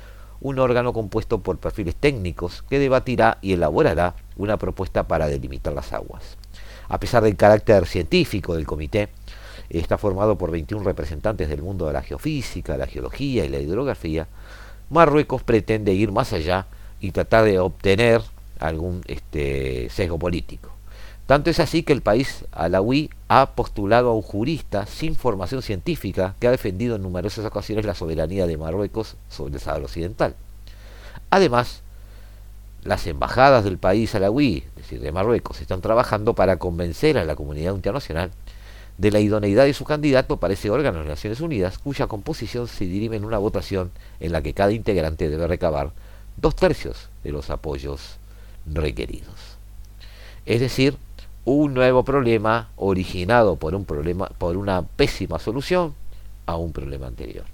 un 0.41 0.59
órgano 0.59 0.93
compuesto 0.93 1.43
por 1.43 1.59
perfiles 1.59 1.97
técnicos 1.97 2.65
que 2.71 2.79
debatirá 2.79 3.39
y 3.43 3.53
elaborará 3.53 4.15
una 4.37 4.57
propuesta 4.57 5.07
para 5.07 5.27
delimitar 5.27 5.75
las 5.75 5.93
aguas. 5.93 6.39
A 6.89 6.99
pesar 6.99 7.23
del 7.23 7.37
carácter 7.37 7.87
científico 7.87 8.55
del 8.55 8.67
comité, 8.67 9.09
está 9.79 9.99
formado 9.99 10.37
por 10.37 10.51
21 10.51 10.85
representantes 10.85 11.49
del 11.49 11.63
mundo 11.63 11.87
de 11.87 11.95
la 11.95 12.03
geofísica, 12.03 12.77
la 12.77 12.87
geología 12.87 13.45
y 13.45 13.49
la 13.49 13.59
hidrografía, 13.59 14.29
Marruecos 14.91 15.43
pretende 15.43 15.95
ir 15.95 16.13
más 16.13 16.33
allá 16.33 16.67
y 17.01 17.13
tratar 17.13 17.45
de 17.45 17.59
obtener 17.59 18.21
algún 18.59 19.03
este, 19.07 19.89
sesgo 19.91 20.19
político. 20.19 20.71
Tanto 21.27 21.51
es 21.51 21.61
así 21.61 21.83
que 21.83 21.93
el 21.93 22.03
país 22.03 22.45
alawí 22.53 23.09
ha 23.29 23.53
postulado 23.55 24.11
a 24.11 24.15
un 24.15 24.23
jurista 24.23 24.87
sin 24.87 25.15
formación 25.15 25.63
científica 25.63 26.35
que 26.39 26.49
ha 26.49 26.51
defendido 26.51 26.97
en 26.97 27.03
numerosas 27.03 27.45
ocasiones 27.45 27.87
la 27.87 27.95
soberanía 27.95 28.47
de 28.47 28.59
Marruecos 28.59 29.17
sobre 29.31 29.55
el 29.55 29.61
Sahara 29.61 29.85
Occidental. 29.85 30.35
Además, 31.31 31.81
las 32.85 33.07
embajadas 33.07 33.65
del 33.65 33.79
país 33.79 34.15
alawí, 34.15 34.65
es 34.69 34.75
decir, 34.75 35.01
de 35.01 35.13
Marruecos, 35.13 35.61
están 35.61 35.81
trabajando 35.81 36.35
para 36.35 36.59
convencer 36.59 37.17
a 37.17 37.25
la 37.25 37.37
comunidad 37.37 37.75
internacional 37.75 38.33
de 38.99 39.11
la 39.11 39.21
idoneidad 39.21 39.65
de 39.65 39.75
su 39.75 39.85
candidato 39.85 40.37
para 40.37 40.55
ese 40.55 40.71
órgano 40.71 41.01
de 41.01 41.09
Naciones 41.09 41.41
Unidas, 41.41 41.79
cuya 41.79 42.07
composición 42.07 42.69
se 42.69 42.85
dirime 42.85 43.17
en 43.17 43.25
una 43.25 43.39
votación 43.39 43.91
en 44.21 44.33
la 44.33 44.43
que 44.43 44.55
cada 44.55 44.73
integrante 44.73 45.29
debe 45.29 45.47
recabar 45.47 45.91
dos 46.37 46.55
tercios 46.55 47.09
de 47.25 47.33
los 47.33 47.51
apoyos 47.51 48.17
requeridos. 48.67 49.35
Es 50.47 50.61
decir, 50.61 50.97
un 51.45 51.75
nuevo 51.75 52.05
problema 52.05 52.69
originado 52.77 53.57
por 53.57 53.75
un 53.75 53.85
problema, 53.85 54.29
por 54.39 54.57
una 54.57 54.83
pésima 54.83 55.39
solución 55.39 55.95
a 56.47 56.57
un 56.57 56.73
problema 56.73 57.07
anterior. 57.07 57.45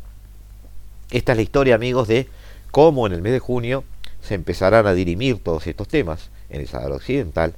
Esta 1.10 1.32
es 1.32 1.38
la 1.38 1.42
historia, 1.42 1.74
amigos, 1.74 2.08
de 2.08 2.28
cómo 2.70 3.06
en 3.06 3.14
el 3.14 3.22
mes 3.22 3.32
de 3.32 3.38
junio 3.38 3.84
se 4.22 4.34
empezarán 4.34 4.86
a 4.86 4.92
dirimir 4.92 5.42
todos 5.42 5.66
estos 5.66 5.88
temas 5.88 6.28
en 6.50 6.60
el 6.60 6.68
Sahara 6.68 6.96
Occidental 6.96 7.54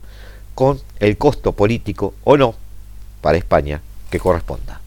con 0.55 0.81
el 1.01 1.17
costo 1.17 1.53
político 1.53 2.15
o 2.23 2.37
no 2.37 2.55
para 3.21 3.39
España 3.39 3.81
que 4.11 4.19
corresponda. 4.19 4.81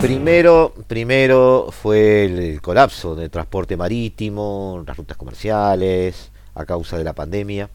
Primero, 0.00 0.74
primero 0.86 1.68
fue 1.70 2.24
el, 2.26 2.60
colapso 2.60 3.14
del 3.14 3.30
transporte 3.30 3.74
marítimo, 3.76 4.84
las 4.86 4.98
rutas 4.98 5.16
comerciales, 5.16 6.30
a 6.54 6.66
causa 6.66 6.98
de 6.98 7.04
la 7.04 7.14
pandemia. 7.14 7.70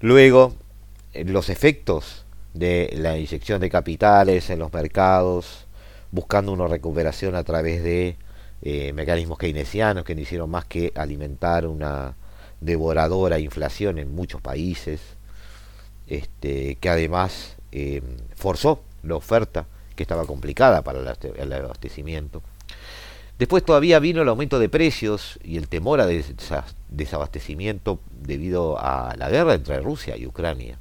Luego, 0.00 0.54
eh, 1.12 1.24
los 1.24 1.50
efectos 1.50 2.24
de 2.54 2.90
la 2.96 3.18
inyección 3.18 3.60
de 3.60 3.68
capitales 3.68 4.48
en 4.48 4.60
los 4.60 4.72
mercados, 4.72 5.66
buscando 6.12 6.52
una 6.52 6.66
recuperación 6.66 7.34
a 7.34 7.44
través 7.44 7.82
de 7.82 8.16
eh, 8.62 8.92
mecanismos 8.92 9.38
keynesianos 9.38 10.04
que 10.04 10.14
no 10.14 10.20
hicieron 10.20 10.50
más 10.50 10.64
que 10.64 10.92
alimentar 10.94 11.66
una 11.66 12.14
devoradora 12.60 13.38
inflación 13.38 13.98
en 13.98 14.14
muchos 14.14 14.40
países, 14.40 15.00
este, 16.06 16.76
que 16.76 16.88
además 16.88 17.56
eh, 17.72 18.02
forzó 18.34 18.82
la 19.02 19.16
oferta 19.16 19.66
que 19.96 20.02
estaba 20.02 20.26
complicada 20.26 20.82
para 20.82 21.00
el 21.00 21.52
abastecimiento. 21.52 22.42
Después 23.38 23.64
todavía 23.64 23.98
vino 24.00 24.20
el 24.20 24.28
aumento 24.28 24.58
de 24.58 24.68
precios 24.68 25.38
y 25.42 25.56
el 25.56 25.68
temor 25.68 26.02
a 26.02 26.08
desabastecimiento 26.90 27.98
debido 28.10 28.78
a 28.78 29.14
la 29.16 29.30
guerra 29.30 29.54
entre 29.54 29.80
Rusia 29.80 30.14
y 30.18 30.26
Ucrania. 30.26 30.78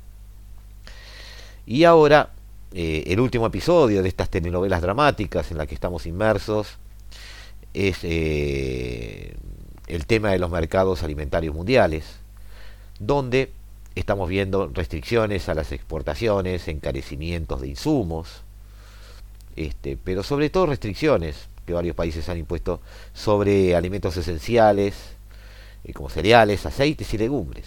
Y 1.66 1.86
ahora, 1.86 2.32
eh, 2.74 3.04
el 3.08 3.20
último 3.20 3.48
episodio 3.48 4.04
de 4.04 4.10
estas 4.10 4.30
telenovelas 4.30 4.82
dramáticas 4.82 5.50
en 5.52 5.58
las 5.58 5.68
que 5.68 5.74
estamos 5.74 6.06
inmersos 6.06 6.78
es 7.74 8.00
eh, 8.04 9.36
el 9.88 10.06
tema 10.06 10.32
de 10.32 10.40
los 10.40 10.52
mercados 10.52 11.02
alimentarios 11.02 11.56
mundiales, 11.56 12.06
donde 13.00 13.52
estamos 13.96 14.30
viendo 14.30 14.68
restricciones 14.74 15.50
a 15.50 15.56
las 15.56 15.72
exportaciones, 15.72 16.68
encarecimientos 16.68 17.62
de 17.62 17.70
insumos, 17.70 18.42
este, 19.56 19.98
pero 20.04 20.24
sobre 20.24 20.50
todo 20.50 20.68
restricciones 20.68 21.48
que 21.66 21.74
varios 21.74 21.96
países 21.96 22.30
han 22.30 22.38
impuesto 22.38 22.82
sobre 23.14 23.76
alimentos 23.76 24.16
esenciales, 24.16 24.96
eh, 25.84 25.94
como 25.94 26.10
cereales, 26.10 26.66
aceites 26.66 27.14
y 27.14 27.18
legumbres. 27.18 27.66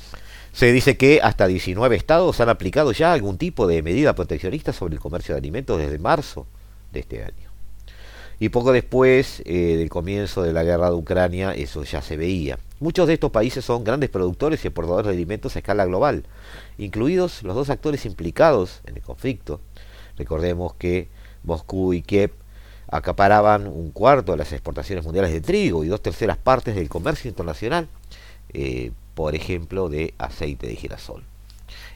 Se 0.52 0.70
dice 0.70 0.96
que 0.98 1.20
hasta 1.22 1.46
19 1.46 1.96
estados 1.96 2.40
han 2.40 2.50
aplicado 2.50 2.92
ya 2.92 3.12
algún 3.12 3.38
tipo 3.38 3.66
de 3.66 3.82
medida 3.82 4.14
proteccionista 4.14 4.72
sobre 4.72 4.94
el 4.94 5.00
comercio 5.00 5.34
de 5.34 5.38
alimentos 5.38 5.78
desde 5.78 5.98
marzo 5.98 6.46
de 6.92 7.00
este 7.00 7.24
año. 7.24 7.50
Y 8.38 8.48
poco 8.48 8.72
después 8.72 9.42
eh, 9.46 9.76
del 9.76 9.88
comienzo 9.88 10.42
de 10.42 10.52
la 10.52 10.64
guerra 10.64 10.90
de 10.90 10.96
Ucrania, 10.96 11.54
eso 11.54 11.84
ya 11.84 12.02
se 12.02 12.16
veía. 12.16 12.58
Muchos 12.80 13.06
de 13.06 13.14
estos 13.14 13.30
países 13.30 13.64
son 13.64 13.84
grandes 13.84 14.10
productores 14.10 14.64
y 14.64 14.68
exportadores 14.68 15.06
de 15.06 15.12
alimentos 15.12 15.54
a 15.54 15.60
escala 15.60 15.86
global, 15.86 16.24
incluidos 16.76 17.42
los 17.44 17.54
dos 17.54 17.70
actores 17.70 18.04
implicados 18.04 18.80
en 18.84 18.96
el 18.96 19.02
conflicto. 19.02 19.60
Recordemos 20.18 20.74
que 20.74 21.08
Moscú 21.44 21.94
y 21.94 22.02
Kiev 22.02 22.32
acaparaban 22.88 23.68
un 23.68 23.90
cuarto 23.90 24.32
de 24.32 24.38
las 24.38 24.52
exportaciones 24.52 25.04
mundiales 25.04 25.32
de 25.32 25.40
trigo 25.40 25.84
y 25.84 25.88
dos 25.88 26.02
terceras 26.02 26.36
partes 26.36 26.74
del 26.74 26.88
comercio 26.88 27.28
internacional, 27.28 27.88
eh, 28.52 28.90
por 29.14 29.34
ejemplo, 29.34 29.88
de 29.88 30.14
aceite 30.18 30.66
de 30.66 30.76
girasol. 30.76 31.22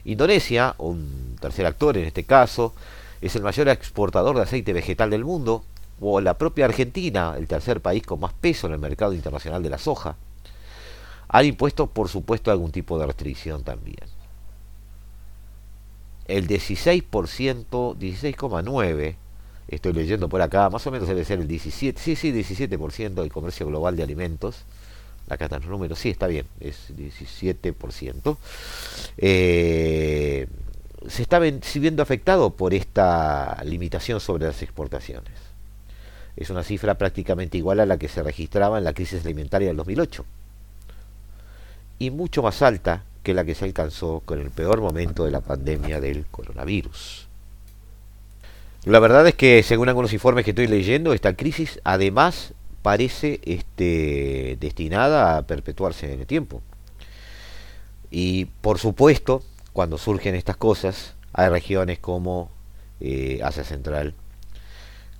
Indonesia, 0.05 0.75
un 0.77 1.35
tercer 1.39 1.65
actor 1.65 1.97
en 1.97 2.05
este 2.05 2.23
caso, 2.23 2.73
es 3.21 3.35
el 3.35 3.43
mayor 3.43 3.67
exportador 3.69 4.35
de 4.35 4.43
aceite 4.43 4.73
vegetal 4.73 5.09
del 5.09 5.25
mundo, 5.25 5.63
o 5.99 6.21
la 6.21 6.37
propia 6.37 6.65
Argentina, 6.65 7.35
el 7.37 7.47
tercer 7.47 7.81
país 7.81 8.03
con 8.03 8.19
más 8.19 8.33
peso 8.33 8.67
en 8.67 8.73
el 8.73 8.79
mercado 8.79 9.13
internacional 9.13 9.63
de 9.63 9.69
la 9.69 9.77
soja, 9.77 10.15
han 11.27 11.45
impuesto, 11.45 11.87
por 11.87 12.07
supuesto, 12.07 12.51
algún 12.51 12.71
tipo 12.71 12.99
de 12.99 13.07
restricción 13.07 13.63
también. 13.63 13.97
El 16.27 16.47
16%, 16.47 17.09
16,9% 17.09 19.15
estoy 19.67 19.93
leyendo 19.93 20.29
por 20.29 20.41
acá, 20.41 20.69
más 20.69 20.85
o 20.87 20.91
menos 20.91 21.07
debe 21.07 21.25
ser 21.25 21.39
el 21.39 21.47
17, 21.47 21.99
sí, 21.99 22.15
sí, 22.15 22.31
17% 22.31 23.15
del 23.15 23.31
comercio 23.31 23.67
global 23.67 23.95
de 23.95 24.03
alimentos. 24.03 24.63
Acá 25.29 25.45
están 25.45 25.61
los 25.61 25.69
números, 25.69 25.99
sí, 25.99 26.09
está 26.09 26.27
bien, 26.27 26.45
es 26.59 26.95
17%. 26.95 28.37
Eh, 29.17 30.47
se 31.07 31.21
está 31.21 31.39
viendo 31.39 32.01
afectado 32.01 32.51
por 32.51 32.73
esta 32.73 33.61
limitación 33.65 34.19
sobre 34.19 34.45
las 34.45 34.61
exportaciones. 34.61 35.33
Es 36.35 36.49
una 36.49 36.63
cifra 36.63 36.95
prácticamente 36.95 37.57
igual 37.57 37.79
a 37.79 37.85
la 37.85 37.97
que 37.97 38.07
se 38.07 38.23
registraba 38.23 38.77
en 38.77 38.83
la 38.83 38.93
crisis 38.93 39.25
alimentaria 39.25 39.69
del 39.69 39.77
2008 39.77 40.25
y 41.99 42.11
mucho 42.11 42.43
más 42.43 42.61
alta 42.61 43.03
que 43.23 43.33
la 43.33 43.43
que 43.43 43.55
se 43.55 43.65
alcanzó 43.65 44.21
con 44.23 44.39
el 44.39 44.51
peor 44.51 44.79
momento 44.79 45.25
de 45.25 45.31
la 45.31 45.41
pandemia 45.41 45.99
del 45.99 46.25
coronavirus. 46.27 47.27
La 48.85 48.99
verdad 48.99 49.27
es 49.27 49.35
que 49.35 49.63
según 49.63 49.89
algunos 49.89 50.13
informes 50.13 50.45
que 50.45 50.51
estoy 50.51 50.67
leyendo, 50.67 51.11
esta 51.11 51.35
crisis 51.35 51.81
además 51.83 52.53
parece 52.87 53.41
este, 53.43 54.55
destinada 54.61 55.35
a 55.35 55.45
perpetuarse 55.45 56.13
en 56.13 56.21
el 56.21 56.25
tiempo. 56.25 56.61
Y 58.09 58.45
por 58.45 58.79
supuesto, 58.79 59.43
cuando 59.73 59.97
surgen 59.97 60.35
estas 60.35 60.55
cosas, 60.55 61.13
hay 61.33 61.49
regiones 61.49 61.99
como 61.99 62.49
eh, 63.01 63.41
Asia 63.43 63.65
Central, 63.65 64.13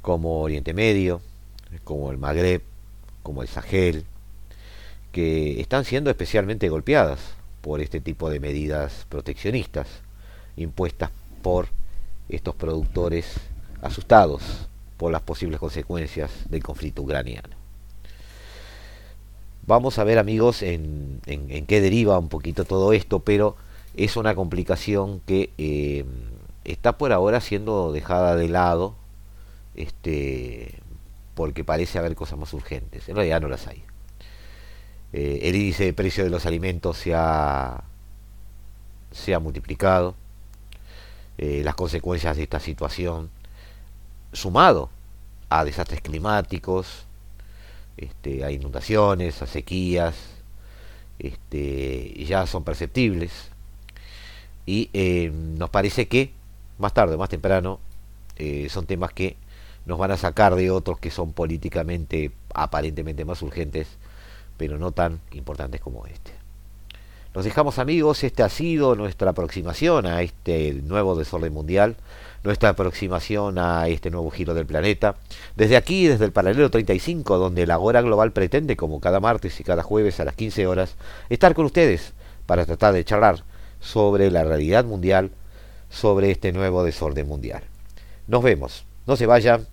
como 0.01 0.43
Oriente 0.43 0.74
Medio, 0.74 1.20
como 1.84 2.09
el 2.09 2.18
Magreb, 2.18 2.61
como 3.22 3.41
el 3.41 3.49
Sahel, 3.49 4.05
que 5.11 5.59
están 5.59 5.84
siendo 5.84 6.09
especialmente 6.09 6.70
golpeadas 6.70 7.20
por 7.59 7.82
este 7.82 7.99
tipo 7.99 8.30
de 8.30 8.39
medidas 8.39 9.05
proteccionistas 9.09 9.89
impuestas 10.55 11.11
por 11.41 11.68
estos 12.30 12.55
productores 12.55 13.26
asustados 13.82 14.70
por 14.95 15.11
las 15.11 15.22
posibles 15.22 15.59
consecuencias 15.59 16.32
del 16.49 16.63
conflicto 16.63 17.01
ucraniano. 17.01 17.57
Vamos 19.68 19.99
a 19.99 20.05
ver 20.05 20.18
amigos 20.18 20.61
en, 20.61 21.22
qué 21.68 21.82
deriva 21.82 22.18
un 22.18 22.30
poquito 22.30 22.63
todo 22.63 22.93
esto, 22.93 23.20
pero 23.20 23.57
es 23.97 24.15
una 24.15 24.34
complicación 24.34 25.20
que 25.26 25.51
eh, 25.57 26.05
está 26.63 26.97
por 26.97 27.11
ahora 27.11 27.41
siendo 27.41 27.91
dejada 27.91 28.38
de 28.38 28.47
lado, 28.47 28.95
este, 29.76 30.80
porque 31.36 31.65
parece 31.65 31.99
haber 31.99 32.15
cosas 32.15 32.39
más 32.39 32.53
urgentes. 32.53 33.09
En 33.09 33.18
realidad 33.18 33.41
no 33.41 33.49
las 33.49 33.68
hay. 33.68 33.84
Eh, 35.11 35.39
el 35.43 35.55
índice 35.55 35.84
de 35.84 35.93
precio 35.93 36.24
de 36.24 36.30
los 36.30 36.45
alimentos 36.45 36.95
se 36.95 37.13
ha, 37.13 37.84
se 39.11 39.34
ha 39.34 39.39
multiplicado. 39.39 40.15
Eh, 41.38 41.61
las 41.65 41.76
consecuencias 41.76 42.38
de 42.38 42.43
esta 42.43 42.61
situación 42.61 43.30
sumado 44.32 44.89
a 45.49 45.65
desastres 45.65 45.99
climáticos, 45.99 47.07
este, 47.98 48.43
a 48.43 48.52
inundaciones, 48.52 49.41
a 49.41 49.48
sequías, 49.48 50.16
este, 51.20 52.14
ya 52.26 52.45
son 52.45 52.64
perceptibles 52.64 53.50
y 54.66 54.89
eh, 54.93 55.32
nos 55.34 55.70
parece 55.70 56.08
que 56.08 56.32
más 56.78 56.93
tarde 56.93 57.16
o 57.16 57.18
más 57.18 57.30
temprano 57.30 57.80
eh, 58.36 58.68
son 58.70 58.86
temas 58.86 59.14
que 59.14 59.38
nos 59.86 59.98
van 59.98 60.12
a 60.12 60.18
sacar 60.18 60.56
de 60.56 60.70
otros 60.70 61.00
que 61.00 61.10
son 61.10 61.34
políticamente 61.34 62.32
aparentemente 62.54 63.26
más 63.26 63.41
urgentes, 63.41 63.88
pero 64.58 64.78
no 64.78 64.91
tan 64.91 65.22
importantes 65.32 65.82
como 65.82 66.06
este. 66.06 66.47
Nos 67.34 67.45
dejamos 67.45 67.78
amigos, 67.80 68.23
esta 68.23 68.45
ha 68.45 68.49
sido 68.49 68.95
nuestra 68.95 69.32
aproximación 69.32 70.05
a 70.05 70.21
este 70.21 70.73
nuevo 70.84 71.15
desorden 71.15 71.53
mundial 71.53 71.97
nuestra 72.47 72.69
aproximación 72.69 73.59
a 73.59 73.88
este 73.88 74.09
nuevo 74.09 74.32
giro 74.32 74.53
del 74.53 74.65
planeta. 74.65 75.15
Desde 75.55 75.78
aquí, 75.78 76.07
desde 76.07 76.25
el 76.25 76.32
paralelo 76.32 76.69
35, 76.69 77.38
donde 77.38 77.67
la 77.67 77.78
hora 77.78 78.01
global 78.01 78.32
pretende, 78.32 78.78
como 78.78 78.99
cada 78.99 79.19
martes 79.19 79.59
y 79.59 79.63
cada 79.63 79.84
jueves 79.84 80.19
a 80.19 80.25
las 80.25 80.36
15 80.36 80.65
horas, 80.65 80.95
estar 81.30 81.53
con 81.53 81.65
ustedes 81.65 82.13
para 82.45 82.65
tratar 82.65 82.93
de 82.93 83.03
charlar 83.03 83.43
sobre 83.80 84.32
la 84.32 84.43
realidad 84.43 84.86
mundial, 84.86 85.32
sobre 85.89 86.32
este 86.32 86.51
nuevo 86.53 86.84
desorden 86.84 87.28
mundial. 87.28 87.63
Nos 88.28 88.43
vemos, 88.43 88.86
no 89.05 89.15
se 89.15 89.25
vayan, 89.25 89.67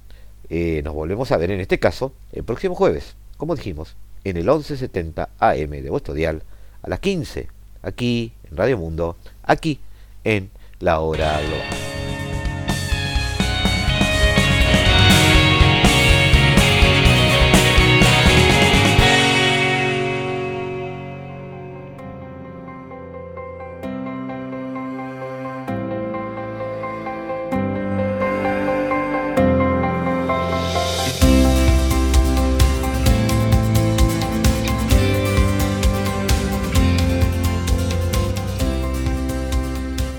eh, 0.48 0.82
nos 0.84 0.94
volvemos 0.94 1.32
a 1.32 1.36
ver 1.36 1.50
en 1.50 1.60
este 1.60 1.78
caso 1.78 2.12
el 2.32 2.44
próximo 2.44 2.74
jueves, 2.74 3.14
como 3.36 3.56
dijimos, 3.56 3.96
en 4.24 4.36
el 4.36 4.44
1170 4.44 5.28
AM 5.38 5.70
de 5.70 5.90
vuestro 5.90 6.14
dial, 6.14 6.42
a 6.84 6.88
las 6.88 7.00
15, 7.00 7.48
aquí 7.82 8.32
en 8.50 8.56
Radio 8.56 8.76
Mundo, 8.76 9.16
aquí 9.42 9.80
en 10.22 10.50
la 10.80 11.00
hora 11.00 11.40
global. 11.40 11.83